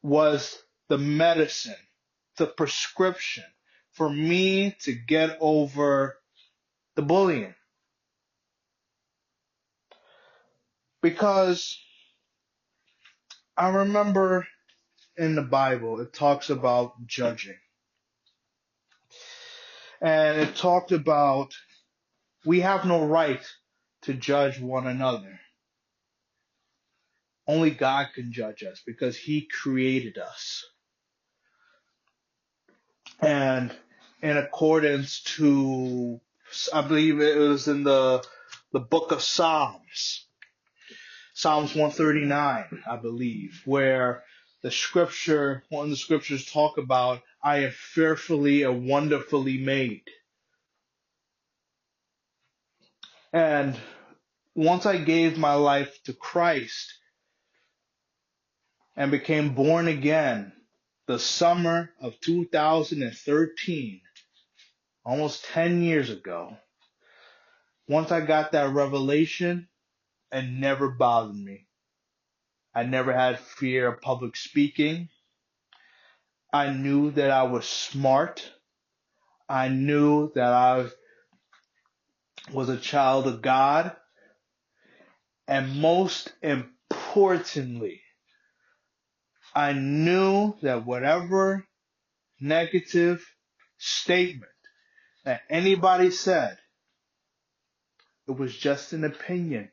was 0.03 0.63
the 0.89 0.99
medicine, 0.99 1.75
the 2.37 2.47
prescription 2.47 3.45
for 3.93 4.09
me 4.11 4.77
to 4.83 4.93
get 4.93 5.37
over 5.41 6.17
the 6.97 7.03
bullying. 7.03 7.55
Because 11.03 11.79
I 13.57 13.69
remember 13.69 14.47
in 15.17 15.35
the 15.35 15.43
Bible, 15.43 16.01
it 16.01 16.13
talks 16.13 16.51
about 16.51 16.95
judging 17.07 17.59
and 20.05 20.39
it 20.39 20.55
talked 20.55 20.93
about 20.93 21.55
we 22.45 22.61
have 22.61 22.85
no 22.85 23.07
right 23.07 23.43
to 24.03 24.13
judge 24.13 24.61
one 24.61 24.87
another. 24.87 25.41
Only 27.47 27.71
God 27.71 28.09
can 28.15 28.31
judge 28.31 28.63
us 28.63 28.83
because 28.87 29.17
He 29.17 29.49
created 29.49 30.19
us. 30.19 30.67
And 33.21 33.75
in 34.21 34.37
accordance 34.37 35.23
to, 35.37 36.21
I 36.73 36.83
believe 36.83 37.21
it 37.21 37.39
was 37.39 37.67
in 37.67 37.85
the, 37.85 38.23
the 38.73 38.81
book 38.81 39.11
of 39.11 39.23
Psalms, 39.23 40.27
Psalms 41.33 41.71
139, 41.71 42.83
I 42.91 42.97
believe, 42.97 43.63
where 43.65 44.23
the 44.63 44.71
scripture, 44.71 45.65
one 45.71 45.85
of 45.85 45.91
the 45.91 45.97
scriptures 45.97 46.45
talk 46.45 46.77
about 46.77 47.23
I 47.45 47.59
am 47.59 47.73
fearfully 47.73 48.63
and 48.63 48.89
wonderfully 48.89 49.59
made. 49.59 50.05
And 53.35 53.77
once 54.55 54.87
I 54.87 54.97
gave 54.99 55.37
my 55.37 55.55
life 55.55 56.03
to 56.05 56.15
Christ 56.15 56.95
and 58.97 59.11
became 59.11 59.55
born 59.55 59.89
again 59.89 60.53
the 61.07 61.19
summer 61.19 61.91
of 62.01 62.19
2013, 62.21 64.01
almost 65.05 65.45
10 65.47 65.83
years 65.83 66.11
ago, 66.11 66.57
once 67.89 68.11
I 68.11 68.23
got 68.23 68.53
that 68.53 68.73
revelation, 68.73 69.69
it 70.33 70.43
never 70.43 70.89
bothered 70.89 71.37
me. 71.37 71.67
I 72.75 72.85
never 72.85 73.13
had 73.13 73.39
fear 73.39 73.89
of 73.89 74.01
public 74.01 74.37
speaking. 74.37 75.11
I 76.55 76.71
knew 76.73 77.11
that 77.11 77.33
I 77.33 77.43
was 77.43 77.67
smart. 77.69 78.49
I 79.49 79.67
knew 79.67 80.31
that 80.37 80.53
I 80.53 80.87
was 82.53 82.69
a 82.69 82.77
child 82.77 83.27
of 83.27 83.43
God. 83.43 83.91
And 85.49 85.81
most 85.81 86.33
importantly, 86.45 88.03
I 89.53 89.73
knew 89.73 90.55
that 90.63 90.87
whatever 90.87 91.67
negative 92.41 93.27
statement 93.79 94.53
that 95.25 95.41
anybody 95.51 96.13
said, 96.13 96.57
it 98.29 98.39
was 98.39 98.57
just 98.57 98.93
an 98.93 99.03
opinion, 99.03 99.73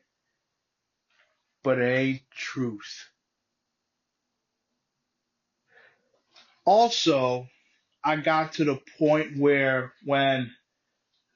but 1.62 1.78
it 1.78 1.96
ain't 1.96 2.22
truth. 2.32 3.06
Also, 6.64 7.48
I 8.04 8.16
got 8.16 8.54
to 8.54 8.64
the 8.64 8.80
point 8.98 9.38
where 9.38 9.92
when 10.04 10.52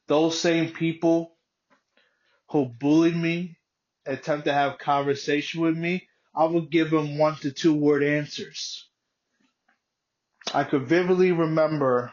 those 0.09 0.41
same 0.41 0.73
people 0.73 1.37
who 2.51 2.67
bullied 2.67 3.17
me 3.17 3.57
attempt 4.07 4.47
to 4.47 4.53
have 4.53 4.79
conversation 4.79 5.61
with 5.61 5.77
me, 5.77 6.09
I 6.35 6.45
would 6.45 6.71
give 6.71 6.91
them 6.91 7.19
one 7.19 7.37
to 7.37 7.51
two 7.51 7.75
word 7.75 8.03
answers. 8.03 8.89
I 10.55 10.65
could 10.65 10.87
vividly 10.87 11.33
remember 11.33 12.13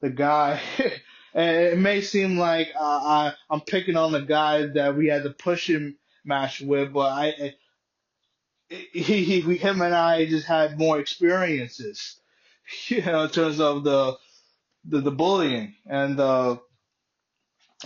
the 0.00 0.10
guy, 0.10 0.60
and 1.34 1.56
it 1.56 1.78
may 1.78 2.00
seem 2.00 2.38
like 2.38 2.68
uh, 2.74 2.80
I, 2.80 3.34
I'm 3.50 3.60
picking 3.60 3.96
on 3.96 4.12
the 4.12 4.22
guy 4.22 4.66
that 4.66 4.96
we 4.96 5.06
had 5.06 5.22
the 5.22 5.30
pushing 5.30 5.96
match 6.24 6.60
with, 6.60 6.92
but 6.92 7.12
I, 7.12 7.54
he, 8.92 9.24
he, 9.24 9.56
him 9.56 9.80
and 9.80 9.94
I 9.94 10.26
just 10.26 10.46
had 10.46 10.78
more 10.78 10.98
experiences, 10.98 12.20
you 12.88 13.02
know, 13.02 13.24
in 13.24 13.30
terms 13.30 13.60
of 13.60 13.84
the, 13.84 14.16
the, 14.84 15.00
the 15.00 15.10
bullying 15.10 15.74
and 15.86 16.18
the, 16.18 16.60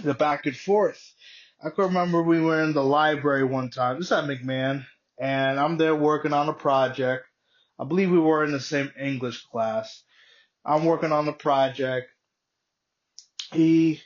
the 0.03 0.15
back 0.15 0.47
and 0.47 0.57
forth. 0.57 1.13
I 1.65 1.71
can 1.71 1.85
remember 1.85 2.23
we 2.23 2.41
were 2.41 2.63
in 2.63 2.73
the 2.73 2.83
library 2.83 3.45
one 3.45 3.71
time. 3.71 3.99
This 3.99 4.07
is 4.07 4.13
at 4.13 4.25
McMahon, 4.25 4.85
and 5.19 5.61
I'm 5.61 5.79
there 5.79 5.95
working 5.95 6.33
on 6.33 6.49
a 6.49 6.53
project. 6.53 7.25
I 7.79 7.85
believe 7.85 8.11
we 8.11 8.19
were 8.19 8.45
in 8.45 8.53
the 8.53 8.61
same 8.61 8.91
English 8.99 9.45
class. 9.47 10.03
I'm 10.65 10.85
working 10.85 11.13
on 11.13 11.27
the 11.27 11.33
project. 11.33 12.09
He 13.53 14.01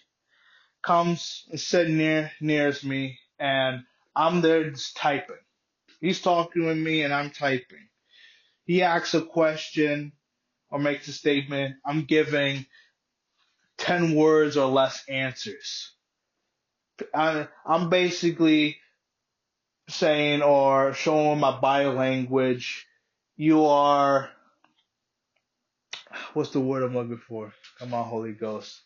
comes 0.82 1.44
and 1.50 1.60
sits 1.60 1.90
near 1.90 2.30
nears 2.40 2.84
me, 2.84 3.18
and 3.38 3.84
I'm 4.14 4.40
there 4.42 4.70
just 4.70 4.96
typing. 4.96 5.36
He's 6.00 6.20
talking 6.20 6.66
with 6.66 6.78
me, 6.78 7.02
and 7.02 7.12
I'm 7.14 7.30
typing. 7.30 7.88
He 8.64 8.82
asks 8.82 9.14
a 9.14 9.22
question 9.22 10.12
or 10.70 10.78
makes 10.78 11.08
a 11.08 11.12
statement. 11.12 11.76
I'm 11.84 12.04
giving 12.04 12.66
ten 13.78 14.14
words 14.14 14.56
or 14.56 14.70
less 14.70 15.04
answers. 15.08 15.92
I, 17.14 17.48
I'm 17.66 17.90
basically 17.90 18.78
saying 19.88 20.42
or 20.42 20.94
showing 20.94 21.40
my 21.40 21.60
bio 21.60 21.92
language. 21.92 22.86
You 23.36 23.66
are, 23.66 24.30
what's 26.34 26.50
the 26.50 26.60
word 26.60 26.82
I'm 26.82 26.94
looking 26.94 27.18
for? 27.28 27.52
Come 27.78 27.94
on, 27.94 28.06
Holy 28.06 28.32
Ghost. 28.32 28.82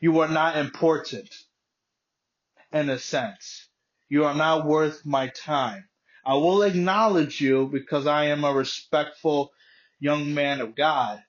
You 0.00 0.20
are 0.20 0.28
not 0.28 0.56
important 0.56 1.28
in 2.72 2.90
a 2.90 2.98
sense. 2.98 3.68
You 4.08 4.24
are 4.24 4.34
not 4.34 4.66
worth 4.66 5.04
my 5.04 5.28
time. 5.28 5.88
I 6.26 6.34
will 6.34 6.62
acknowledge 6.64 7.40
you 7.40 7.68
because 7.72 8.08
I 8.08 8.26
am 8.26 8.44
a 8.44 8.52
respectful 8.52 9.52
young 10.00 10.34
man 10.34 10.60
of 10.60 10.74
God, 10.74 11.22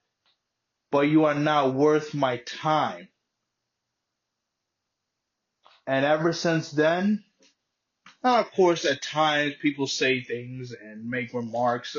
but 0.92 1.02
you 1.02 1.26
are 1.26 1.36
not 1.36 1.76
worth 1.76 2.16
my 2.16 2.38
time. 2.38 3.08
And 5.86 6.04
ever 6.04 6.34
since 6.34 6.72
then, 6.72 7.24
of 8.24 8.52
course, 8.54 8.86
at 8.86 9.04
times 9.04 9.54
people 9.62 9.88
say 9.88 10.22
things 10.22 10.74
and 10.74 11.08
make 11.10 11.34
remarks. 11.34 11.96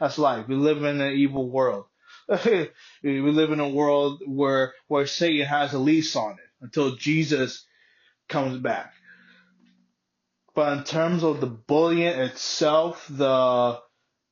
That's 0.00 0.18
life. 0.18 0.46
We 0.48 0.54
live 0.54 0.84
in 0.84 1.00
an 1.00 1.12
evil 1.14 1.50
world. 1.50 1.86
we 2.46 2.70
live 3.02 3.50
in 3.50 3.60
a 3.60 3.68
world 3.68 4.22
where 4.26 4.74
where 4.86 5.06
Satan 5.06 5.46
has 5.46 5.74
a 5.74 5.78
lease 5.78 6.14
on 6.16 6.34
it 6.34 6.50
until 6.60 6.94
Jesus 6.94 7.66
comes 8.28 8.58
back. 8.58 8.92
But 10.54 10.78
in 10.78 10.84
terms 10.84 11.24
of 11.24 11.40
the 11.40 11.46
bullying 11.46 12.06
itself, 12.20 13.06
the 13.10 13.80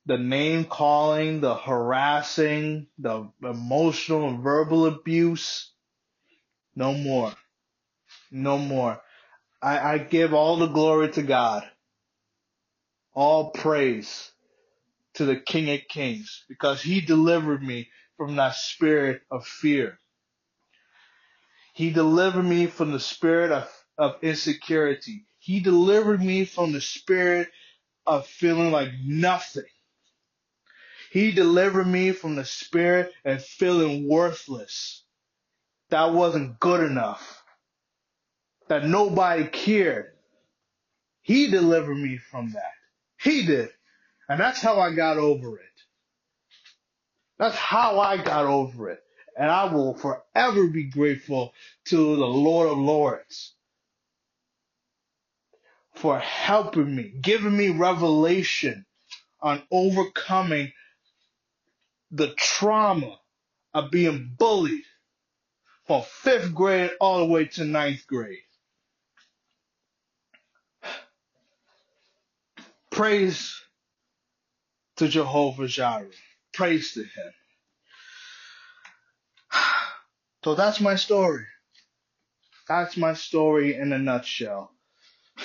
the 0.06 0.18
name 0.18 0.64
calling, 0.64 1.40
the 1.40 1.54
harassing, 1.54 2.88
the 2.98 3.30
emotional 3.42 4.28
and 4.28 4.42
verbal 4.42 4.86
abuse, 4.86 5.72
no 6.76 6.94
more. 6.94 7.32
No 8.30 8.58
more. 8.58 9.00
I, 9.62 9.94
I 9.94 9.98
give 9.98 10.34
all 10.34 10.56
the 10.56 10.66
glory 10.68 11.10
to 11.12 11.22
God. 11.22 11.68
All 13.14 13.50
praise 13.50 14.30
to 15.14 15.24
the 15.24 15.36
King 15.36 15.70
of 15.70 15.80
Kings 15.88 16.44
because 16.48 16.82
he 16.82 17.00
delivered 17.00 17.62
me 17.62 17.88
from 18.16 18.36
that 18.36 18.54
spirit 18.54 19.22
of 19.30 19.46
fear. 19.46 19.98
He 21.74 21.90
delivered 21.90 22.44
me 22.44 22.66
from 22.66 22.92
the 22.92 23.00
spirit 23.00 23.52
of, 23.52 23.70
of 23.98 24.16
insecurity. 24.22 25.26
He 25.40 25.60
delivered 25.60 26.22
me 26.22 26.46
from 26.46 26.72
the 26.72 26.82
spirit 26.82 27.50
of 28.06 28.26
feeling 28.26 28.72
like 28.72 28.90
nothing. 29.04 29.64
He 31.12 31.32
delivered 31.32 31.86
me 31.86 32.12
from 32.12 32.36
the 32.36 32.44
spirit 32.44 33.12
of 33.24 33.44
feeling 33.44 34.08
worthless. 34.08 35.04
That 35.90 36.14
wasn't 36.14 36.60
good 36.60 36.82
enough 36.88 37.42
that 38.68 38.86
nobody 38.86 39.46
cared. 39.46 40.12
He 41.22 41.48
delivered 41.48 41.96
me 41.96 42.18
from 42.18 42.52
that. 42.52 42.72
He 43.20 43.46
did. 43.46 43.70
And 44.28 44.40
that's 44.40 44.60
how 44.62 44.80
I 44.80 44.94
got 44.94 45.18
over 45.18 45.58
it. 45.58 45.64
That's 47.38 47.56
how 47.56 48.00
I 48.00 48.18
got 48.18 48.46
over 48.46 48.90
it. 48.90 49.00
And 49.38 49.50
I 49.50 49.72
will 49.72 49.94
forever 49.94 50.68
be 50.68 50.84
grateful 50.84 51.52
to 51.86 51.96
the 52.16 52.26
Lord 52.26 52.70
of 52.70 52.78
Lords 52.78 53.54
for 56.00 56.18
helping 56.18 56.96
me, 56.96 57.12
giving 57.20 57.54
me 57.54 57.68
revelation 57.68 58.86
on 59.42 59.62
overcoming 59.70 60.72
the 62.10 62.32
trauma 62.38 63.18
of 63.74 63.90
being 63.90 64.34
bullied 64.38 64.84
from 65.86 66.02
fifth 66.02 66.54
grade 66.54 66.92
all 67.00 67.18
the 67.18 67.26
way 67.26 67.44
to 67.44 67.64
ninth 67.64 68.06
grade. 68.06 68.38
Praise 72.90 73.54
to 74.96 75.06
Jehovah 75.06 75.68
Jireh. 75.68 76.08
Praise 76.54 76.94
to 76.94 77.00
Him. 77.00 77.32
So 80.42 80.54
that's 80.54 80.80
my 80.80 80.94
story. 80.96 81.44
That's 82.66 82.96
my 82.96 83.12
story 83.12 83.74
in 83.74 83.92
a 83.92 83.98
nutshell. 83.98 84.72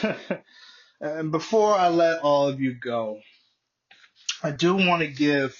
and 1.01 1.31
before 1.31 1.73
I 1.73 1.89
let 1.89 2.21
all 2.21 2.47
of 2.47 2.59
you 2.59 2.73
go, 2.73 3.19
I 4.43 4.51
do 4.51 4.75
want 4.75 5.01
to 5.01 5.07
give 5.07 5.57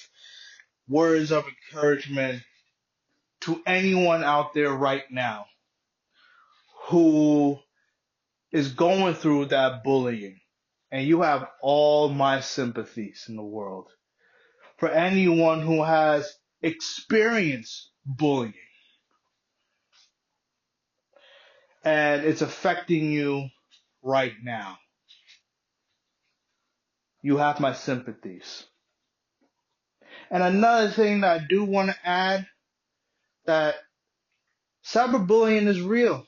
words 0.88 1.32
of 1.32 1.46
encouragement 1.48 2.42
to 3.42 3.62
anyone 3.66 4.24
out 4.24 4.54
there 4.54 4.72
right 4.72 5.04
now 5.12 5.46
who 6.88 7.60
is 8.52 8.74
going 8.74 9.16
through 9.16 9.46
that 9.46 9.84
bullying 9.84 10.40
and 10.92 11.06
you 11.08 11.22
have 11.22 11.48
all 11.62 12.10
my 12.10 12.42
sympathies 12.42 13.26
in 13.28 13.36
the 13.36 13.44
world. 13.44 13.90
For 14.78 14.90
anyone 14.90 15.62
who 15.62 15.84
has 15.84 16.32
experienced 16.62 17.92
bullying 18.06 18.54
and 21.84 22.24
it's 22.24 22.42
affecting 22.42 23.12
you 23.12 23.50
right 24.06 24.34
now, 24.42 24.78
you 27.22 27.38
have 27.38 27.60
my 27.60 27.74
sympathies. 27.74 28.64
And 30.32 30.42
another 30.42 30.90
thing 30.90 31.22
that 31.22 31.42
I 31.42 31.46
do 31.46 31.66
want 31.66 31.90
to 31.90 32.08
add 32.08 32.48
that 33.46 33.76
cyberbullying 34.86 35.68
is 35.68 35.82
real. 35.82 36.26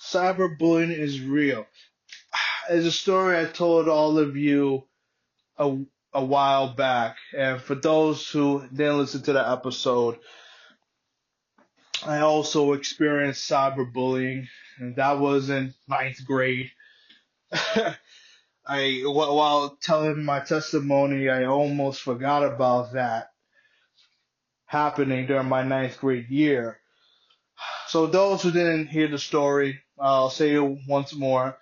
Cyberbullying 0.00 0.96
is 0.96 1.20
real 1.20 1.66
is 2.70 2.86
a 2.86 2.92
story 2.92 3.38
I 3.38 3.44
told 3.46 3.88
all 3.88 4.18
of 4.18 4.36
you 4.36 4.84
a, 5.56 5.76
a 6.12 6.24
while 6.24 6.74
back. 6.74 7.16
And 7.36 7.60
for 7.60 7.74
those 7.74 8.28
who 8.28 8.66
didn't 8.72 8.98
listen 8.98 9.22
to 9.22 9.32
the 9.32 9.48
episode, 9.48 10.18
I 12.04 12.20
also 12.20 12.72
experienced 12.72 13.48
cyberbullying, 13.48 14.46
and 14.78 14.96
that 14.96 15.18
was 15.18 15.50
in 15.50 15.74
ninth 15.88 16.24
grade. 16.24 16.70
I 18.66 19.02
while 19.04 19.76
telling 19.82 20.24
my 20.24 20.40
testimony, 20.40 21.28
I 21.28 21.44
almost 21.44 22.02
forgot 22.02 22.44
about 22.44 22.94
that 22.94 23.30
happening 24.66 25.26
during 25.26 25.48
my 25.48 25.62
ninth 25.62 25.98
grade 26.00 26.28
year. 26.28 26.78
So 27.86 28.06
those 28.06 28.42
who 28.42 28.50
didn't 28.50 28.88
hear 28.88 29.06
the 29.06 29.18
story, 29.18 29.78
I'll 30.00 30.30
say 30.30 30.54
it 30.54 30.78
once 30.88 31.14
more. 31.14 31.56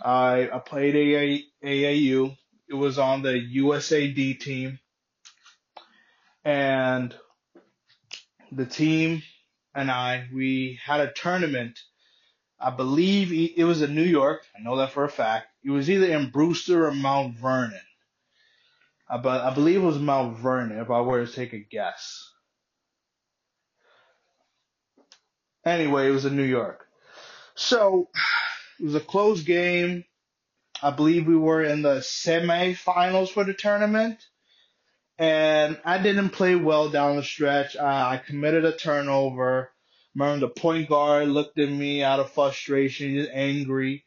I, 0.00 0.48
I 0.52 0.58
played 0.60 0.94
AA, 0.94 1.66
AAU. 1.66 2.36
it 2.68 2.74
was 2.74 2.98
on 2.98 3.22
the 3.22 3.40
USAD 3.56 4.38
team, 4.38 4.78
and 6.44 7.14
the 8.52 8.66
team 8.66 9.22
and 9.74 9.90
I 9.90 10.28
we 10.32 10.78
had 10.84 11.00
a 11.00 11.12
tournament. 11.12 11.78
I 12.60 12.70
believe 12.70 13.32
it 13.32 13.64
was 13.64 13.80
in 13.80 13.94
New 13.94 14.04
York. 14.04 14.44
I 14.56 14.62
know 14.62 14.76
that 14.76 14.92
for 14.92 15.04
a 15.04 15.08
fact. 15.08 15.46
It 15.64 15.70
was 15.70 15.88
either 15.88 16.12
in 16.12 16.30
Brewster 16.30 16.86
or 16.86 16.92
Mount 16.92 17.36
Vernon. 17.36 17.80
I, 19.08 19.16
but 19.16 19.40
I 19.40 19.54
believe 19.54 19.82
it 19.82 19.86
was 19.86 19.98
Mount 19.98 20.36
Vernon. 20.36 20.78
If 20.78 20.90
I 20.90 21.00
were 21.00 21.24
to 21.24 21.32
take 21.32 21.54
a 21.54 21.58
guess. 21.58 22.30
Anyway, 25.64 26.08
it 26.08 26.12
was 26.12 26.26
in 26.26 26.36
New 26.36 26.44
York. 26.44 26.86
So 27.54 28.08
it 28.78 28.84
was 28.84 28.94
a 28.94 29.00
close 29.00 29.42
game. 29.42 30.04
I 30.82 30.90
believe 30.90 31.26
we 31.26 31.36
were 31.36 31.62
in 31.62 31.82
the 31.82 31.96
semifinals 31.96 33.30
for 33.30 33.44
the 33.44 33.54
tournament. 33.54 34.18
And 35.18 35.78
I 35.84 35.98
didn't 35.98 36.30
play 36.30 36.56
well 36.56 36.88
down 36.88 37.16
the 37.16 37.22
stretch. 37.22 37.76
I, 37.76 38.14
I 38.14 38.16
committed 38.18 38.64
a 38.64 38.72
turnover. 38.72 39.70
Remember 40.14 40.46
the 40.46 40.52
point 40.52 40.88
guard 40.88 41.28
looked 41.28 41.58
at 41.58 41.70
me 41.70 42.02
out 42.02 42.20
of 42.20 42.32
frustration, 42.32 43.14
just 43.14 43.30
angry. 43.32 44.04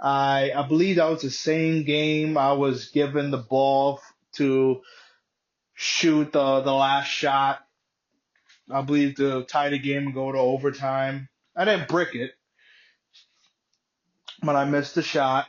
I 0.00 0.52
I 0.54 0.66
believe 0.66 0.96
that 0.96 1.08
was 1.10 1.22
the 1.22 1.30
same 1.30 1.84
game 1.84 2.36
I 2.36 2.52
was 2.52 2.90
given 2.90 3.30
the 3.30 3.38
ball 3.38 4.00
to 4.36 4.82
shoot 5.74 6.32
the 6.32 6.60
the 6.60 6.72
last 6.74 7.08
shot. 7.08 7.60
I 8.70 8.82
believe 8.82 9.16
to 9.16 9.44
tie 9.44 9.70
the 9.70 9.78
game 9.78 10.06
and 10.06 10.14
go 10.14 10.32
to 10.32 10.38
overtime. 10.38 11.28
I 11.56 11.64
didn't 11.64 11.88
brick 11.88 12.14
it, 12.14 12.32
but 14.42 14.56
I 14.56 14.64
missed 14.64 14.94
the 14.94 15.02
shot. 15.02 15.46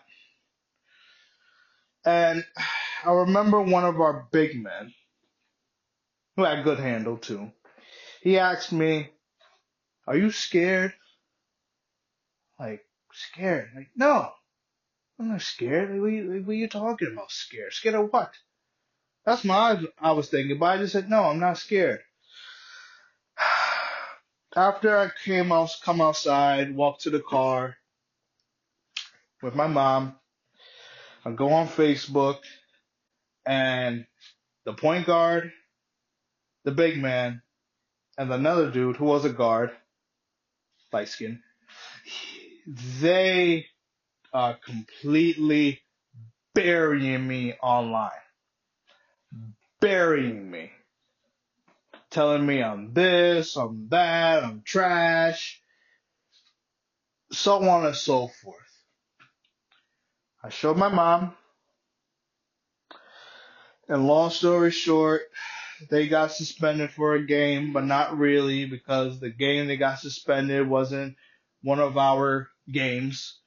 And 2.05 2.45
I 3.05 3.11
remember 3.11 3.61
one 3.61 3.86
of 3.86 4.01
our 4.01 4.28
big 4.32 4.61
men, 4.61 4.93
who 6.36 6.43
had 6.43 6.63
good 6.63 6.80
handle 6.80 7.17
too, 7.17 7.51
he 8.21 8.38
asked 8.38 8.74
me, 8.74 9.09
Are 10.06 10.18
you 10.18 10.32
scared? 10.32 10.93
Like, 12.60 12.86
scared? 13.12 13.70
Like, 13.76 13.89
no. 13.95 14.32
I'm 15.20 15.30
not 15.30 15.41
scared. 15.41 15.91
Like, 15.91 16.01
what, 16.01 16.54
are 16.54 16.54
you, 16.54 16.68
talking 16.68 17.12
about? 17.14 17.32
Scared? 17.32 17.74
Scared 17.74 17.95
of 17.95 18.12
what? 18.12 18.34
That's 19.26 19.45
my 19.45 19.82
I 19.99 20.12
was 20.12 20.30
thinking, 20.30 20.60
but 20.60 20.66
I 20.66 20.78
just 20.78 20.93
said, 20.93 21.10
no, 21.10 21.24
I'm 21.24 21.39
not 21.39 21.58
scared. 21.58 22.01
After 24.56 24.97
I 24.97 25.10
came 25.24 25.51
out, 25.51 25.76
come 25.84 26.01
outside, 26.01 26.76
walk 26.76 26.99
to 26.99 27.10
the 27.10 27.22
car 27.22 27.78
with 29.41 29.56
my 29.56 29.68
mom, 29.68 30.16
I 31.26 31.32
go 31.32 31.49
on 31.49 31.68
Facebook, 31.68 32.39
and 33.45 34.06
the 34.66 34.74
point 34.74 35.06
guard, 35.06 35.51
the 36.64 36.72
big 36.72 37.01
man, 37.01 37.41
and 38.18 38.32
another 38.32 38.72
dude 38.72 38.97
who 38.97 39.06
was 39.06 39.26
a 39.26 39.30
guard, 39.30 39.72
light 40.93 41.09
skin, 41.09 41.41
they 43.01 43.65
are 44.33 44.57
completely 44.65 45.81
burying 46.55 47.27
me 47.27 47.53
online. 47.61 48.11
Burying 49.79 50.49
me. 50.49 50.71
Telling 52.09 52.45
me 52.45 52.61
I'm 52.61 52.93
this, 52.93 53.55
I'm 53.55 53.87
that, 53.89 54.43
I'm 54.43 54.61
trash, 54.63 55.59
so 57.31 57.67
on 57.67 57.85
and 57.87 57.95
so 57.95 58.27
forth. 58.27 58.57
I 60.43 60.49
showed 60.49 60.77
my 60.77 60.89
mom. 60.89 61.33
And 63.89 64.07
long 64.07 64.29
story 64.29 64.71
short, 64.71 65.23
they 65.89 66.07
got 66.07 66.31
suspended 66.31 66.91
for 66.91 67.13
a 67.15 67.25
game, 67.25 67.73
but 67.73 67.86
not 67.86 68.17
really 68.17 68.65
because 68.65 69.19
the 69.19 69.29
game 69.29 69.67
they 69.67 69.77
got 69.77 69.99
suspended 69.99 70.67
wasn't 70.67 71.15
one 71.61 71.79
of 71.79 71.97
our 71.97 72.49
games. 72.71 73.39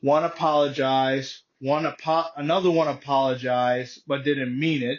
One 0.00 0.24
apologized, 0.24 1.42
one 1.60 1.86
apo- 1.86 2.30
another 2.36 2.70
one 2.70 2.88
apologized, 2.88 4.02
but 4.06 4.24
didn't 4.24 4.58
mean 4.58 4.82
it, 4.82 4.98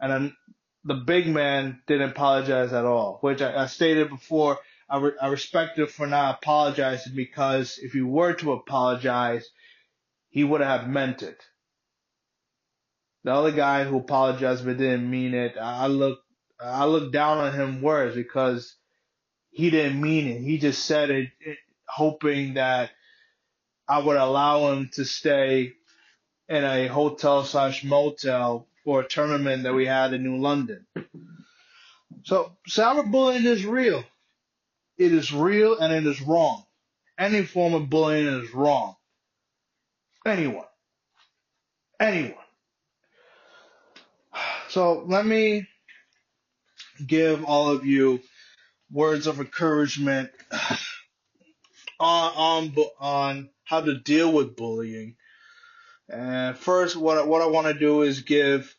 and 0.00 0.12
then 0.12 0.36
the 0.84 0.94
big 0.94 1.26
man 1.26 1.80
didn't 1.86 2.10
apologize 2.10 2.72
at 2.72 2.84
all. 2.84 3.18
Which 3.20 3.42
I, 3.42 3.64
I 3.64 3.66
stated 3.66 4.08
before, 4.08 4.58
I, 4.88 4.98
re- 4.98 5.18
I 5.20 5.28
respected 5.28 5.90
for 5.90 6.06
not 6.06 6.36
apologizing 6.42 7.14
because 7.14 7.78
if 7.78 7.92
he 7.92 8.00
were 8.00 8.34
to 8.34 8.52
apologize, 8.52 9.48
he 10.30 10.44
would 10.44 10.60
have 10.60 10.88
meant 10.88 11.22
it. 11.22 11.42
The 13.24 13.32
other 13.32 13.52
guy 13.52 13.84
who 13.84 13.98
apologized 13.98 14.64
but 14.64 14.78
didn't 14.78 15.10
mean 15.10 15.34
it, 15.34 15.56
I 15.60 15.86
look 15.86 16.20
I 16.60 16.86
look 16.86 17.12
down 17.12 17.38
on 17.38 17.52
him 17.52 17.82
worse 17.82 18.14
because 18.14 18.74
he 19.50 19.70
didn't 19.70 20.00
mean 20.00 20.26
it. 20.26 20.40
He 20.40 20.58
just 20.58 20.84
said 20.84 21.10
it, 21.10 21.30
it 21.40 21.58
hoping 21.88 22.54
that 22.54 22.90
I 23.88 24.00
would 24.00 24.16
allow 24.16 24.72
him 24.72 24.90
to 24.94 25.04
stay 25.04 25.72
in 26.48 26.64
a 26.64 26.86
hotel 26.88 27.44
slash 27.44 27.84
motel 27.84 28.66
for 28.84 29.00
a 29.00 29.08
tournament 29.08 29.64
that 29.64 29.74
we 29.74 29.86
had 29.86 30.12
in 30.12 30.22
New 30.24 30.38
London. 30.38 30.86
So 32.24 32.56
cyberbullying 32.68 33.44
is 33.44 33.64
real. 33.64 34.04
It 34.96 35.12
is 35.12 35.32
real 35.32 35.78
and 35.78 35.92
it 35.92 36.06
is 36.06 36.20
wrong. 36.22 36.64
Any 37.18 37.44
form 37.44 37.74
of 37.74 37.90
bullying 37.90 38.26
is 38.26 38.54
wrong. 38.54 38.96
Anyone. 40.26 40.66
Anyone. 42.00 42.34
So 44.68 45.04
let 45.06 45.24
me 45.24 45.66
give 47.06 47.44
all 47.44 47.70
of 47.70 47.86
you 47.86 48.20
words 48.90 49.26
of 49.26 49.40
encouragement 49.40 50.30
on 52.00 52.32
on 52.36 52.76
on 53.00 53.50
how 53.64 53.80
to 53.80 53.98
deal 53.98 54.32
with 54.32 54.56
bullying. 54.56 55.16
And 56.08 56.56
first, 56.56 56.96
what 56.96 57.26
what 57.26 57.42
I 57.42 57.46
want 57.46 57.66
to 57.68 57.74
do 57.74 58.02
is 58.02 58.22
give 58.22 58.74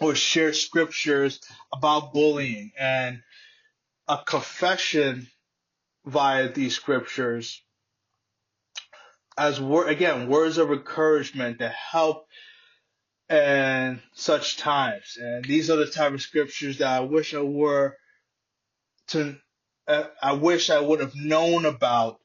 or 0.00 0.14
share 0.14 0.52
scriptures 0.52 1.40
about 1.72 2.12
bullying 2.12 2.72
and 2.78 3.22
a 4.06 4.18
confession 4.24 5.28
via 6.04 6.50
these 6.50 6.74
scriptures 6.74 7.62
as 9.36 9.60
wor- 9.60 9.86
again 9.86 10.28
words 10.28 10.58
of 10.58 10.70
encouragement 10.70 11.58
to 11.58 11.68
help 11.68 12.26
in 13.30 14.00
such 14.14 14.56
times. 14.56 15.18
And 15.20 15.44
these 15.44 15.70
are 15.70 15.76
the 15.76 15.86
type 15.86 16.12
of 16.12 16.22
scriptures 16.22 16.78
that 16.78 16.88
I 16.88 17.00
wish 17.00 17.34
I 17.34 17.42
were 17.42 17.96
to 19.08 19.36
uh, 19.86 20.04
I 20.22 20.32
wish 20.32 20.70
I 20.70 20.80
would 20.80 21.00
have 21.00 21.14
known 21.16 21.64
about 21.64 22.20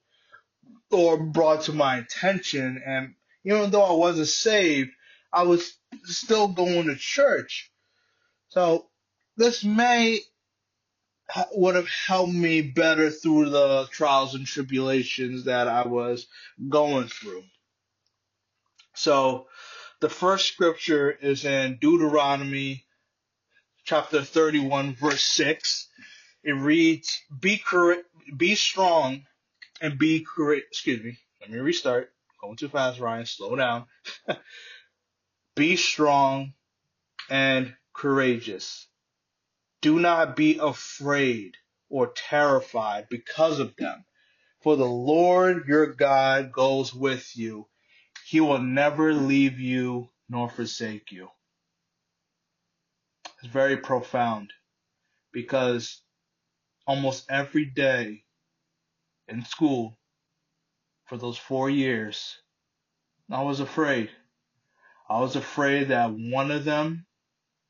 or 0.91 1.18
brought 1.18 1.64
to 1.64 1.74
my 1.74 1.97
attention. 1.97 2.82
And 2.86 3.16
even 3.45 3.72
though 3.72 3.84
I 3.84 3.93
wasn't 3.93 4.28
saved, 4.28 4.91
I 5.32 5.43
was 5.43 5.74
still 6.04 6.49
going 6.49 6.88
to 6.88 6.95
church. 6.95 7.72
So 8.49 8.88
this 9.38 9.64
may 9.64 10.20
would 11.54 11.76
have 11.76 11.88
helped 11.89 12.34
me 12.34 12.62
better 12.62 13.10
through 13.10 13.49
the 13.49 13.88
trials 13.91 14.36
and 14.36 14.45
tribulations 14.45 15.45
that 15.45 15.68
I 15.68 15.88
was 15.88 16.28
going 16.70 17.08
through. 17.08 17.43
So 18.93 19.47
the 20.04 20.10
first 20.10 20.49
scripture 20.49 21.10
is 21.10 21.45
in 21.45 21.78
Deuteronomy 21.80 22.84
chapter 23.86 24.22
31 24.22 24.95
verse 24.95 25.24
6. 25.24 25.88
It 26.43 26.51
reads, 26.51 27.22
be 27.39 27.58
correct, 27.58 28.04
be 28.36 28.56
strong 28.56 29.24
and 29.80 29.97
be 29.97 30.20
correct. 30.20 30.66
Excuse 30.72 31.01
me. 31.01 31.18
Let 31.39 31.51
me 31.51 31.60
restart. 31.60 32.12
Going 32.41 32.58
too 32.58 32.68
fast, 32.68 32.99
Ryan. 32.99 33.26
Slow 33.26 33.56
down. 33.56 33.86
be 35.56 35.78
strong 35.78 36.51
and 37.30 37.74
courageous. 37.93 38.86
Do 39.80 39.99
not 39.99 40.36
be 40.36 40.58
afraid 40.62 41.56
or 41.88 42.08
terrified 42.08 43.08
because 43.10 43.62
of 43.62 43.74
them. 43.78 44.04
For 44.64 44.76
the 44.76 44.84
Lord 44.84 45.66
your 45.70 45.86
God 45.86 46.51
goes 46.51 46.93
with 46.93 47.38
you. 47.38 47.68
He 48.34 48.42
will 48.42 48.58
never 48.58 49.14
leave 49.14 49.60
you 49.60 50.10
nor 50.28 50.50
forsake 50.50 51.12
you. 51.12 51.30
It's 53.38 53.46
very 53.46 53.78
profound 53.78 54.52
because 55.32 56.02
almost 56.88 57.30
every 57.30 57.66
day 57.66 58.26
in 59.28 59.46
school 59.46 60.00
for 61.06 61.16
those 61.16 61.38
four 61.38 61.70
years, 61.70 62.42
I 63.30 63.44
was 63.44 63.60
afraid. 63.60 64.10
I 65.08 65.20
was 65.20 65.36
afraid 65.36 65.90
that 65.90 66.10
one 66.12 66.50
of 66.50 66.66
them, 66.66 67.06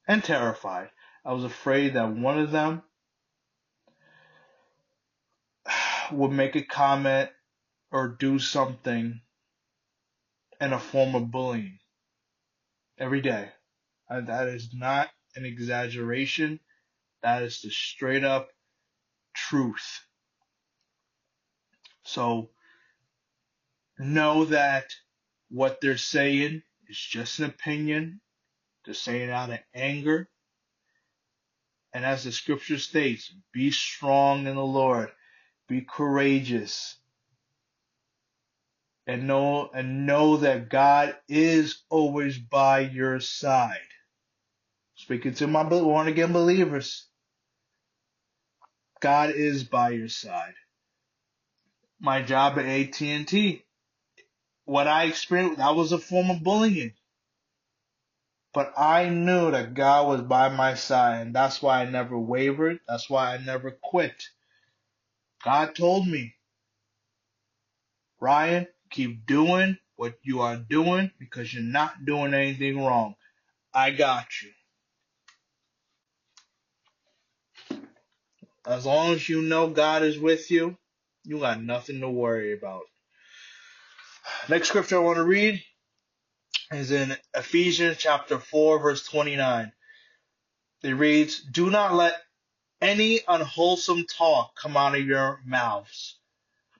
and 0.07 0.23
terrified, 0.23 0.91
I 1.25 1.33
was 1.33 1.43
afraid 1.43 1.95
that 1.95 2.13
one 2.13 2.39
of 2.39 2.51
them 2.51 2.83
would 6.13 6.31
make 6.31 6.55
a 6.55 6.63
comment 6.63 7.31
or 7.91 8.07
do 8.07 8.39
something 8.39 9.19
and 10.63 10.73
a 10.73 10.79
form 10.79 11.13
of 11.13 11.29
bullying 11.29 11.77
every 12.97 13.19
day. 13.19 13.49
And 14.07 14.27
that 14.27 14.47
is 14.47 14.69
not 14.73 15.09
an 15.35 15.43
exaggeration. 15.43 16.61
That 17.21 17.43
is 17.43 17.61
the 17.61 17.69
straight 17.69 18.23
up 18.23 18.47
truth. 19.33 20.05
So 22.05 22.51
know 23.99 24.45
that 24.45 24.85
what 25.49 25.81
they're 25.81 25.97
saying 25.97 26.61
is 26.87 26.97
just 26.97 27.39
an 27.39 27.45
opinion. 27.45 28.21
They're 28.85 28.93
saying 28.93 29.31
out 29.31 29.49
of 29.49 29.59
anger. 29.75 30.29
And 31.93 32.05
as 32.05 32.23
the 32.23 32.31
scripture 32.31 32.79
states, 32.79 33.35
be 33.51 33.69
strong 33.71 34.47
in 34.47 34.55
the 34.55 34.63
Lord. 34.63 35.09
Be 35.67 35.81
courageous. 35.81 36.95
And 39.05 39.27
know, 39.27 39.69
and 39.73 40.05
know 40.05 40.37
that 40.37 40.69
God 40.69 41.15
is 41.27 41.83
always 41.89 42.37
by 42.37 42.79
your 42.81 43.19
side. 43.19 43.77
Speaking 44.95 45.33
to 45.35 45.47
my 45.47 45.63
born 45.63 46.07
again 46.07 46.31
believers. 46.31 47.05
God 49.01 49.31
is 49.31 49.65
by 49.65 49.89
your 49.89 50.07
side. 50.07 50.53
My 51.99 52.21
job 52.21 52.57
at 52.59 52.65
AT&T, 52.65 53.63
what 54.65 54.87
I 54.87 55.05
experienced, 55.05 55.57
that 55.57 55.75
was 55.75 55.91
a 55.91 55.97
form 55.97 56.29
of 56.31 56.43
bullying. 56.43 56.93
But 58.53 58.73
I 58.77 59.09
knew 59.09 59.51
that 59.51 59.73
God 59.73 60.07
was 60.07 60.21
by 60.21 60.49
my 60.49 60.75
side, 60.75 61.21
and 61.21 61.35
that's 61.35 61.61
why 61.61 61.81
I 61.81 61.89
never 61.89 62.17
wavered. 62.17 62.79
That's 62.87 63.09
why 63.09 63.33
I 63.33 63.37
never 63.37 63.71
quit. 63.71 64.29
God 65.43 65.75
told 65.75 66.07
me, 66.07 66.35
Ryan, 68.19 68.67
keep 68.93 69.25
doing 69.25 69.77
what 69.95 70.15
you 70.23 70.41
are 70.41 70.55
doing 70.57 71.11
because 71.19 71.53
you're 71.53 71.63
not 71.63 72.05
doing 72.05 72.33
anything 72.33 72.83
wrong. 72.83 73.15
I 73.73 73.91
got 73.91 74.27
you. 74.41 74.51
As 78.65 78.85
long 78.85 79.13
as 79.13 79.27
you 79.27 79.41
know 79.41 79.67
God 79.69 80.03
is 80.03 80.17
with 80.17 80.49
you, 80.49 80.77
you 81.25 81.39
got 81.39 81.61
nothing 81.61 81.99
to 81.99 82.09
worry 82.09 82.53
about. 82.53 82.83
Next 84.47 84.69
scripture 84.69 84.97
I 84.97 84.99
want 84.99 85.17
to 85.17 85.23
read 85.23 85.61
is 86.71 86.91
in 86.91 87.15
Ephesians 87.35 87.97
chapter 87.99 88.39
4 88.39 88.79
verse 88.79 89.05
29. 89.07 89.71
It 90.83 90.91
reads, 90.91 91.41
Do 91.41 91.69
not 91.69 91.93
let 91.93 92.21
any 92.81 93.21
unwholesome 93.27 94.05
talk 94.05 94.55
come 94.55 94.77
out 94.77 94.95
of 94.95 95.05
your 95.05 95.41
mouths, 95.45 96.17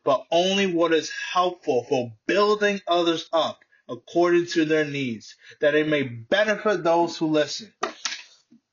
but 0.04 0.26
only 0.32 0.68
what 0.68 0.94
is 0.94 1.12
helpful 1.34 1.86
for 1.88 2.14
building 2.28 2.82
others 2.88 3.30
up 3.32 3.60
according 3.90 4.48
to 4.48 4.66
their 4.66 4.86
needs, 4.86 5.36
that 5.60 5.76
it 5.76 5.88
may 5.88 6.04
benefit 6.04 6.84
those 6.84 7.18
who 7.18 7.28
listen. 7.28 7.74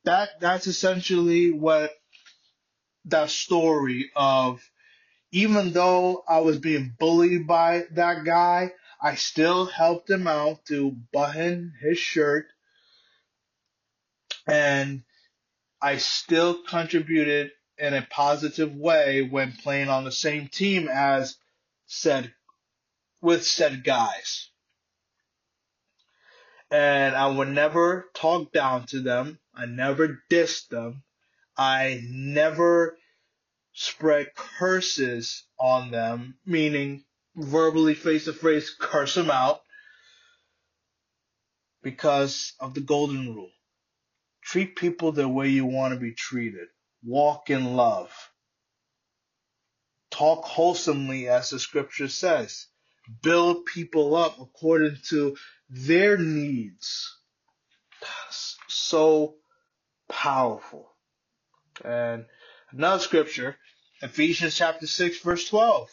That 0.04 0.40
that's 0.40 0.66
essentially 0.66 1.50
what 1.52 1.90
that 3.06 3.30
story 3.30 4.10
of 4.16 4.60
even 5.32 5.72
though 5.72 6.24
I 6.28 6.40
was 6.40 6.58
being 6.58 6.94
bullied 6.98 7.46
by 7.46 7.84
that 7.92 8.24
guy, 8.24 8.72
I 9.00 9.14
still 9.14 9.66
helped 9.66 10.10
him 10.10 10.26
out 10.26 10.64
to 10.66 10.90
button 11.12 11.72
his 11.80 11.98
shirt 11.98 12.46
and 14.46 15.02
I 15.80 15.96
still 15.96 16.62
contributed 16.62 17.52
in 17.80 17.94
a 17.94 18.06
positive 18.10 18.74
way 18.74 19.22
when 19.22 19.52
playing 19.52 19.88
on 19.88 20.04
the 20.04 20.12
same 20.12 20.48
team 20.48 20.88
as 20.88 21.36
said 21.86 22.32
with 23.20 23.44
said 23.44 23.84
guys. 23.84 24.50
And 26.70 27.16
I 27.16 27.26
would 27.26 27.48
never 27.48 28.08
talk 28.14 28.52
down 28.52 28.86
to 28.86 29.00
them. 29.00 29.38
I 29.54 29.66
never 29.66 30.22
dissed 30.30 30.68
them. 30.68 31.02
I 31.56 32.00
never 32.08 32.96
spread 33.72 34.34
curses 34.34 35.44
on 35.58 35.90
them, 35.90 36.38
meaning 36.46 37.04
verbally 37.34 37.94
face 37.94 38.24
to 38.26 38.32
face 38.32 38.74
curse 38.78 39.14
them 39.14 39.30
out 39.30 39.60
because 41.82 42.52
of 42.60 42.74
the 42.74 42.80
golden 42.80 43.34
rule. 43.34 43.50
Treat 44.42 44.76
people 44.76 45.12
the 45.12 45.28
way 45.28 45.48
you 45.48 45.64
want 45.64 45.94
to 45.94 46.00
be 46.00 46.12
treated. 46.12 46.68
Walk 47.04 47.50
in 47.50 47.76
love. 47.76 48.12
Talk 50.10 50.44
wholesomely 50.44 51.28
as 51.28 51.50
the 51.50 51.58
scripture 51.60 52.08
says. 52.08 52.66
Build 53.22 53.66
people 53.66 54.16
up 54.16 54.40
according 54.40 54.98
to 55.08 55.36
their 55.70 56.18
needs. 56.18 57.16
That's 58.00 58.56
so 58.68 59.36
powerful. 60.08 60.90
And 61.84 62.26
Another 62.72 63.02
scripture, 63.02 63.58
Ephesians 64.02 64.56
chapter 64.56 64.86
6 64.86 65.20
verse 65.20 65.48
12. 65.48 65.90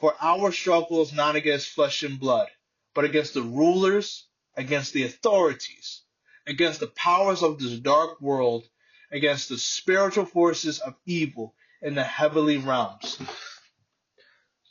For 0.00 0.14
our 0.20 0.52
struggle 0.52 1.02
is 1.02 1.12
not 1.12 1.36
against 1.36 1.68
flesh 1.68 2.02
and 2.02 2.20
blood, 2.20 2.48
but 2.94 3.04
against 3.04 3.34
the 3.34 3.42
rulers, 3.42 4.26
against 4.56 4.92
the 4.94 5.04
authorities, 5.04 6.02
against 6.46 6.80
the 6.80 6.88
powers 6.88 7.42
of 7.42 7.58
this 7.58 7.78
dark 7.78 8.20
world, 8.20 8.68
against 9.12 9.48
the 9.48 9.58
spiritual 9.58 10.24
forces 10.24 10.80
of 10.80 10.94
evil 11.06 11.54
in 11.82 11.94
the 11.94 12.04
heavenly 12.04 12.56
realms. 12.58 13.18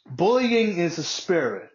Bullying 0.09 0.77
is 0.77 0.97
a 0.97 1.03
spirit. 1.03 1.69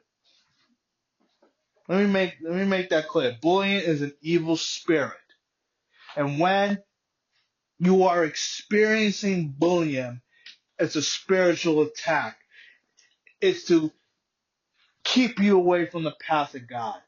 Let 1.89 2.01
me 2.01 2.07
make 2.07 2.35
let 2.43 2.55
me 2.55 2.65
make 2.65 2.91
that 2.91 3.09
clear. 3.09 3.37
Bullying 3.41 3.77
is 3.81 4.03
an 4.03 4.13
evil 4.21 4.57
spirit. 4.57 5.13
And 6.17 6.41
when 6.41 6.83
you 7.79 8.05
are 8.05 8.25
experiencing 8.25 9.55
bullying, 9.57 10.21
it's 10.79 10.97
a 10.97 11.03
spiritual 11.03 11.83
attack. 11.83 12.39
It's 13.41 13.65
to 13.67 13.93
keep 15.05 15.39
you 15.39 15.57
away 15.57 15.87
from 15.87 16.05
the 16.05 16.15
path 16.27 16.55
of 16.55 16.67
God. 16.69 16.99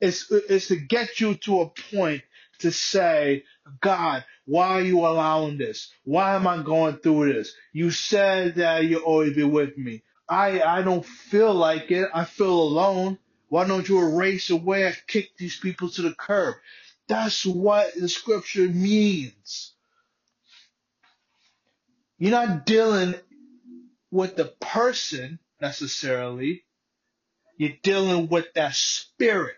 It's, 0.00 0.30
it's 0.30 0.68
to 0.68 0.76
get 0.76 1.20
you 1.20 1.34
to 1.36 1.60
a 1.60 1.70
point 1.92 2.22
to 2.60 2.72
say, 2.72 3.44
God, 3.80 4.24
why 4.46 4.68
are 4.68 4.80
you 4.82 5.00
allowing 5.00 5.58
this? 5.58 5.92
Why 6.04 6.36
am 6.36 6.46
I 6.46 6.62
going 6.62 6.98
through 6.98 7.32
this? 7.32 7.52
You 7.72 7.90
said 7.90 8.56
that 8.56 8.84
you'll 8.84 9.02
always 9.02 9.34
be 9.34 9.44
with 9.44 9.76
me. 9.76 10.02
I, 10.28 10.62
I 10.62 10.82
don't 10.82 11.04
feel 11.04 11.52
like 11.52 11.90
it. 11.90 12.08
I 12.14 12.24
feel 12.24 12.60
alone. 12.60 13.18
Why 13.48 13.66
don't 13.66 13.88
you 13.88 14.00
erase 14.00 14.50
away 14.50 14.86
and 14.86 14.96
kick 15.06 15.36
these 15.36 15.58
people 15.58 15.88
to 15.90 16.02
the 16.02 16.14
curb? 16.14 16.54
That's 17.08 17.44
what 17.44 17.94
the 17.94 18.08
scripture 18.08 18.68
means. 18.68 19.72
You're 22.18 22.30
not 22.32 22.66
dealing 22.66 23.14
with 24.10 24.36
the 24.36 24.46
person 24.60 25.38
necessarily. 25.60 26.64
You're 27.58 27.76
dealing 27.82 28.28
with 28.28 28.52
that 28.54 28.74
spirit. 28.74 29.56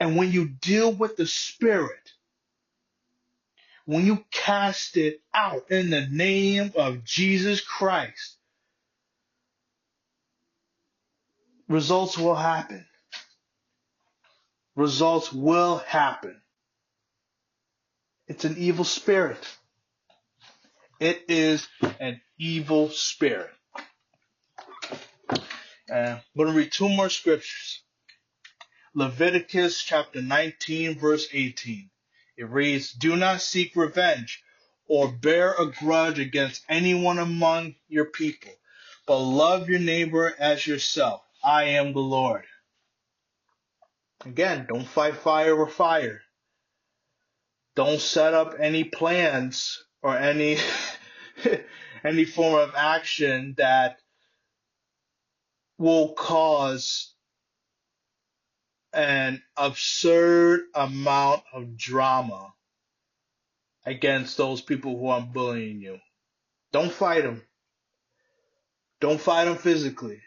And 0.00 0.16
when 0.16 0.30
you 0.32 0.46
deal 0.48 0.92
with 0.92 1.16
the 1.16 1.26
spirit, 1.26 2.12
when 3.84 4.06
you 4.06 4.24
cast 4.30 4.96
it 4.96 5.20
out 5.34 5.70
in 5.70 5.90
the 5.90 6.06
name 6.06 6.72
of 6.76 7.04
Jesus 7.04 7.60
Christ, 7.60 8.36
results 11.68 12.16
will 12.18 12.34
happen. 12.34 12.84
Results 14.76 15.32
will 15.32 15.78
happen. 15.78 16.40
It's 18.28 18.44
an 18.44 18.56
evil 18.58 18.84
spirit. 18.84 19.42
It 21.00 21.22
is 21.28 21.66
an 21.98 22.20
evil 22.38 22.90
spirit. 22.90 23.50
And 25.88 26.08
I'm 26.08 26.20
going 26.36 26.50
to 26.50 26.56
read 26.56 26.70
two 26.72 26.88
more 26.88 27.08
scriptures. 27.08 27.82
Leviticus 28.98 29.82
chapter 29.82 30.20
19 30.20 30.98
verse 30.98 31.28
18. 31.32 31.90
It 32.36 32.48
reads, 32.48 32.92
Do 32.92 33.16
not 33.16 33.40
seek 33.40 33.74
revenge 33.74 34.42
or 34.86 35.10
bear 35.10 35.54
a 35.54 35.66
grudge 35.66 36.18
against 36.18 36.64
anyone 36.68 37.18
among 37.18 37.76
your 37.88 38.06
people, 38.06 38.52
but 39.06 39.18
love 39.18 39.68
your 39.68 39.80
neighbor 39.80 40.34
as 40.38 40.66
yourself. 40.66 41.22
I 41.42 41.64
am 41.64 41.92
the 41.92 42.00
Lord. 42.00 42.44
Again, 44.24 44.66
don't 44.68 44.86
fight 44.86 45.16
fire 45.16 45.54
with 45.54 45.74
fire 45.74 46.22
don't 47.78 48.00
set 48.00 48.34
up 48.34 48.56
any 48.58 48.82
plans 48.82 49.84
or 50.02 50.18
any 50.18 50.58
any 52.04 52.24
form 52.24 52.56
of 52.56 52.74
action 52.74 53.54
that 53.56 54.00
will 55.78 56.12
cause 56.14 57.14
an 58.92 59.42
absurd 59.56 60.62
amount 60.74 61.42
of 61.52 61.76
drama 61.76 62.54
against 63.84 64.36
those 64.36 64.60
people 64.60 64.98
who 64.98 65.08
are 65.08 65.20
bullying 65.20 65.80
you. 65.80 65.98
Don't 66.72 66.92
fight 66.92 67.24
them. 67.24 67.42
Don't 69.00 69.20
fight 69.20 69.44
them 69.44 69.56
physically. 69.56 70.20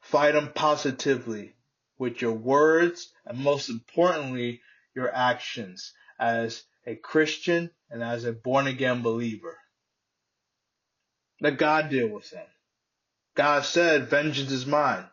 Fight 0.00 0.32
them 0.32 0.52
positively 0.54 1.54
with 1.98 2.20
your 2.22 2.32
words 2.32 3.12
and 3.24 3.38
most 3.38 3.68
importantly, 3.68 4.60
your 4.94 5.12
actions 5.14 5.92
as 6.18 6.62
a 6.86 6.94
Christian 6.94 7.70
and 7.90 8.02
as 8.02 8.24
a 8.24 8.32
born 8.32 8.66
again 8.66 9.02
believer. 9.02 9.58
Let 11.40 11.58
God 11.58 11.90
deal 11.90 12.08
with 12.08 12.30
them. 12.30 12.46
God 13.34 13.64
said, 13.64 14.08
vengeance 14.08 14.50
is 14.50 14.64
mine. 14.64 15.04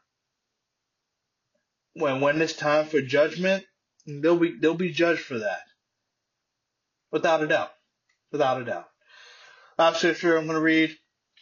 When, 1.94 2.22
when 2.22 2.41
it's 2.41 2.54
time 2.54 2.88
for 2.88 3.02
judgment, 3.02 3.66
they'll 4.06 4.38
be, 4.38 4.58
they'll 4.60 4.74
be 4.74 4.91
judged 4.91 5.22
for 5.22 5.39
that. 5.39 5.62
Without 7.12 7.44
a 7.44 7.48
doubt. 7.48 7.72
Without 8.32 8.62
a 8.62 8.66
doubt. 8.66 8.89
Last 9.78 9.98
scripture 9.98 10.38
I'm 10.38 10.46
going 10.46 10.56
to 10.56 10.62
read, 10.62 10.96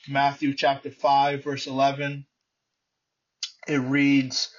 Matthew 0.07 0.53
chapter 0.53 0.89
5 0.89 1.43
verse 1.43 1.67
11. 1.67 2.25
It 3.67 3.77
reads, 3.77 4.53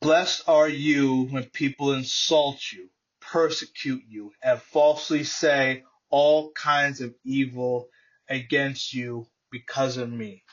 Blessed 0.00 0.48
are 0.48 0.68
you 0.68 1.24
when 1.30 1.44
people 1.44 1.92
insult 1.92 2.60
you, 2.72 2.88
persecute 3.20 4.02
you, 4.08 4.32
and 4.42 4.60
falsely 4.60 5.24
say 5.24 5.84
all 6.10 6.52
kinds 6.52 7.00
of 7.00 7.14
evil 7.24 7.88
against 8.28 8.94
you 8.94 9.26
because 9.50 9.96
of 9.96 10.10
me. 10.10 10.44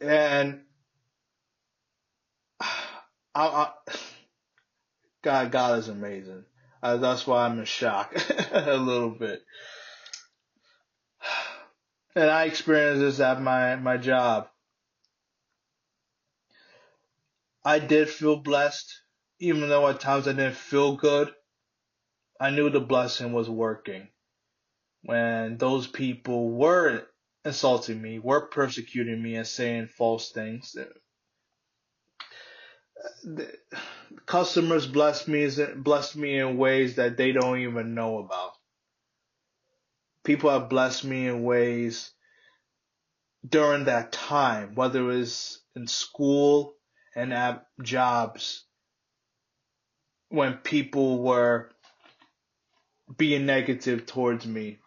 And 0.00 0.60
I, 2.60 2.68
I, 3.34 3.70
God, 5.22 5.50
God 5.50 5.78
is 5.78 5.88
amazing. 5.88 6.44
Uh, 6.82 6.96
that's 6.96 7.26
why 7.26 7.44
I'm 7.44 7.58
in 7.58 7.64
shock 7.64 8.14
a 8.52 8.76
little 8.76 9.10
bit. 9.10 9.42
And 12.14 12.28
I 12.28 12.44
experienced 12.44 13.00
this 13.00 13.20
at 13.20 13.40
my, 13.40 13.76
my 13.76 13.96
job. 13.96 14.48
I 17.64 17.78
did 17.78 18.10
feel 18.10 18.36
blessed, 18.36 18.92
even 19.38 19.68
though 19.68 19.88
at 19.88 20.00
times 20.00 20.28
I 20.28 20.32
didn't 20.32 20.56
feel 20.56 20.96
good. 20.96 21.32
I 22.40 22.50
knew 22.50 22.68
the 22.68 22.80
blessing 22.80 23.32
was 23.32 23.48
working. 23.48 24.08
When 25.04 25.58
those 25.58 25.86
people 25.86 26.50
were 26.50 27.06
insulting 27.44 28.00
me, 28.00 28.18
were 28.18 28.46
persecuting 28.46 29.22
me 29.22 29.36
and 29.36 29.46
saying 29.46 29.88
false 29.88 30.30
things, 30.30 30.76
uh, 30.78 30.84
the 33.24 33.52
customers 34.26 34.86
blessed 34.86 35.26
me 35.28 35.48
blessed 35.76 36.16
me 36.16 36.38
in 36.38 36.56
ways 36.56 36.96
that 36.96 37.16
they 37.16 37.32
don't 37.32 37.58
even 37.58 37.94
know 37.94 38.18
about. 38.18 38.52
People 40.24 40.50
have 40.50 40.68
blessed 40.68 41.04
me 41.04 41.26
in 41.26 41.42
ways 41.42 42.12
during 43.48 43.84
that 43.84 44.12
time, 44.12 44.74
whether 44.74 45.00
it 45.00 45.16
was 45.16 45.60
in 45.74 45.88
school 45.88 46.74
and 47.16 47.32
at 47.32 47.66
jobs, 47.82 48.64
when 50.28 50.54
people 50.54 51.22
were 51.22 51.70
being 53.16 53.46
negative 53.46 54.06
towards 54.06 54.46
me. 54.46 54.78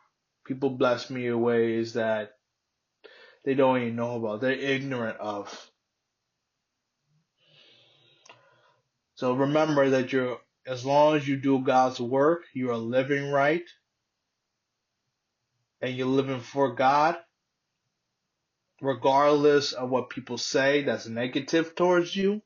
People 0.45 0.69
bless 0.69 1.09
me 1.09 1.27
in 1.27 1.41
ways 1.41 1.93
that 1.93 2.34
they 3.45 3.53
don't 3.53 3.81
even 3.81 3.95
know 3.95 4.15
about. 4.15 4.41
They're 4.41 4.51
ignorant 4.51 5.17
of. 5.19 5.71
So 9.13 9.33
remember 9.33 9.91
that 9.91 10.11
you're, 10.11 10.39
as 10.67 10.83
long 10.83 11.15
as 11.15 11.27
you 11.27 11.37
do 11.37 11.59
God's 11.59 12.01
work, 12.01 12.43
you 12.53 12.71
are 12.71 12.77
living 12.77 13.31
right 13.31 13.63
and 15.79 15.95
you're 15.95 16.07
living 16.07 16.41
for 16.41 16.73
God, 16.73 17.17
regardless 18.81 19.73
of 19.73 19.89
what 19.89 20.09
people 20.09 20.37
say 20.37 20.83
that's 20.83 21.07
negative 21.07 21.75
towards 21.75 22.15
you. 22.15 22.41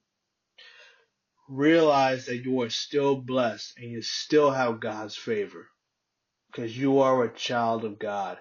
Realize 1.48 2.26
that 2.26 2.44
you 2.44 2.62
are 2.62 2.70
still 2.70 3.16
blessed 3.16 3.74
and 3.78 3.90
you 3.90 4.02
still 4.02 4.52
have 4.52 4.82
God's 4.82 5.16
favor 5.16 5.68
because 6.52 6.78
you 6.78 7.00
are 7.00 7.24
a 7.24 7.34
child 7.34 7.86
of 7.86 7.98
God. 7.98 8.38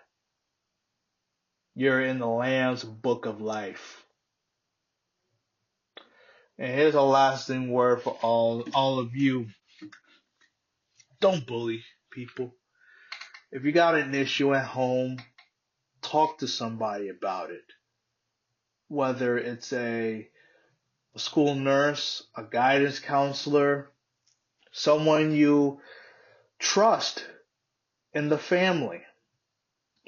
You're 1.79 2.01
in 2.01 2.19
the 2.19 2.27
Lamb's 2.27 2.83
book 2.83 3.25
of 3.25 3.41
life. 3.41 4.05
And 6.59 6.75
here's 6.75 6.97
a 6.97 7.03
lasting 7.03 7.71
word 7.71 8.03
for 8.03 8.19
all 8.21 8.65
all 8.75 8.99
of 8.99 9.15
you. 9.15 9.47
Don't 11.21 11.47
bully 11.47 11.85
people. 12.11 12.53
If 13.53 13.63
you 13.63 13.71
got 13.71 13.95
an 13.95 14.13
issue 14.13 14.53
at 14.57 14.65
home, 14.65 15.19
talk 16.03 16.39
to 16.39 16.49
somebody 16.49 17.11
about 17.11 17.51
it. 17.51 17.63
Whether 18.89 19.39
it's 19.39 19.73
a, 19.73 20.29
a 21.15 21.19
school 21.21 21.55
nurse, 21.55 22.25
a 22.37 22.43
guidance 22.43 22.99
counselor, 22.99 23.93
someone 24.73 25.33
you 25.33 25.81
trust 26.59 27.25
in 28.15 28.31
the 28.31 28.39
family, 28.39 29.03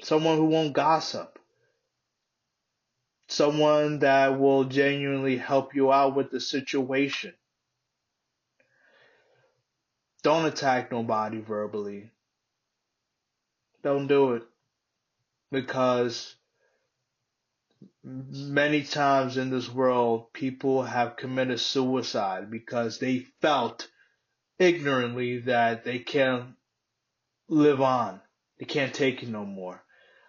someone 0.01 0.35
who 0.35 0.47
won't 0.47 0.73
gossip, 0.73 1.30
someone 3.31 3.99
that 3.99 4.37
will 4.37 4.65
genuinely 4.65 5.37
help 5.37 5.73
you 5.73 5.91
out 5.91 6.15
with 6.15 6.29
the 6.31 6.39
situation. 6.39 7.33
Don't 10.21 10.45
attack 10.45 10.91
nobody 10.91 11.39
verbally. 11.39 12.11
Don't 13.83 14.07
do 14.07 14.33
it. 14.33 14.43
Because 15.49 16.35
many 18.03 18.83
times 18.83 19.37
in 19.37 19.49
this 19.49 19.69
world, 19.69 20.33
people 20.33 20.83
have 20.83 21.15
committed 21.15 21.59
suicide 21.59 22.51
because 22.51 22.99
they 22.99 23.19
felt 23.41 23.87
ignorantly 24.59 25.39
that 25.39 25.85
they 25.85 25.99
can't 25.99 26.55
live 27.47 27.81
on. 27.81 28.19
They 28.59 28.65
can't 28.65 28.93
take 28.93 29.23
it 29.23 29.29
no 29.29 29.45
more. 29.45 29.81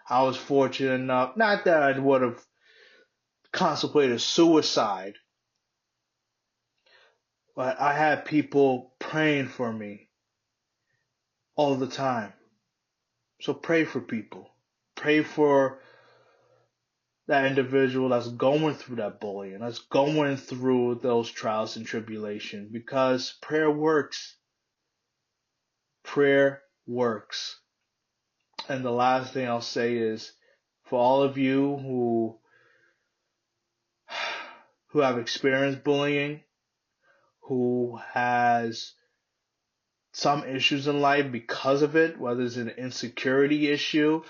I 0.09 0.23
was 0.23 0.37
fortunate 0.37 0.93
enough, 0.93 1.37
not 1.37 1.65
that 1.65 1.83
I 1.83 1.99
would 1.99 2.21
have 2.21 2.43
contemplated 3.53 4.19
suicide, 4.19 5.13
but 7.55 7.79
I 7.79 7.93
had 7.93 8.25
people 8.25 8.93
praying 8.99 9.47
for 9.47 9.71
me 9.71 10.09
all 11.55 11.75
the 11.75 11.87
time. 11.87 12.33
So 13.41 13.53
pray 13.53 13.85
for 13.85 14.01
people. 14.01 14.49
Pray 14.95 15.21
for 15.21 15.79
that 17.27 17.45
individual 17.45 18.09
that's 18.09 18.27
going 18.27 18.75
through 18.75 18.97
that 18.97 19.21
bullying, 19.21 19.59
that's 19.59 19.79
going 19.79 20.35
through 20.35 20.99
those 21.01 21.29
trials 21.29 21.77
and 21.77 21.85
tribulation, 21.85 22.69
because 22.71 23.37
prayer 23.41 23.71
works. 23.71 24.35
Prayer 26.03 26.61
works. 26.87 27.59
And 28.67 28.83
the 28.83 28.91
last 28.91 29.31
thing 29.33 29.47
I'll 29.47 29.61
say 29.61 29.95
is 29.95 30.33
for 30.85 30.99
all 30.99 31.21
of 31.23 31.37
you 31.37 31.77
who 31.77 32.39
who 34.93 34.99
have 34.99 35.17
experienced 35.17 35.83
bullying, 35.83 36.41
who 37.41 37.99
has 38.13 38.93
some 40.11 40.43
issues 40.43 40.87
in 40.87 41.01
life 41.01 41.31
because 41.31 41.81
of 41.81 41.95
it, 41.95 42.19
whether 42.19 42.43
it's 42.43 42.57
an 42.57 42.69
insecurity 42.69 43.69
issue 43.69 44.21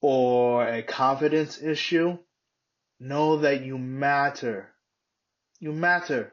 or 0.00 0.64
a 0.64 0.80
confidence 0.84 1.60
issue, 1.60 2.16
know 3.00 3.38
that 3.38 3.64
you 3.64 3.76
matter. 3.76 4.72
You 5.58 5.72
matter. 5.72 6.32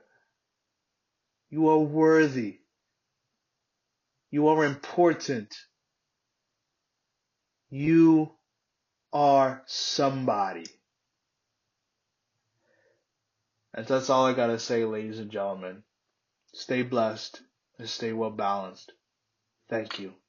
You 1.49 1.68
are 1.69 1.80
worthy. 1.80 2.59
You 4.30 4.49
are 4.49 4.65
important. 4.65 5.55
You 7.72 8.34
are 9.11 9.63
somebody. 9.65 10.68
And 13.73 13.88
that's 13.88 14.10
all 14.10 14.26
I 14.26 14.34
gotta 14.34 14.60
say, 14.60 14.85
ladies 14.85 15.19
and 15.19 15.31
gentlemen. 15.31 15.84
Stay 16.53 16.84
blessed 16.84 17.41
and 17.80 17.89
stay 17.89 18.14
well 18.14 18.31
balanced. 18.31 18.93
Thank 19.69 19.99
you. 19.99 20.20